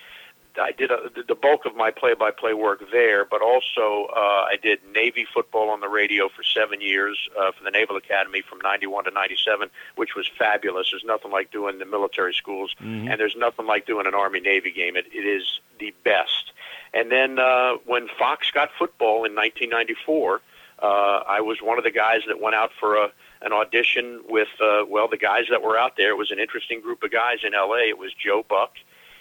I 0.61 0.71
did 0.71 0.93
a, 0.93 1.11
the 1.27 1.35
bulk 1.35 1.65
of 1.67 1.75
my 1.75 1.91
play-by-play 1.91 2.55
work 2.55 2.85
there, 2.93 3.25
but 3.25 3.43
also 3.43 4.07
uh, 4.15 4.45
I 4.47 4.55
did 4.63 4.79
Navy 4.95 5.27
football 5.35 5.69
on 5.71 5.81
the 5.81 5.89
radio 5.89 6.29
for 6.29 6.45
seven 6.45 6.81
years 6.81 7.19
uh, 7.37 7.51
for 7.51 7.65
the 7.65 7.71
Naval 7.73 7.97
Academy 7.97 8.43
from 8.49 8.59
91 8.61 9.05
to 9.05 9.11
97, 9.11 9.69
which 9.97 10.15
was 10.15 10.29
fabulous. 10.39 10.91
There's 10.93 11.03
nothing 11.05 11.33
like 11.33 11.51
doing 11.51 11.79
the 11.81 11.87
military 11.87 12.35
schools, 12.35 12.73
Mhm. 12.81 13.11
and 13.11 13.19
there's 13.19 13.35
nothing 13.35 13.67
like 13.67 13.87
doing 13.87 14.07
an 14.07 14.15
Army-Navy 14.15 14.71
game. 14.71 14.95
It, 14.97 15.07
it 15.13 15.27
is 15.27 15.59
the 15.81 15.93
best. 16.05 16.53
And 16.95 17.11
then 17.11 17.39
uh, 17.41 17.79
when 17.87 18.07
Fox 18.17 18.51
got 18.53 18.71
football 18.79 19.25
in 19.25 19.35
1994, 19.35 20.41
uh, 20.83 21.23
I 21.29 21.41
was 21.41 21.63
one 21.63 21.79
of 21.79 21.85
the 21.85 21.91
guys 21.91 22.23
that 22.27 22.41
went 22.41 22.57
out 22.57 22.73
for 22.79 22.97
a, 22.97 23.13
an 23.41 23.53
audition 23.53 24.21
with, 24.29 24.49
uh, 24.61 24.85
well, 24.89 25.09
the 25.09 25.17
guys 25.17 25.45
that 25.51 25.63
were 25.63 25.79
out 25.79 25.97
there. 25.97 26.11
It 26.11 26.19
was 26.19 26.33
an 26.33 26.41
interesting 26.41 26.81
group 26.81 27.03
of 27.05 27.13
guys 27.13 27.39
in 27.45 27.55
L.A. 27.55 27.89
It 27.89 27.99
was 27.99 28.13
Joe 28.13 28.45
Buck, 28.49 28.73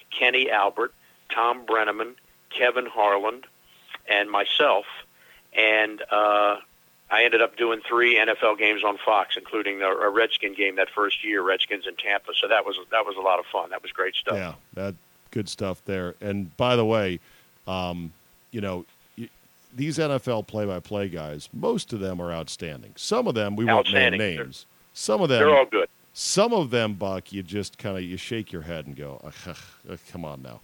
Kenny 0.09 0.49
Albert, 0.49 0.93
Thom 1.33 1.65
Brennaman, 1.65 2.15
Kevin 2.49 2.87
Harlan, 2.87 3.43
and 4.09 4.29
myself. 4.29 4.85
And 5.53 6.01
uh, 6.11 6.57
I 7.11 7.23
ended 7.23 7.41
up 7.41 7.57
doing 7.57 7.81
three 7.87 8.17
NFL 8.17 8.57
games 8.57 8.83
on 8.83 8.97
Fox, 8.97 9.37
including 9.37 9.81
a, 9.81 9.89
a 9.89 10.09
Redskin 10.09 10.55
game 10.55 10.77
that 10.77 10.89
first 10.89 11.23
year, 11.23 11.43
Redskins 11.43 11.85
in 11.85 11.95
Tampa. 11.95 12.31
So 12.39 12.47
that 12.47 12.65
was 12.65 12.77
that 12.89 13.05
was 13.05 13.17
a 13.17 13.21
lot 13.21 13.37
of 13.37 13.45
fun. 13.45 13.69
That 13.69 13.83
was 13.83 13.91
great 13.91 14.15
stuff. 14.15 14.35
Yeah, 14.35 14.53
that 14.73 14.95
good 15.29 15.49
stuff 15.49 15.83
there. 15.85 16.15
And 16.21 16.55
by 16.57 16.75
the 16.75 16.85
way, 16.85 17.19
um, 17.67 18.13
you 18.51 18.61
know, 18.61 18.85
these 19.75 19.97
NFL 19.97 20.47
play-by-play 20.47 21.09
guys, 21.09 21.49
most 21.53 21.93
of 21.93 21.99
them 21.99 22.21
are 22.21 22.31
outstanding. 22.31 22.93
Some 22.95 23.27
of 23.27 23.35
them 23.35 23.55
we 23.55 23.65
won't 23.65 23.91
name 23.91 24.17
names. 24.17 24.65
Some 24.93 25.21
of 25.21 25.29
them, 25.29 25.39
They're 25.39 25.55
all 25.57 25.65
good. 25.65 25.87
some 26.13 26.53
of 26.53 26.69
them, 26.69 26.93
Buck, 26.95 27.31
you 27.31 27.43
just 27.43 27.77
kind 27.77 27.97
of 27.97 28.03
you 28.03 28.17
shake 28.17 28.51
your 28.51 28.63
head 28.63 28.85
and 28.87 28.95
go, 28.95 29.21
"Ugh, 29.23 29.55
ugh, 29.89 29.99
"Come 30.11 30.25
on 30.25 30.41
now." 30.41 30.59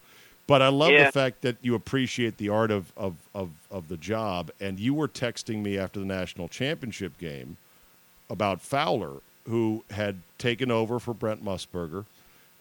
But 0.47 0.62
I 0.62 0.68
love 0.70 0.91
Yeah. 0.91 1.05
the 1.05 1.12
fact 1.12 1.41
that 1.41 1.58
you 1.62 1.76
appreciate 1.76 2.38
the 2.38 2.47
art 2.49 2.72
of, 2.72 2.91
of, 2.95 3.16
of, 3.36 3.49
of 3.70 3.89
the 3.89 3.97
job. 3.97 4.49
And 4.62 4.80
you 4.80 4.93
were 4.93 5.10
texting 5.10 5.62
me 5.62 5.78
after 5.78 5.99
the 5.99 6.05
national 6.05 6.47
championship 6.47 7.18
game 7.18 7.58
about 8.30 8.62
Fowler, 8.62 9.18
who 9.47 9.84
had 9.91 10.20
taken 10.38 10.72
over 10.72 10.99
for 10.99 11.14
Brent 11.14 11.43
Musburger. 11.43 12.05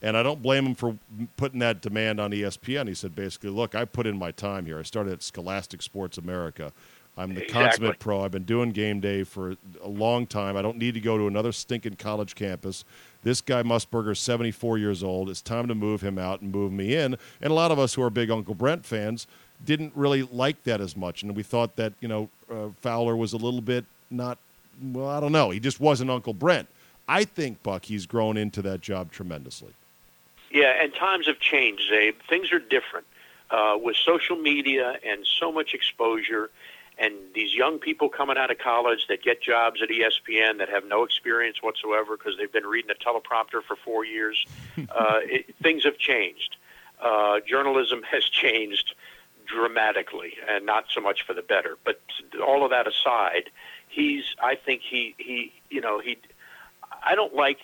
And 0.03 0.17
I 0.17 0.23
don't 0.23 0.43
blame 0.43 0.67
him 0.67 0.75
for 0.75 0.97
putting 1.37 1.59
that 1.61 1.81
demand 1.81 2.21
on 2.21 2.31
ESPN. 2.31 2.87
He 2.89 2.95
said 2.95 3.15
basically, 3.15 3.51
look, 3.51 3.75
I 3.75 3.85
put 3.87 4.07
in 4.07 4.19
my 4.19 4.31
time 4.31 4.67
here. 4.67 4.79
I 4.79 4.83
started 4.83 5.13
at 5.13 5.23
Scholastic 5.23 5.81
Sports 5.83 6.19
America. 6.19 6.73
I'm 7.19 7.35
the 7.35 7.45
Exactly. 7.45 7.63
consummate 7.65 7.99
pro. 7.99 8.23
I've 8.23 8.31
been 8.31 8.45
doing 8.45 8.73
game 8.73 9.01
day 9.01 9.25
for 9.25 9.57
a 9.83 9.89
long 9.89 10.27
time. 10.27 10.55
I 10.55 10.61
don't 10.61 10.77
need 10.77 10.93
to 10.95 11.01
go 11.01 11.17
to 11.17 11.27
another 11.27 11.51
stinking 11.51 11.97
college 11.97 12.35
campus. 12.35 12.85
This 13.23 13.41
guy 13.41 13.63
Musburger 13.63 14.13
is 14.13 14.19
74 14.21 14.77
years 14.77 15.03
old. 15.03 15.31
It's 15.31 15.41
time 15.41 15.67
to 15.69 15.75
move 15.75 16.03
him 16.03 16.19
out 16.19 16.43
and 16.43 16.53
move 16.53 16.73
me 16.73 16.95
in. 16.95 17.17
And 17.41 17.51
a 17.51 17.55
lot 17.55 17.71
of 17.71 17.79
us 17.79 17.95
who 17.95 18.03
are 18.03 18.11
big 18.11 18.31
Uncle 18.31 18.55
Brent 18.55 18.85
fans 18.85 19.27
didn't 19.65 19.93
really 19.97 20.23
like 20.25 20.63
that 20.65 20.83
as 20.83 20.95
much, 20.95 21.23
and 21.23 21.35
we 21.35 21.43
thought 21.43 21.77
that 21.77 21.95
you 22.01 22.09
know 22.09 22.29
uh, 22.53 22.69
Fowler 22.83 23.17
was 23.17 23.33
a 23.33 23.39
little 23.39 23.63
bit 23.63 23.87
not. 24.11 24.37
Well, 24.83 25.09
I 25.09 25.19
don't 25.19 25.33
know. 25.33 25.49
He 25.49 25.59
just 25.59 25.81
wasn't 25.81 26.11
Uncle 26.11 26.35
Brent. 26.35 26.69
I 27.09 27.25
think 27.25 27.63
Buck 27.63 27.87
he's 27.87 28.05
grown 28.05 28.37
into 28.37 28.61
that 28.61 28.83
job 28.83 29.11
tremendously. 29.11 29.73
Yeah, 30.57 30.73
and 30.83 30.95
times 30.95 31.27
have 31.27 31.39
changed, 31.39 31.83
Czabe. 31.93 32.15
Things 32.31 32.51
are 32.51 32.59
different 32.59 33.07
uh, 33.51 33.77
with 33.79 33.95
social 33.95 34.37
media 34.37 34.95
and 35.07 35.27
so 35.39 35.53
much 35.53 35.75
exposure, 35.75 36.49
and 36.97 37.13
these 37.35 37.55
young 37.55 37.79
people 37.79 38.09
coming 38.09 38.39
out 38.39 38.51
of 38.51 38.57
college 38.57 39.07
that 39.11 39.23
get 39.23 39.43
jobs 39.43 39.83
at 39.83 39.91
ESPN 39.91 40.57
that 40.57 40.71
have 40.71 40.87
no 40.87 41.05
experience 41.05 41.63
whatsoever 41.63 42.17
because 42.17 42.39
they've 42.39 42.51
been 42.51 42.65
reading 42.65 42.91
a 42.91 42.95
teleprompter 42.95 43.63
for 43.69 43.77
four 43.85 44.07
years. 44.07 44.47
uh, 44.79 45.19
it, 45.25 45.55
things 45.63 45.85
have 45.85 45.99
changed. 45.99 46.57
Uh, 47.03 47.41
journalism 47.47 48.03
has 48.11 48.25
changed 48.25 48.95
dramatically, 49.45 50.39
and 50.49 50.65
not 50.65 50.87
so 50.91 51.03
much 51.03 51.27
for 51.27 51.35
the 51.35 51.43
better. 51.43 51.77
But 51.85 52.01
all 52.43 52.65
of 52.65 52.71
that 52.71 52.87
aside, 52.87 53.51
he's. 53.89 54.25
I 54.43 54.55
think 54.55 54.81
he 54.81 55.15
he 55.19 55.53
you 55.69 55.83
know 55.83 56.01
he. 56.01 56.17
I 57.05 57.15
don't 57.15 57.35
like. 57.35 57.59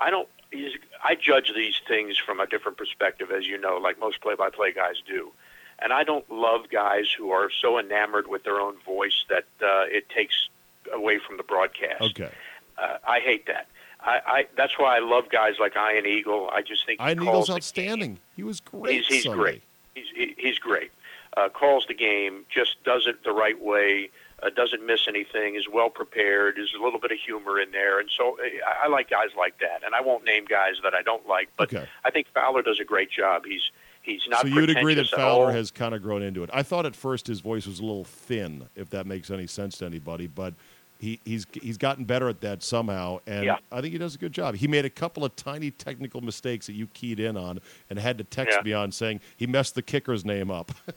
I 0.00 0.10
don't. 0.10 0.28
He's, 0.50 0.72
I 1.04 1.14
judge 1.14 1.52
these 1.54 1.80
things 1.86 2.16
from 2.16 2.40
a 2.40 2.46
different 2.46 2.78
perspective, 2.78 3.30
as 3.30 3.46
you 3.46 3.58
know, 3.58 3.76
like 3.78 3.98
most 3.98 4.20
play-by-play 4.20 4.72
guys 4.72 4.96
do. 5.06 5.32
and 5.78 5.92
I 5.92 6.04
don't 6.04 6.28
love 6.30 6.70
guys 6.70 7.06
who 7.16 7.30
are 7.30 7.50
so 7.50 7.78
enamored 7.78 8.26
with 8.28 8.44
their 8.44 8.60
own 8.60 8.76
voice 8.84 9.24
that 9.28 9.44
uh, 9.62 9.84
it 9.86 10.08
takes 10.08 10.48
away 10.92 11.18
from 11.18 11.36
the 11.36 11.42
broadcast. 11.42 12.02
Okay. 12.02 12.30
Uh, 12.78 12.98
I 13.06 13.20
hate 13.20 13.46
that. 13.46 13.66
I, 14.00 14.20
I 14.26 14.46
that's 14.56 14.78
why 14.78 14.96
I 14.96 15.00
love 15.00 15.30
guys 15.30 15.54
like 15.58 15.74
Ian 15.76 16.06
Eagle. 16.06 16.48
I 16.52 16.62
just 16.62 16.86
think 16.86 17.00
Ian 17.00 17.22
Eagle's 17.22 17.50
outstanding. 17.50 18.18
He 18.36 18.42
was 18.42 18.60
great. 18.60 19.04
He's, 19.04 19.24
he's 19.24 19.34
great. 19.34 19.62
He's 19.94 20.34
he's 20.38 20.58
great. 20.58 20.92
Uh, 21.36 21.48
calls 21.48 21.86
the 21.86 21.94
game, 21.94 22.44
just 22.48 22.82
does 22.84 23.06
it 23.06 23.24
the 23.24 23.32
right 23.32 23.60
way. 23.60 24.10
Uh, 24.42 24.50
doesn't 24.50 24.84
miss 24.84 25.08
anything. 25.08 25.54
Is 25.54 25.66
well 25.72 25.88
prepared. 25.88 26.58
Is 26.58 26.68
a 26.78 26.82
little 26.82 27.00
bit 27.00 27.10
of 27.10 27.18
humor 27.18 27.58
in 27.58 27.70
there, 27.70 27.98
and 27.98 28.10
so 28.14 28.36
uh, 28.38 28.42
I, 28.82 28.84
I 28.84 28.88
like 28.88 29.08
guys 29.08 29.30
like 29.36 29.58
that. 29.60 29.82
And 29.84 29.94
I 29.94 30.02
won't 30.02 30.24
name 30.24 30.44
guys 30.44 30.74
that 30.82 30.94
I 30.94 31.00
don't 31.02 31.26
like, 31.26 31.48
but 31.56 31.72
Okay. 31.74 31.86
I 32.04 32.10
think 32.10 32.26
Fowler 32.34 32.60
does 32.62 32.78
a 32.78 32.84
great 32.84 33.10
job. 33.10 33.44
He's 33.46 33.70
he's 34.02 34.22
not. 34.28 34.42
So 34.42 34.48
you'd 34.48 34.68
agree 34.70 34.92
that 34.94 35.08
Fowler 35.08 35.52
has 35.52 35.70
kind 35.70 35.94
of 35.94 36.02
grown 36.02 36.22
into 36.22 36.42
it. 36.42 36.50
I 36.52 36.62
thought 36.62 36.84
at 36.84 36.94
first 36.94 37.26
his 37.26 37.40
voice 37.40 37.66
was 37.66 37.80
a 37.80 37.82
little 37.82 38.04
thin, 38.04 38.68
if 38.76 38.90
that 38.90 39.06
makes 39.06 39.30
any 39.30 39.46
sense 39.46 39.78
to 39.78 39.86
anybody, 39.86 40.26
but 40.26 40.52
he, 40.98 41.18
he's 41.24 41.46
he's 41.54 41.78
gotten 41.78 42.04
better 42.04 42.28
at 42.28 42.42
that 42.42 42.62
somehow, 42.62 43.20
and 43.26 43.44
Yeah. 43.44 43.56
I 43.72 43.80
think 43.80 43.92
he 43.92 43.98
does 43.98 44.14
a 44.16 44.18
good 44.18 44.32
job. 44.32 44.54
He 44.56 44.68
made 44.68 44.84
a 44.84 44.90
couple 44.90 45.24
of 45.24 45.34
tiny 45.36 45.70
technical 45.70 46.20
mistakes 46.20 46.66
that 46.66 46.74
you 46.74 46.88
keyed 46.88 47.20
in 47.20 47.38
on 47.38 47.58
and 47.88 47.98
had 47.98 48.18
to 48.18 48.24
text 48.24 48.58
Yeah. 48.58 48.62
me 48.64 48.72
on 48.74 48.92
saying 48.92 49.20
he 49.34 49.46
messed 49.46 49.74
the 49.76 49.82
kicker's 49.82 50.26
name 50.26 50.50
up. 50.50 50.72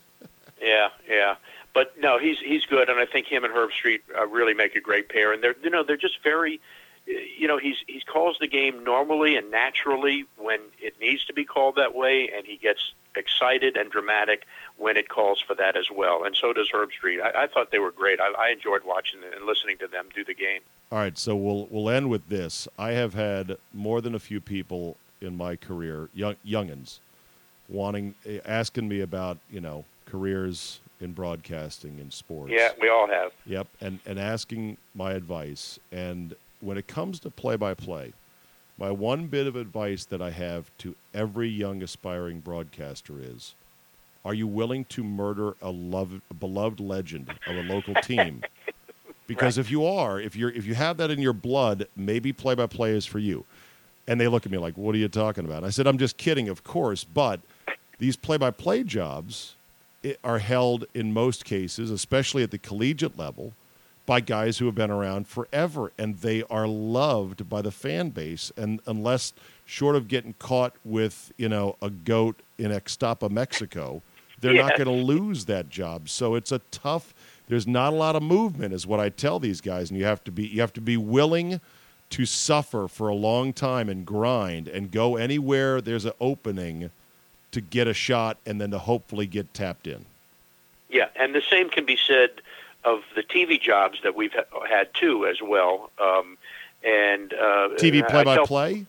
Yeah, 0.61 0.89
yeah. 1.09 1.35
But 1.73 1.93
no, 1.99 2.17
he's 2.17 2.39
he's 2.39 2.65
good, 2.65 2.89
and 2.89 2.99
I 2.99 3.05
think 3.05 3.27
him 3.27 3.43
and 3.43 3.53
Herbstreit 3.53 4.01
uh, 4.17 4.27
really 4.27 4.53
make 4.53 4.75
a 4.75 4.81
great 4.81 5.09
pair. 5.09 5.31
And 5.31 5.43
they're 5.43 5.55
you 5.63 5.69
know 5.69 5.83
they're 5.83 5.97
just 5.97 6.21
very, 6.23 6.59
you 7.05 7.47
know, 7.47 7.57
he's 7.57 7.77
he 7.87 8.01
calls 8.01 8.37
the 8.39 8.47
game 8.47 8.83
normally 8.83 9.35
and 9.35 9.51
naturally 9.51 10.25
when 10.37 10.59
it 10.81 10.99
needs 10.99 11.25
to 11.25 11.33
be 11.33 11.45
called 11.45 11.75
that 11.75 11.93
way, 11.95 12.31
and 12.35 12.45
he 12.45 12.57
gets 12.57 12.93
excited 13.15 13.77
and 13.77 13.91
dramatic 13.91 14.45
when 14.77 14.97
it 14.97 15.09
calls 15.09 15.41
for 15.41 15.55
that 15.55 15.75
as 15.75 15.89
well. 15.91 16.23
And 16.23 16.35
so 16.35 16.53
does 16.53 16.69
Herbstreit. 16.71 17.21
I, 17.21 17.43
I 17.43 17.47
thought 17.47 17.71
they 17.71 17.79
were 17.79 17.91
great. 17.91 18.19
I, 18.19 18.31
I 18.31 18.49
enjoyed 18.49 18.83
watching 18.85 19.19
and 19.35 19.45
listening 19.45 19.77
to 19.79 19.87
them 19.87 20.07
do 20.13 20.23
the 20.23 20.33
game. 20.33 20.61
All 20.91 20.97
right, 20.97 21.17
so 21.17 21.35
we'll 21.35 21.67
we'll 21.69 21.89
end 21.89 22.09
with 22.09 22.29
this. 22.29 22.67
I 22.77 22.91
have 22.91 23.13
had 23.13 23.57
more 23.73 24.01
than 24.01 24.15
a 24.15 24.19
few 24.19 24.41
people 24.41 24.97
in 25.21 25.37
my 25.37 25.55
career, 25.55 26.09
young 26.13 26.35
youngins, 26.45 26.99
wanting 27.67 28.15
eh, 28.25 28.39
asking 28.45 28.87
me 28.87 29.01
about 29.01 29.37
you 29.51 29.61
know 29.61 29.85
careers 30.05 30.79
in 31.01 31.13
broadcasting 31.13 31.99
and 31.99 32.11
sports. 32.11 32.51
Yeah, 32.51 32.71
we 32.81 32.89
all 32.89 33.07
have. 33.07 33.31
Yep, 33.45 33.67
and 33.81 33.99
and 34.05 34.19
asking 34.19 34.77
my 34.93 35.13
advice. 35.13 35.79
And 35.91 36.35
when 36.61 36.77
it 36.77 36.87
comes 36.87 37.19
to 37.21 37.29
play 37.29 37.55
by 37.55 37.73
play, 37.73 38.13
my 38.77 38.91
one 38.91 39.27
bit 39.27 39.47
of 39.47 39.55
advice 39.55 40.05
that 40.05 40.21
I 40.21 40.31
have 40.31 40.69
to 40.79 40.95
every 41.13 41.49
young 41.49 41.81
aspiring 41.81 42.39
broadcaster 42.39 43.13
is: 43.19 43.55
Are 44.25 44.33
you 44.33 44.47
willing 44.47 44.85
to 44.85 45.03
murder 45.03 45.55
a 45.61 45.69
love, 45.69 46.21
a 46.29 46.33
beloved 46.33 46.79
legend 46.79 47.33
of 47.47 47.55
a 47.55 47.63
local 47.63 47.93
team? 48.03 48.43
Because 49.27 49.57
if 49.57 49.69
you 49.69 49.85
are, 49.85 50.19
if 50.19 50.35
you're 50.35 50.51
if 50.51 50.65
you 50.65 50.75
have 50.75 50.97
that 50.97 51.11
in 51.11 51.19
your 51.19 51.33
blood, 51.33 51.87
maybe 51.95 52.33
play 52.33 52.55
by 52.55 52.67
play 52.67 52.91
is 52.91 53.05
for 53.05 53.19
you. 53.19 53.45
And 54.07 54.19
they 54.19 54.27
look 54.27 54.45
at 54.45 54.51
me 54.51 54.57
like, 54.57 54.75
"What 54.75 54.95
are 54.95 54.97
you 54.97 55.07
talking 55.07 55.45
about?" 55.45 55.63
I 55.63 55.69
said, 55.69 55.85
"I'm 55.85 55.99
just 55.99 56.17
kidding, 56.17 56.49
of 56.49 56.63
course, 56.63 57.03
but 57.03 57.39
these 57.99 58.15
play 58.15 58.37
by 58.37 58.49
play 58.49 58.83
jobs 58.83 59.55
are 60.23 60.39
held 60.39 60.85
in 60.93 61.13
most 61.13 61.45
cases, 61.45 61.91
especially 61.91 62.43
at 62.43 62.51
the 62.51 62.57
collegiate 62.57 63.17
level, 63.17 63.53
by 64.05 64.19
guys 64.19 64.57
who 64.57 64.65
have 64.65 64.75
been 64.75 64.89
around 64.89 65.27
forever, 65.27 65.91
and 65.97 66.17
they 66.17 66.43
are 66.49 66.67
loved 66.67 67.47
by 67.47 67.61
the 67.61 67.71
fan 67.71 68.09
base. 68.09 68.51
And 68.57 68.81
unless 68.87 69.33
short 69.65 69.95
of 69.95 70.07
getting 70.07 70.33
caught 70.39 70.73
with 70.83 71.31
you 71.37 71.47
know 71.47 71.75
a 71.81 71.89
goat 71.89 72.41
in 72.57 72.71
Ixtapa, 72.71 73.29
Mexico, 73.29 74.01
they're 74.41 74.53
not 74.53 74.77
going 74.77 74.85
to 74.85 75.05
lose 75.05 75.45
that 75.45 75.69
job. 75.69 76.09
So 76.09 76.35
it's 76.35 76.51
a 76.51 76.59
tough. 76.71 77.13
There's 77.47 77.67
not 77.67 77.93
a 77.93 77.95
lot 77.95 78.15
of 78.15 78.23
movement, 78.23 78.73
is 78.73 78.87
what 78.87 78.99
I 78.99 79.09
tell 79.09 79.39
these 79.39 79.61
guys, 79.61 79.89
and 79.89 79.99
you 79.99 80.05
have 80.05 80.23
to 80.23 80.31
be 80.31 80.47
you 80.47 80.61
have 80.61 80.73
to 80.73 80.81
be 80.81 80.97
willing 80.97 81.61
to 82.09 82.25
suffer 82.25 82.87
for 82.87 83.09
a 83.09 83.15
long 83.15 83.53
time 83.53 83.89
and 83.89 84.05
grind 84.05 84.67
and 84.67 84.91
go 84.91 85.15
anywhere 85.15 85.79
there's 85.79 86.05
an 86.05 86.13
opening 86.19 86.89
to 87.51 87.61
get 87.61 87.87
a 87.87 87.93
shot 87.93 88.37
and 88.45 88.59
then 88.61 88.71
to 88.71 88.79
hopefully 88.79 89.25
get 89.25 89.53
tapped 89.53 89.87
in. 89.87 90.05
Yeah, 90.89 91.07
and 91.15 91.33
the 91.35 91.41
same 91.41 91.69
can 91.69 91.85
be 91.85 91.97
said 91.97 92.29
of 92.83 93.01
the 93.15 93.23
TV 93.23 93.59
jobs 93.61 93.99
that 94.03 94.15
we've 94.15 94.33
ha- 94.33 94.65
had 94.67 94.93
too, 94.93 95.25
as 95.25 95.41
well. 95.41 95.91
Um, 95.99 96.37
and 96.83 97.33
uh, 97.33 97.69
TV 97.77 98.07
play 98.07 98.23
by 98.23 98.35
tell- 98.35 98.47
play, 98.47 98.85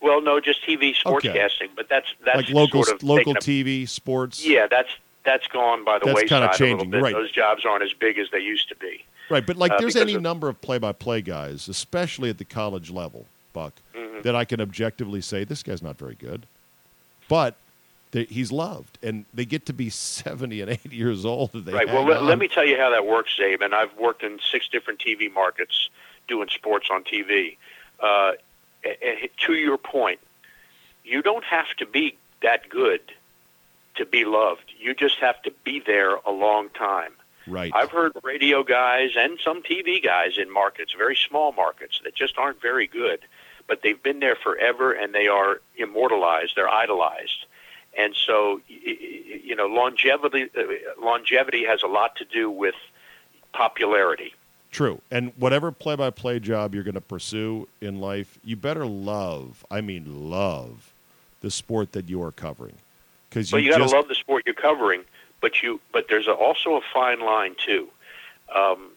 Well, 0.00 0.20
no, 0.22 0.40
just 0.40 0.62
TV 0.64 0.94
Okay. 1.04 1.28
sportscasting, 1.28 1.70
but 1.76 1.88
that's 1.88 2.08
that's 2.24 2.36
like 2.36 2.48
local 2.50 2.82
sort 2.84 2.96
of 2.96 3.02
local 3.02 3.34
TV 3.34 3.88
sports. 3.88 4.46
Yeah, 4.46 4.66
that's 4.66 4.90
that's 5.24 5.46
gone 5.48 5.84
by 5.84 5.98
the 5.98 6.06
That's 6.06 6.22
wayside 6.22 6.42
a 6.44 6.56
changing, 6.56 6.76
little 6.90 6.92
bit. 6.92 7.02
right. 7.02 7.12
Those 7.14 7.32
jobs 7.32 7.64
aren't 7.64 7.82
as 7.82 7.92
big 7.92 8.16
as 8.18 8.28
they 8.30 8.38
used 8.38 8.68
to 8.68 8.76
be. 8.76 9.04
Right, 9.28 9.44
but 9.44 9.56
like 9.56 9.72
Uh, 9.72 9.78
there's 9.80 9.96
any 9.96 10.14
of- 10.14 10.22
number 10.22 10.48
of 10.48 10.60
play-by-play 10.60 11.22
guys, 11.22 11.68
especially 11.68 12.30
at 12.30 12.38
the 12.38 12.44
college 12.44 12.90
level, 12.90 13.26
Buck, 13.52 13.74
Mm-hmm. 13.94 14.22
that 14.22 14.36
I 14.36 14.44
can 14.44 14.60
objectively 14.60 15.20
say 15.20 15.42
this 15.44 15.62
guy's 15.64 15.82
not 15.82 15.98
very 15.98 16.14
good, 16.14 16.46
but 17.28 17.56
they, 18.12 18.24
he's 18.24 18.52
loved, 18.52 18.98
and 19.02 19.24
they 19.34 19.44
get 19.44 19.66
to 19.66 19.72
be 19.72 19.90
70 19.90 20.60
and 20.60 20.70
80 20.70 20.96
years 20.96 21.24
old. 21.24 21.52
They 21.52 21.72
right. 21.72 21.86
Well, 21.86 22.04
let, 22.04 22.22
let 22.22 22.38
me 22.38 22.48
tell 22.48 22.64
you 22.64 22.76
how 22.78 22.90
that 22.90 23.06
works, 23.06 23.36
Czabe. 23.38 23.64
And 23.64 23.74
I've 23.74 23.96
worked 23.98 24.22
in 24.22 24.38
six 24.50 24.68
different 24.68 25.00
TV 25.00 25.32
markets 25.32 25.90
doing 26.28 26.48
sports 26.48 26.88
on 26.90 27.04
TV. 27.04 27.56
Uh, 28.00 28.32
a- 28.84 29.24
a- 29.24 29.30
to 29.46 29.54
your 29.54 29.78
point, 29.78 30.20
you 31.04 31.22
don't 31.22 31.44
have 31.44 31.68
to 31.78 31.86
be 31.86 32.16
that 32.42 32.68
good 32.68 33.00
to 33.96 34.04
be 34.04 34.24
loved. 34.24 34.72
You 34.78 34.94
just 34.94 35.16
have 35.18 35.40
to 35.42 35.50
be 35.64 35.80
there 35.80 36.16
a 36.16 36.30
long 36.30 36.68
time. 36.70 37.12
Right. 37.46 37.72
I've 37.74 37.90
heard 37.90 38.12
radio 38.24 38.62
guys 38.64 39.10
and 39.16 39.38
some 39.42 39.62
TV 39.62 40.02
guys 40.02 40.36
in 40.36 40.52
markets, 40.52 40.92
very 40.96 41.16
small 41.16 41.52
markets, 41.52 42.00
that 42.04 42.14
just 42.14 42.38
aren't 42.38 42.60
very 42.60 42.86
good, 42.86 43.20
but 43.68 43.82
they've 43.82 44.02
been 44.02 44.18
there 44.20 44.34
forever 44.36 44.92
and 44.92 45.14
they 45.14 45.28
are 45.28 45.60
immortalized. 45.76 46.52
They're 46.56 46.68
idolized, 46.68 47.46
and 47.96 48.14
so 48.14 48.60
you 48.68 49.56
know 49.56 49.66
longevity. 49.66 50.50
Uh, 50.56 50.62
longevity 51.02 51.64
has 51.64 51.82
a 51.82 51.86
lot 51.86 52.16
to 52.16 52.24
do 52.24 52.50
with 52.50 52.74
popularity. 53.52 54.34
True. 54.70 55.00
And 55.10 55.32
whatever 55.36 55.72
play 55.72 55.96
by 55.96 56.10
play 56.10 56.38
job 56.38 56.74
you're 56.74 56.84
going 56.84 56.94
to 56.94 57.00
pursue 57.00 57.68
in 57.80 58.00
life, 58.00 58.38
you 58.44 58.56
better 58.56 58.84
love, 58.84 59.64
I 59.70 59.80
mean, 59.80 60.28
love 60.28 60.92
the 61.40 61.50
sport 61.50 61.92
that 61.92 62.08
you 62.08 62.22
are 62.22 62.32
covering. 62.32 62.74
Because 63.30 63.50
But 63.50 63.58
you, 63.58 63.66
you 63.66 63.70
got 63.70 63.78
to 63.78 63.84
just, 63.84 63.94
love 63.94 64.08
the 64.08 64.14
sport 64.14 64.42
you're 64.44 64.54
covering. 64.54 65.04
But 65.40 65.62
you, 65.62 65.80
but 65.92 66.06
there's 66.08 66.26
a, 66.26 66.32
also 66.32 66.76
a 66.76 66.80
fine 66.92 67.20
line 67.20 67.56
too. 67.64 67.88
Um, 68.54 68.90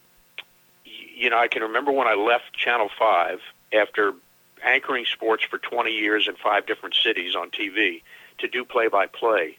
you 1.15 1.29
know, 1.29 1.37
I 1.37 1.47
can 1.47 1.61
remember 1.61 1.91
when 1.91 2.07
I 2.07 2.15
left 2.15 2.53
Channel 2.53 2.89
Five 2.97 3.39
after 3.71 4.13
anchoring 4.63 5.05
sports 5.05 5.43
for 5.43 5.57
20 5.57 5.91
years 5.91 6.27
in 6.27 6.35
five 6.35 6.65
different 6.65 6.95
cities 6.95 7.35
on 7.35 7.51
TV 7.51 8.01
to 8.39 8.47
do 8.47 8.65
play-by-play. 8.65 9.57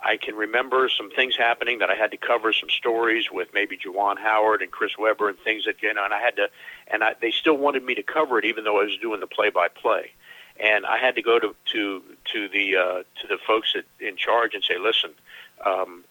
I 0.00 0.18
can 0.18 0.34
remember 0.34 0.90
some 0.90 1.10
things 1.10 1.34
happening 1.36 1.78
that 1.78 1.88
I 1.88 1.94
had 1.94 2.10
to 2.10 2.18
cover 2.18 2.52
some 2.52 2.68
stories 2.68 3.30
with 3.32 3.48
maybe 3.54 3.78
Juwan 3.78 4.18
Howard 4.18 4.60
and 4.60 4.70
Chris 4.70 4.98
Webber 4.98 5.30
and 5.30 5.38
things 5.38 5.64
that 5.64 5.82
you 5.82 5.94
know, 5.94 6.04
and 6.04 6.12
I 6.12 6.20
had 6.20 6.36
to, 6.36 6.48
and 6.88 7.02
I, 7.02 7.14
they 7.20 7.30
still 7.30 7.56
wanted 7.56 7.84
me 7.84 7.94
to 7.94 8.02
cover 8.02 8.38
it 8.38 8.44
even 8.44 8.64
though 8.64 8.80
I 8.80 8.84
was 8.84 8.98
doing 8.98 9.20
the 9.20 9.26
play-by-play, 9.26 10.10
and 10.60 10.84
I 10.84 10.98
had 10.98 11.14
to 11.14 11.22
go 11.22 11.38
to 11.38 11.54
to 11.72 12.02
to 12.32 12.48
the 12.48 12.76
uh, 12.76 13.02
to 13.20 13.26
the 13.28 13.38
folks 13.46 13.72
that, 13.74 13.84
in 13.98 14.16
charge 14.16 14.54
and 14.54 14.62
say, 14.62 14.76
listen, 14.78 15.10
um, 15.64 16.04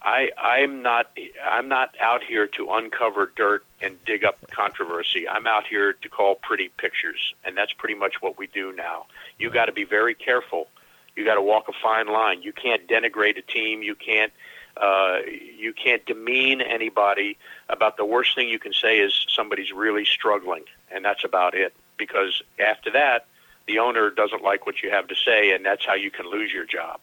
I 0.00 0.30
I'm 0.38 0.82
not 0.82 1.10
I'm 1.44 1.68
not 1.68 1.94
out 2.00 2.22
here 2.22 2.46
to 2.48 2.70
uncover 2.70 3.32
dirt 3.34 3.64
and 3.80 3.96
dig 4.04 4.24
up 4.24 4.38
controversy. 4.50 5.26
I'm 5.28 5.46
out 5.46 5.66
here 5.66 5.94
to 5.94 6.08
call 6.08 6.36
pretty 6.36 6.68
pictures, 6.76 7.34
and 7.44 7.56
that's 7.56 7.72
pretty 7.72 7.94
much 7.94 8.22
what 8.22 8.38
we 8.38 8.46
do 8.46 8.72
now. 8.72 9.06
You 9.38 9.50
got 9.50 9.66
to 9.66 9.72
be 9.72 9.84
very 9.84 10.14
careful. 10.14 10.68
You 11.16 11.24
got 11.24 11.34
to 11.34 11.42
walk 11.42 11.68
a 11.68 11.72
fine 11.72 12.08
line. 12.08 12.42
You 12.42 12.52
can't 12.52 12.88
denigrate 12.88 13.38
a 13.38 13.42
team. 13.42 13.82
You 13.82 13.94
can't 13.94 14.32
uh, 14.76 15.18
you 15.56 15.72
can't 15.72 16.04
demean 16.04 16.60
anybody. 16.60 17.38
About 17.68 17.96
the 17.96 18.04
worst 18.04 18.34
thing 18.34 18.48
you 18.48 18.58
can 18.58 18.72
say 18.72 18.98
is 18.98 19.26
somebody's 19.28 19.72
really 19.72 20.04
struggling, 20.04 20.64
and 20.90 21.04
that's 21.04 21.24
about 21.24 21.54
it. 21.54 21.72
Because 21.96 22.42
after 22.58 22.90
that, 22.90 23.26
the 23.66 23.78
owner 23.78 24.10
doesn't 24.10 24.42
like 24.42 24.66
what 24.66 24.82
you 24.82 24.90
have 24.90 25.06
to 25.08 25.14
say, 25.14 25.52
and 25.54 25.64
that's 25.64 25.86
how 25.86 25.94
you 25.94 26.10
can 26.10 26.28
lose 26.28 26.52
your 26.52 26.66
job. 26.66 27.00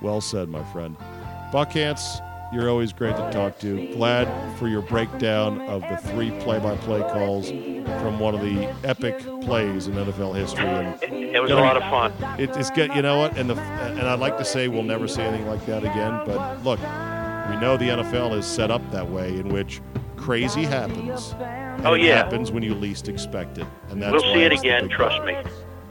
Well 0.00 0.20
said, 0.20 0.48
my 0.48 0.64
friend. 0.72 0.96
Buck 1.52 1.70
Buckhantz, 1.70 2.20
you're 2.52 2.68
always 2.68 2.92
great 2.92 3.16
to 3.16 3.30
talk 3.32 3.58
to. 3.60 3.92
Glad 3.94 4.58
for 4.58 4.68
your 4.68 4.82
breakdown 4.82 5.60
of 5.62 5.80
the 5.82 5.96
three 6.10 6.30
play 6.40 6.58
by 6.58 6.76
play 6.76 7.00
calls 7.00 7.48
from 8.00 8.18
one 8.18 8.34
of 8.34 8.40
the 8.40 8.66
epic 8.84 9.18
plays 9.42 9.86
in 9.86 9.94
NFL 9.94 10.36
history. 10.36 10.66
And 10.66 11.02
It 11.34 11.40
was 11.40 11.50
a 11.50 11.56
lot 11.56 11.76
of 11.76 11.82
fun. 11.84 12.12
It, 12.40 12.50
it's 12.56 12.70
good. 12.70 12.94
You 12.94 13.02
know 13.02 13.18
what? 13.18 13.36
And 13.36 13.48
the 13.48 13.56
and 13.56 14.02
I'd 14.02 14.20
like 14.20 14.36
to 14.38 14.44
say 14.44 14.68
we'll 14.68 14.82
never 14.82 15.08
see 15.08 15.22
anything 15.22 15.46
like 15.46 15.64
that 15.66 15.82
again. 15.82 16.20
But 16.26 16.62
look, 16.62 16.78
we 17.50 17.56
know 17.60 17.76
the 17.76 17.88
NFL 17.88 18.36
is 18.36 18.46
set 18.46 18.70
up 18.70 18.82
that 18.92 19.08
way, 19.08 19.30
in 19.38 19.48
which 19.48 19.80
crazy 20.16 20.64
happens. 20.64 21.34
Oh, 21.84 21.94
it 21.94 22.02
yeah. 22.02 22.16
happens 22.16 22.52
when 22.52 22.62
you 22.62 22.74
least 22.74 23.08
expect 23.08 23.58
it, 23.58 23.66
and 23.90 24.00
that's 24.00 24.12
We'll 24.12 24.34
see 24.34 24.42
it 24.42 24.52
again. 24.52 24.88
Trust 24.88 25.16
part. 25.18 25.44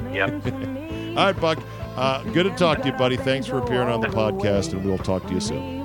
me. 0.04 0.16
Yep. 0.16 0.46
All 1.18 1.26
right, 1.26 1.40
Buck. 1.42 1.60
Uh, 1.96 2.24
good 2.32 2.44
to 2.44 2.52
talk 2.52 2.82
to 2.82 2.88
you, 2.88 2.94
buddy. 2.94 3.18
Thanks 3.18 3.46
for 3.48 3.58
appearing 3.58 3.90
on 3.90 4.00
the 4.00 4.08
podcast, 4.08 4.72
and 4.72 4.86
we'll 4.86 4.98
talk 4.98 5.28
to 5.28 5.34
you 5.34 5.42
soon. 5.42 5.81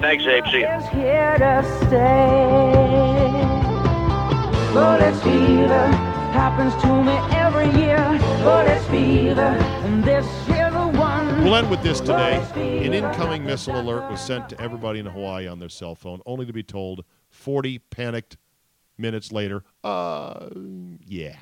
Thanks, 0.00 0.24
Abe. 0.26 0.44
See 0.46 0.60
you. 0.60 1.00
here 1.00 1.36
to 1.38 1.86
stay. 1.86 3.14
Bullet 4.72 5.14
fever 5.22 5.86
happens 6.32 6.74
to 6.82 7.02
me 7.02 7.12
every 7.36 7.70
year. 7.80 7.98
Bullet 8.42 8.80
fever, 8.90 9.40
and 9.84 10.02
this 10.02 10.26
is 10.26 10.46
the 10.46 10.92
one. 10.98 11.44
We'll 11.44 11.54
end 11.54 11.70
with 11.70 11.82
this 11.82 12.00
today. 12.00 12.44
An 12.84 12.92
incoming 12.92 13.44
missile 13.44 13.80
alert 13.80 14.10
was 14.10 14.20
sent 14.20 14.48
to 14.48 14.60
everybody 14.60 14.98
in 14.98 15.06
Hawaii 15.06 15.46
on 15.46 15.60
their 15.60 15.68
cell 15.68 15.94
phone, 15.94 16.20
only 16.26 16.44
to 16.44 16.52
be 16.52 16.62
told 16.62 17.04
40 17.30 17.78
panicked 17.78 18.36
minutes 18.98 19.32
later, 19.32 19.64
uh, 19.82 20.48
yeah, 21.06 21.36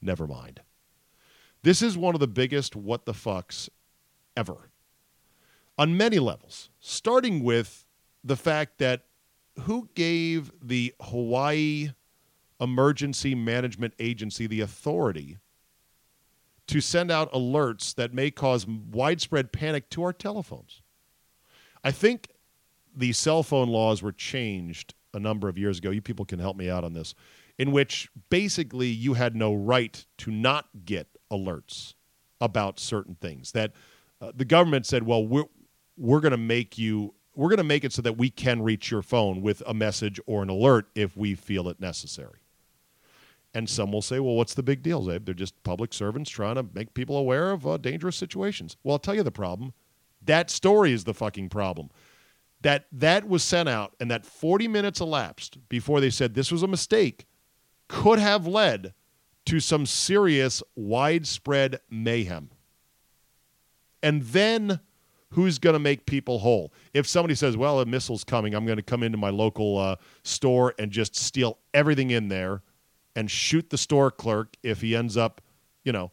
never 0.00 0.26
mind. 0.26 0.60
This 1.62 1.82
is 1.82 1.96
one 1.96 2.14
of 2.14 2.20
the 2.20 2.28
biggest 2.28 2.76
what 2.76 3.06
the 3.06 3.12
fucks 3.12 3.68
ever 4.36 4.70
on 5.78 5.96
many 5.96 6.18
levels, 6.18 6.70
starting 6.86 7.42
with 7.42 7.84
the 8.22 8.36
fact 8.36 8.78
that 8.78 9.02
who 9.62 9.88
gave 9.94 10.52
the 10.62 10.94
Hawaii 11.00 11.90
Emergency 12.60 13.34
Management 13.34 13.92
Agency 13.98 14.46
the 14.46 14.60
authority 14.60 15.38
to 16.68 16.80
send 16.80 17.10
out 17.10 17.32
alerts 17.32 17.92
that 17.96 18.14
may 18.14 18.30
cause 18.30 18.68
widespread 18.68 19.50
panic 19.52 19.90
to 19.90 20.04
our 20.04 20.12
telephones? 20.12 20.80
I 21.82 21.90
think 21.90 22.28
the 22.96 23.12
cell 23.12 23.42
phone 23.42 23.68
laws 23.68 24.00
were 24.00 24.12
changed 24.12 24.94
a 25.12 25.18
number 25.18 25.48
of 25.48 25.58
years 25.58 25.78
ago. 25.78 25.90
You 25.90 26.00
people 26.00 26.24
can 26.24 26.38
help 26.38 26.56
me 26.56 26.70
out 26.70 26.84
on 26.84 26.92
this, 26.92 27.16
in 27.58 27.72
which 27.72 28.08
basically 28.30 28.88
you 28.88 29.14
had 29.14 29.34
no 29.34 29.54
right 29.54 30.06
to 30.18 30.30
not 30.30 30.68
get 30.84 31.08
alerts 31.32 31.94
about 32.40 32.78
certain 32.78 33.16
things. 33.16 33.50
That 33.52 33.72
uh, 34.20 34.30
the 34.34 34.44
government 34.44 34.86
said, 34.86 35.02
well, 35.02 35.26
we're, 35.26 35.44
we're 35.96 36.20
going 36.20 36.32
to 36.32 36.36
make 36.36 36.78
you 36.78 37.14
we're 37.34 37.48
going 37.48 37.58
to 37.58 37.64
make 37.64 37.84
it 37.84 37.92
so 37.92 38.00
that 38.00 38.16
we 38.16 38.30
can 38.30 38.62
reach 38.62 38.90
your 38.90 39.02
phone 39.02 39.42
with 39.42 39.62
a 39.66 39.74
message 39.74 40.18
or 40.26 40.42
an 40.42 40.48
alert 40.48 40.86
if 40.94 41.16
we 41.18 41.34
feel 41.34 41.68
it 41.68 41.78
necessary. 41.78 42.40
And 43.52 43.68
some 43.68 43.92
will 43.92 44.02
say, 44.02 44.20
well, 44.20 44.34
what's 44.34 44.54
the 44.54 44.62
big 44.62 44.82
deal, 44.82 45.02
Czabe? 45.02 45.26
They're 45.26 45.34
just 45.34 45.62
public 45.62 45.92
servants 45.92 46.30
trying 46.30 46.54
to 46.56 46.66
make 46.74 46.94
people 46.94 47.16
aware 47.16 47.52
of 47.52 47.66
uh, 47.66 47.76
dangerous 47.76 48.16
situations. 48.16 48.76
Well, 48.82 48.94
I'll 48.94 48.98
tell 48.98 49.14
you 49.14 49.22
the 49.22 49.30
problem. 49.30 49.74
That 50.22 50.50
story 50.50 50.92
is 50.92 51.04
the 51.04 51.14
fucking 51.14 51.50
problem. 51.50 51.90
That 52.62 52.86
that 52.90 53.28
was 53.28 53.42
sent 53.42 53.68
out 53.68 53.94
and 54.00 54.10
that 54.10 54.24
40 54.24 54.66
minutes 54.66 55.00
elapsed 55.00 55.58
before 55.68 56.00
they 56.00 56.10
said 56.10 56.34
this 56.34 56.50
was 56.50 56.62
a 56.62 56.66
mistake 56.66 57.26
could 57.88 58.18
have 58.18 58.46
led 58.46 58.94
to 59.44 59.60
some 59.60 59.86
serious 59.86 60.62
widespread 60.74 61.80
mayhem. 61.88 62.50
And 64.02 64.22
then 64.22 64.80
who's 65.30 65.58
going 65.58 65.74
to 65.74 65.80
make 65.80 66.06
people 66.06 66.38
whole? 66.38 66.72
If 66.94 67.06
somebody 67.06 67.34
says, 67.34 67.56
well, 67.56 67.80
a 67.80 67.86
missile's 67.86 68.24
coming, 68.24 68.54
I'm 68.54 68.64
going 68.64 68.76
to 68.76 68.82
come 68.82 69.02
into 69.02 69.18
my 69.18 69.30
local 69.30 69.78
uh, 69.78 69.96
store 70.22 70.74
and 70.78 70.90
just 70.90 71.16
steal 71.16 71.58
everything 71.74 72.10
in 72.10 72.28
there 72.28 72.62
and 73.14 73.30
shoot 73.30 73.70
the 73.70 73.78
store 73.78 74.10
clerk 74.10 74.56
if 74.62 74.80
he 74.80 74.94
ends 74.94 75.16
up, 75.16 75.40
you 75.84 75.92
know, 75.92 76.12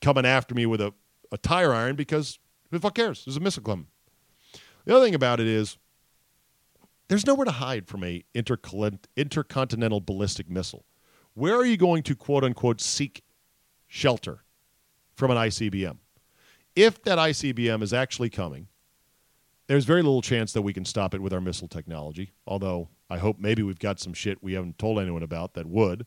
coming 0.00 0.26
after 0.26 0.54
me 0.54 0.66
with 0.66 0.80
a, 0.80 0.92
a 1.30 1.38
tire 1.38 1.72
iron 1.72 1.96
because 1.96 2.38
who 2.70 2.78
the 2.78 2.82
fuck 2.82 2.94
cares? 2.94 3.24
There's 3.24 3.36
a 3.36 3.40
missile 3.40 3.62
coming. 3.62 3.86
The 4.84 4.96
other 4.96 5.04
thing 5.04 5.14
about 5.14 5.40
it 5.40 5.46
is 5.46 5.76
there's 7.08 7.26
nowhere 7.26 7.44
to 7.44 7.52
hide 7.52 7.86
from 7.86 8.04
a 8.04 8.24
intercon- 8.34 9.04
intercontinental 9.16 10.00
ballistic 10.00 10.48
missile. 10.48 10.84
Where 11.34 11.54
are 11.54 11.64
you 11.64 11.76
going 11.76 12.02
to 12.04 12.14
quote 12.14 12.44
unquote 12.44 12.80
seek 12.80 13.22
shelter 13.86 14.44
from 15.14 15.30
an 15.30 15.36
ICBM? 15.36 15.98
If 16.78 17.02
that 17.02 17.18
ICBM 17.18 17.82
is 17.82 17.92
actually 17.92 18.30
coming, 18.30 18.68
there's 19.66 19.84
very 19.84 20.00
little 20.00 20.22
chance 20.22 20.52
that 20.52 20.62
we 20.62 20.72
can 20.72 20.84
stop 20.84 21.12
it 21.12 21.20
with 21.20 21.32
our 21.32 21.40
missile 21.40 21.66
technology, 21.66 22.30
although 22.46 22.88
I 23.10 23.18
hope 23.18 23.40
maybe 23.40 23.64
we've 23.64 23.80
got 23.80 23.98
some 23.98 24.12
shit 24.12 24.44
we 24.44 24.52
haven't 24.52 24.78
told 24.78 25.00
anyone 25.00 25.24
about 25.24 25.54
that 25.54 25.66
would. 25.66 26.06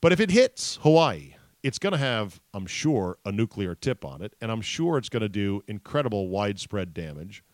But 0.00 0.12
if 0.12 0.20
it 0.20 0.30
hits 0.30 0.78
Hawaii, 0.80 1.34
it's 1.62 1.78
going 1.78 1.92
to 1.92 1.98
have, 1.98 2.40
I'm 2.54 2.64
sure, 2.64 3.18
a 3.26 3.30
nuclear 3.30 3.74
tip 3.74 4.06
on 4.06 4.22
it, 4.22 4.34
and 4.40 4.50
I'm 4.50 4.62
sure 4.62 4.96
it's 4.96 5.10
going 5.10 5.20
to 5.20 5.28
do 5.28 5.62
incredible 5.68 6.30
widespread 6.30 6.94
damage. 6.94 7.44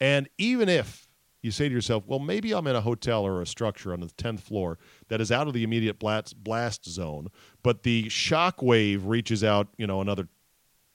And 0.00 0.30
even 0.38 0.70
if 0.70 1.10
you 1.42 1.50
say 1.50 1.68
to 1.68 1.74
yourself, 1.74 2.04
well, 2.06 2.20
maybe 2.20 2.54
I'm 2.54 2.68
in 2.68 2.76
a 2.76 2.80
hotel 2.80 3.22
or 3.22 3.42
a 3.42 3.46
structure 3.46 3.92
on 3.92 4.00
the 4.00 4.06
10th 4.06 4.40
floor 4.40 4.78
that 5.08 5.20
is 5.20 5.30
out 5.30 5.46
of 5.46 5.52
the 5.52 5.64
immediate 5.64 5.98
blast, 5.98 6.42
blast 6.42 6.88
zone, 6.88 7.28
but 7.62 7.82
the 7.82 8.08
shock 8.08 8.62
wave 8.62 9.04
reaches 9.04 9.44
out, 9.44 9.68
you 9.76 9.86
know, 9.86 10.00
another 10.00 10.26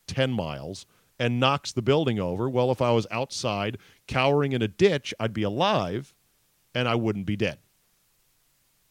10 0.08 0.32
miles 0.32 0.86
and 1.20 1.39
knocks 1.39 1.72
the 1.72 1.82
building 1.82 2.20
over. 2.20 2.49
Well, 2.49 2.72
if 2.72 2.82
I 2.82 2.91
was 2.91 3.08
outside 3.10 3.78
cowering 4.08 4.51
in 4.51 4.62
a 4.62 4.68
ditch, 4.68 5.14
I'd 5.20 5.34
be 5.34 5.43
alive 5.43 6.14
and 6.74 6.88
I 6.88 6.95
wouldn't 6.95 7.26
be 7.26 7.36
dead. 7.36 7.60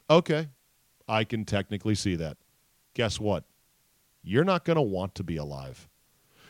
Okay, 0.08 0.48
I 1.08 1.24
can 1.24 1.44
technically 1.44 1.94
see 1.94 2.16
that. 2.16 2.36
Guess 2.94 3.20
what? 3.20 3.44
You're 4.22 4.44
not 4.44 4.64
going 4.64 4.76
to 4.76 4.82
want 4.82 5.14
to 5.16 5.24
be 5.24 5.36
alive. 5.36 5.88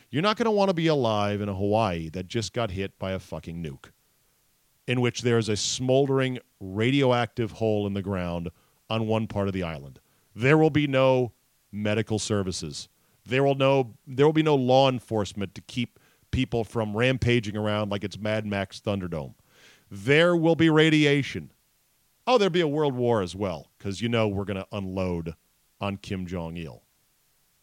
You're 0.09 0.21
not 0.21 0.37
going 0.37 0.45
to 0.45 0.51
want 0.51 0.69
to 0.69 0.73
be 0.73 0.87
alive 0.87 1.41
in 1.41 1.49
a 1.49 1.53
Hawaii 1.53 2.09
that 2.09 2.27
just 2.27 2.53
got 2.53 2.71
hit 2.71 2.97
by 2.97 3.11
a 3.11 3.19
fucking 3.19 3.61
nuke, 3.61 3.91
in 4.87 5.01
which 5.01 5.23
there 5.23 5.37
is 5.37 5.49
a 5.49 5.57
smoldering 5.57 6.39
radioactive 6.59 7.51
hole 7.53 7.85
in 7.85 7.93
the 7.93 8.01
ground 8.01 8.49
on 8.89 9.07
one 9.07 9.27
part 9.27 9.47
of 9.47 9.53
the 9.53 9.63
island. 9.63 9.99
There 10.33 10.57
will 10.57 10.69
be 10.69 10.87
no 10.87 11.33
medical 11.71 12.19
services. 12.19 12.87
There 13.25 13.43
will 13.43 13.55
no 13.55 13.95
there 14.05 14.25
will 14.25 14.33
be 14.33 14.43
no 14.43 14.55
law 14.55 14.89
enforcement 14.89 15.55
to 15.55 15.61
keep 15.61 15.99
people 16.31 16.63
from 16.63 16.95
rampaging 16.95 17.57
around 17.57 17.89
like 17.89 18.03
it's 18.03 18.17
Mad 18.17 18.45
Max 18.45 18.79
Thunderdome. 18.79 19.35
There 19.89 20.35
will 20.35 20.55
be 20.55 20.69
radiation. 20.69 21.51
Oh, 22.27 22.37
there'll 22.37 22.51
be 22.51 22.61
a 22.61 22.67
world 22.67 22.95
war 22.95 23.21
as 23.21 23.35
well 23.35 23.71
because 23.77 24.01
you 24.01 24.09
know 24.09 24.27
we're 24.27 24.45
going 24.45 24.57
to 24.57 24.67
unload 24.71 25.35
on 25.79 25.97
Kim 25.97 26.25
Jong 26.25 26.57
Il. 26.57 26.83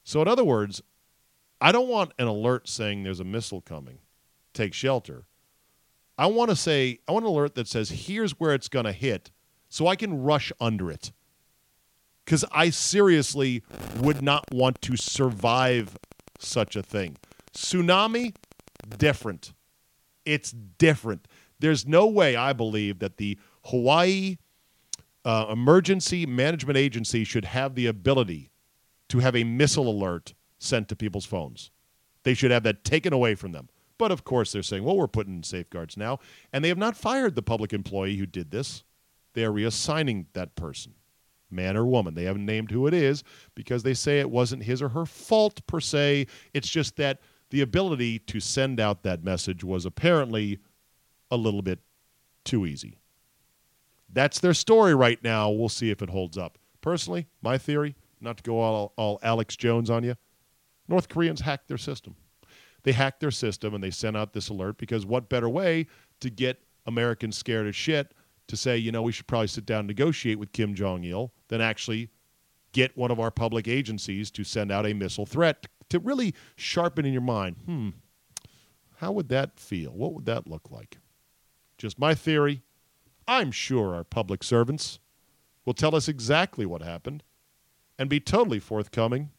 So, 0.04 0.22
in 0.22 0.28
other 0.28 0.44
words, 0.44 0.82
I 1.60 1.72
don't 1.72 1.88
want 1.88 2.12
an 2.18 2.26
alert 2.26 2.68
saying 2.68 3.02
there's 3.02 3.20
a 3.20 3.24
missile 3.24 3.60
coming. 3.60 3.98
Take 4.52 4.74
shelter. 4.74 5.26
I 6.16 6.26
want 6.26 6.50
to 6.50 6.56
say 6.56 7.00
I 7.08 7.12
want 7.12 7.24
an 7.24 7.30
alert 7.30 7.54
that 7.54 7.68
says 7.68 7.90
here's 7.90 8.38
where 8.38 8.54
it's 8.54 8.68
going 8.68 8.84
to 8.84 8.92
hit, 8.92 9.30
so 9.68 9.86
I 9.86 9.96
can 9.96 10.22
rush 10.22 10.52
under 10.60 10.90
it 10.90 11.12
because 12.24 12.44
I 12.52 12.70
seriously 12.70 13.62
would 13.98 14.22
not 14.22 14.44
want 14.52 14.80
to 14.82 14.96
survive 14.96 15.96
such 16.38 16.76
a 16.76 16.82
thing. 16.82 17.16
Tsunami, 17.54 18.34
different. 18.98 19.52
It's 20.24 20.50
different. 20.52 21.26
There's 21.58 21.86
no 21.86 22.06
way 22.06 22.36
I 22.36 22.52
believe 22.52 22.98
that 23.00 23.16
the 23.16 23.38
Hawaii 23.66 24.36
uh, 25.24 25.46
Emergency 25.50 26.26
Management 26.26 26.76
Agency 26.76 27.24
should 27.24 27.44
have 27.44 27.74
the 27.74 27.86
ability 27.86 28.50
to 29.08 29.18
have 29.18 29.36
a 29.36 29.44
missile 29.44 29.88
alert 29.88 30.34
sent 30.58 30.88
to 30.88 30.96
people's 30.96 31.26
phones. 31.26 31.70
They 32.24 32.34
should 32.34 32.50
have 32.50 32.62
that 32.62 32.84
taken 32.84 33.12
away 33.12 33.34
from 33.34 33.52
them. 33.52 33.68
But 33.98 34.10
of 34.10 34.24
course, 34.24 34.52
they're 34.52 34.62
saying, 34.62 34.84
well, 34.84 34.96
we're 34.96 35.06
putting 35.06 35.36
in 35.36 35.42
safeguards 35.42 35.96
now. 35.96 36.18
And 36.52 36.64
they 36.64 36.68
have 36.68 36.78
not 36.78 36.96
fired 36.96 37.34
the 37.34 37.42
public 37.42 37.72
employee 37.72 38.16
who 38.16 38.26
did 38.26 38.50
this. 38.50 38.84
They 39.34 39.44
are 39.44 39.52
reassigning 39.52 40.26
that 40.32 40.56
person 40.56 40.94
man 41.52 41.76
or 41.76 41.86
woman. 41.86 42.14
They 42.14 42.24
haven't 42.24 42.46
named 42.46 42.70
who 42.70 42.86
it 42.86 42.94
is 42.94 43.22
because 43.54 43.82
they 43.82 43.94
say 43.94 44.20
it 44.20 44.30
wasn't 44.30 44.64
his 44.64 44.82
or 44.82 44.90
her 44.90 45.06
fault 45.06 45.66
per 45.66 45.80
se. 45.80 46.26
It's 46.54 46.68
just 46.68 46.96
that 46.96 47.20
the 47.50 47.60
ability 47.60 48.18
to 48.20 48.40
send 48.40 48.80
out 48.80 49.02
that 49.02 49.22
message 49.22 49.62
was 49.62 49.84
apparently 49.84 50.58
a 51.30 51.36
little 51.36 51.62
bit 51.62 51.80
too 52.44 52.66
easy. 52.66 52.98
That's 54.12 54.40
their 54.40 54.54
story 54.54 54.94
right 54.94 55.22
now. 55.22 55.50
We'll 55.50 55.68
see 55.68 55.90
if 55.90 56.02
it 56.02 56.10
holds 56.10 56.36
up. 56.36 56.58
Personally, 56.80 57.28
my 57.40 57.58
theory, 57.58 57.94
not 58.20 58.38
to 58.38 58.42
go 58.42 58.58
all, 58.60 58.92
all 58.96 59.18
Alex 59.22 59.56
Jones 59.56 59.90
on 59.90 60.04
you, 60.04 60.16
North 60.88 61.08
Koreans 61.08 61.40
hacked 61.40 61.68
their 61.68 61.78
system. 61.78 62.16
They 62.82 62.92
hacked 62.92 63.20
their 63.20 63.30
system 63.30 63.74
and 63.74 63.82
they 63.82 63.90
sent 63.90 64.16
out 64.16 64.32
this 64.32 64.48
alert 64.48 64.76
because 64.76 65.06
what 65.06 65.28
better 65.28 65.48
way 65.48 65.86
to 66.20 66.30
get 66.30 66.62
Americans 66.86 67.36
scared 67.36 67.66
as 67.66 67.76
shit 67.76 68.12
to 68.52 68.56
say, 68.58 68.76
you 68.76 68.92
know, 68.92 69.00
we 69.00 69.12
should 69.12 69.26
probably 69.26 69.46
sit 69.46 69.64
down 69.64 69.78
and 69.78 69.88
negotiate 69.88 70.38
with 70.38 70.52
Kim 70.52 70.74
Jong 70.74 71.04
il 71.04 71.32
than 71.48 71.62
actually 71.62 72.10
get 72.72 72.94
one 72.98 73.10
of 73.10 73.18
our 73.18 73.30
public 73.30 73.66
agencies 73.66 74.30
to 74.30 74.44
send 74.44 74.70
out 74.70 74.84
a 74.84 74.92
missile 74.92 75.24
threat 75.24 75.68
to 75.88 75.98
really 75.98 76.34
sharpen 76.54 77.06
in 77.06 77.14
your 77.14 77.22
mind 77.22 77.56
hmm, 77.64 77.88
how 78.96 79.10
would 79.10 79.30
that 79.30 79.58
feel? 79.58 79.90
What 79.92 80.12
would 80.12 80.26
that 80.26 80.46
look 80.46 80.70
like? 80.70 80.98
Just 81.78 81.98
my 81.98 82.14
theory. 82.14 82.60
I'm 83.26 83.52
sure 83.52 83.94
our 83.94 84.04
public 84.04 84.44
servants 84.44 84.98
will 85.64 85.72
tell 85.72 85.96
us 85.96 86.06
exactly 86.06 86.66
what 86.66 86.82
happened 86.82 87.22
and 87.98 88.10
be 88.10 88.20
totally 88.20 88.58
forthcoming 88.58 89.30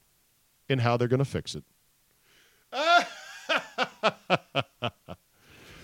in 0.67 0.79
how 0.79 0.97
they're 0.97 1.07
going 1.07 1.19
to 1.19 1.23
fix 1.23 1.55
it. 1.55 1.63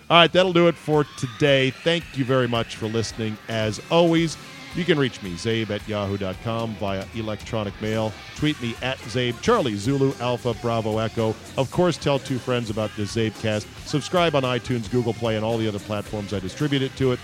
All 0.10 0.18
right, 0.18 0.32
that'll 0.32 0.54
do 0.54 0.68
it 0.68 0.76
for 0.76 1.04
today. 1.18 1.70
Thank 1.70 2.18
you 2.18 2.26
very 2.26 2.48
much 2.48 2.76
for 2.78 2.88
listening. 2.88 3.38
As 3.48 3.80
always, 3.92 4.38
You 4.76 4.86
can 4.86 5.00
reach 5.00 5.22
me, 5.24 5.32
czabe 5.34 5.72
at 5.72 5.88
yahoo.com, 5.88 6.76
via 6.76 7.04
electronic 7.16 7.80
mail. 7.82 8.14
Tweet 8.36 8.62
me 8.62 8.76
at 8.82 8.98
Czabe, 9.00 9.42
Charlie, 9.42 9.76
Zulu, 9.76 10.14
Alpha, 10.20 10.54
Bravo, 10.62 11.00
Echo. 11.00 11.30
Of 11.58 11.72
course, 11.72 11.98
tell 11.98 12.20
two 12.20 12.38
friends 12.38 12.70
about 12.70 12.92
the 12.96 13.04
CzabeCast. 13.04 13.66
Subscribe 13.88 14.36
on 14.36 14.44
iTunes, 14.44 14.90
Google 14.92 15.14
Play, 15.14 15.36
and 15.36 15.44
all 15.44 15.58
the 15.58 15.68
other 15.68 15.80
platforms 15.80 16.34
I 16.34 16.40
distribute 16.40 16.84
it 16.84 16.96
to 16.98 17.14
it. 17.14 17.20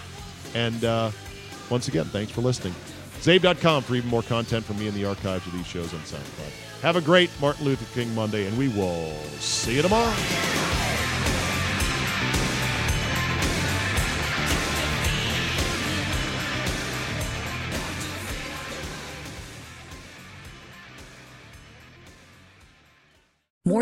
And 0.55 0.83
uh, 0.83 1.11
once 1.69 1.87
again, 1.87 2.05
thanks 2.05 2.31
for 2.31 2.41
listening. 2.41 2.73
Czabe.com 3.19 3.83
for 3.83 3.95
even 3.95 4.09
more 4.09 4.23
content 4.23 4.65
from 4.65 4.79
me 4.79 4.87
in 4.87 4.95
the 4.95 5.05
archives 5.05 5.45
of 5.45 5.53
these 5.53 5.67
shows 5.67 5.93
on 5.93 5.99
SoundCloud. 6.01 6.81
Have 6.81 6.95
a 6.95 7.01
great 7.01 7.29
Martin 7.39 7.65
Luther 7.65 7.85
King 7.93 8.13
Monday, 8.15 8.47
and 8.47 8.57
we 8.57 8.69
will 8.69 9.13
see 9.39 9.75
you 9.75 9.81
tomorrow. 9.83 10.13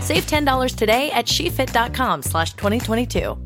Save 0.00 0.24
$10 0.26 0.74
today 0.74 1.10
at 1.12 1.26
shefit.com 1.26 2.22
slash 2.22 2.54
2022. 2.54 3.45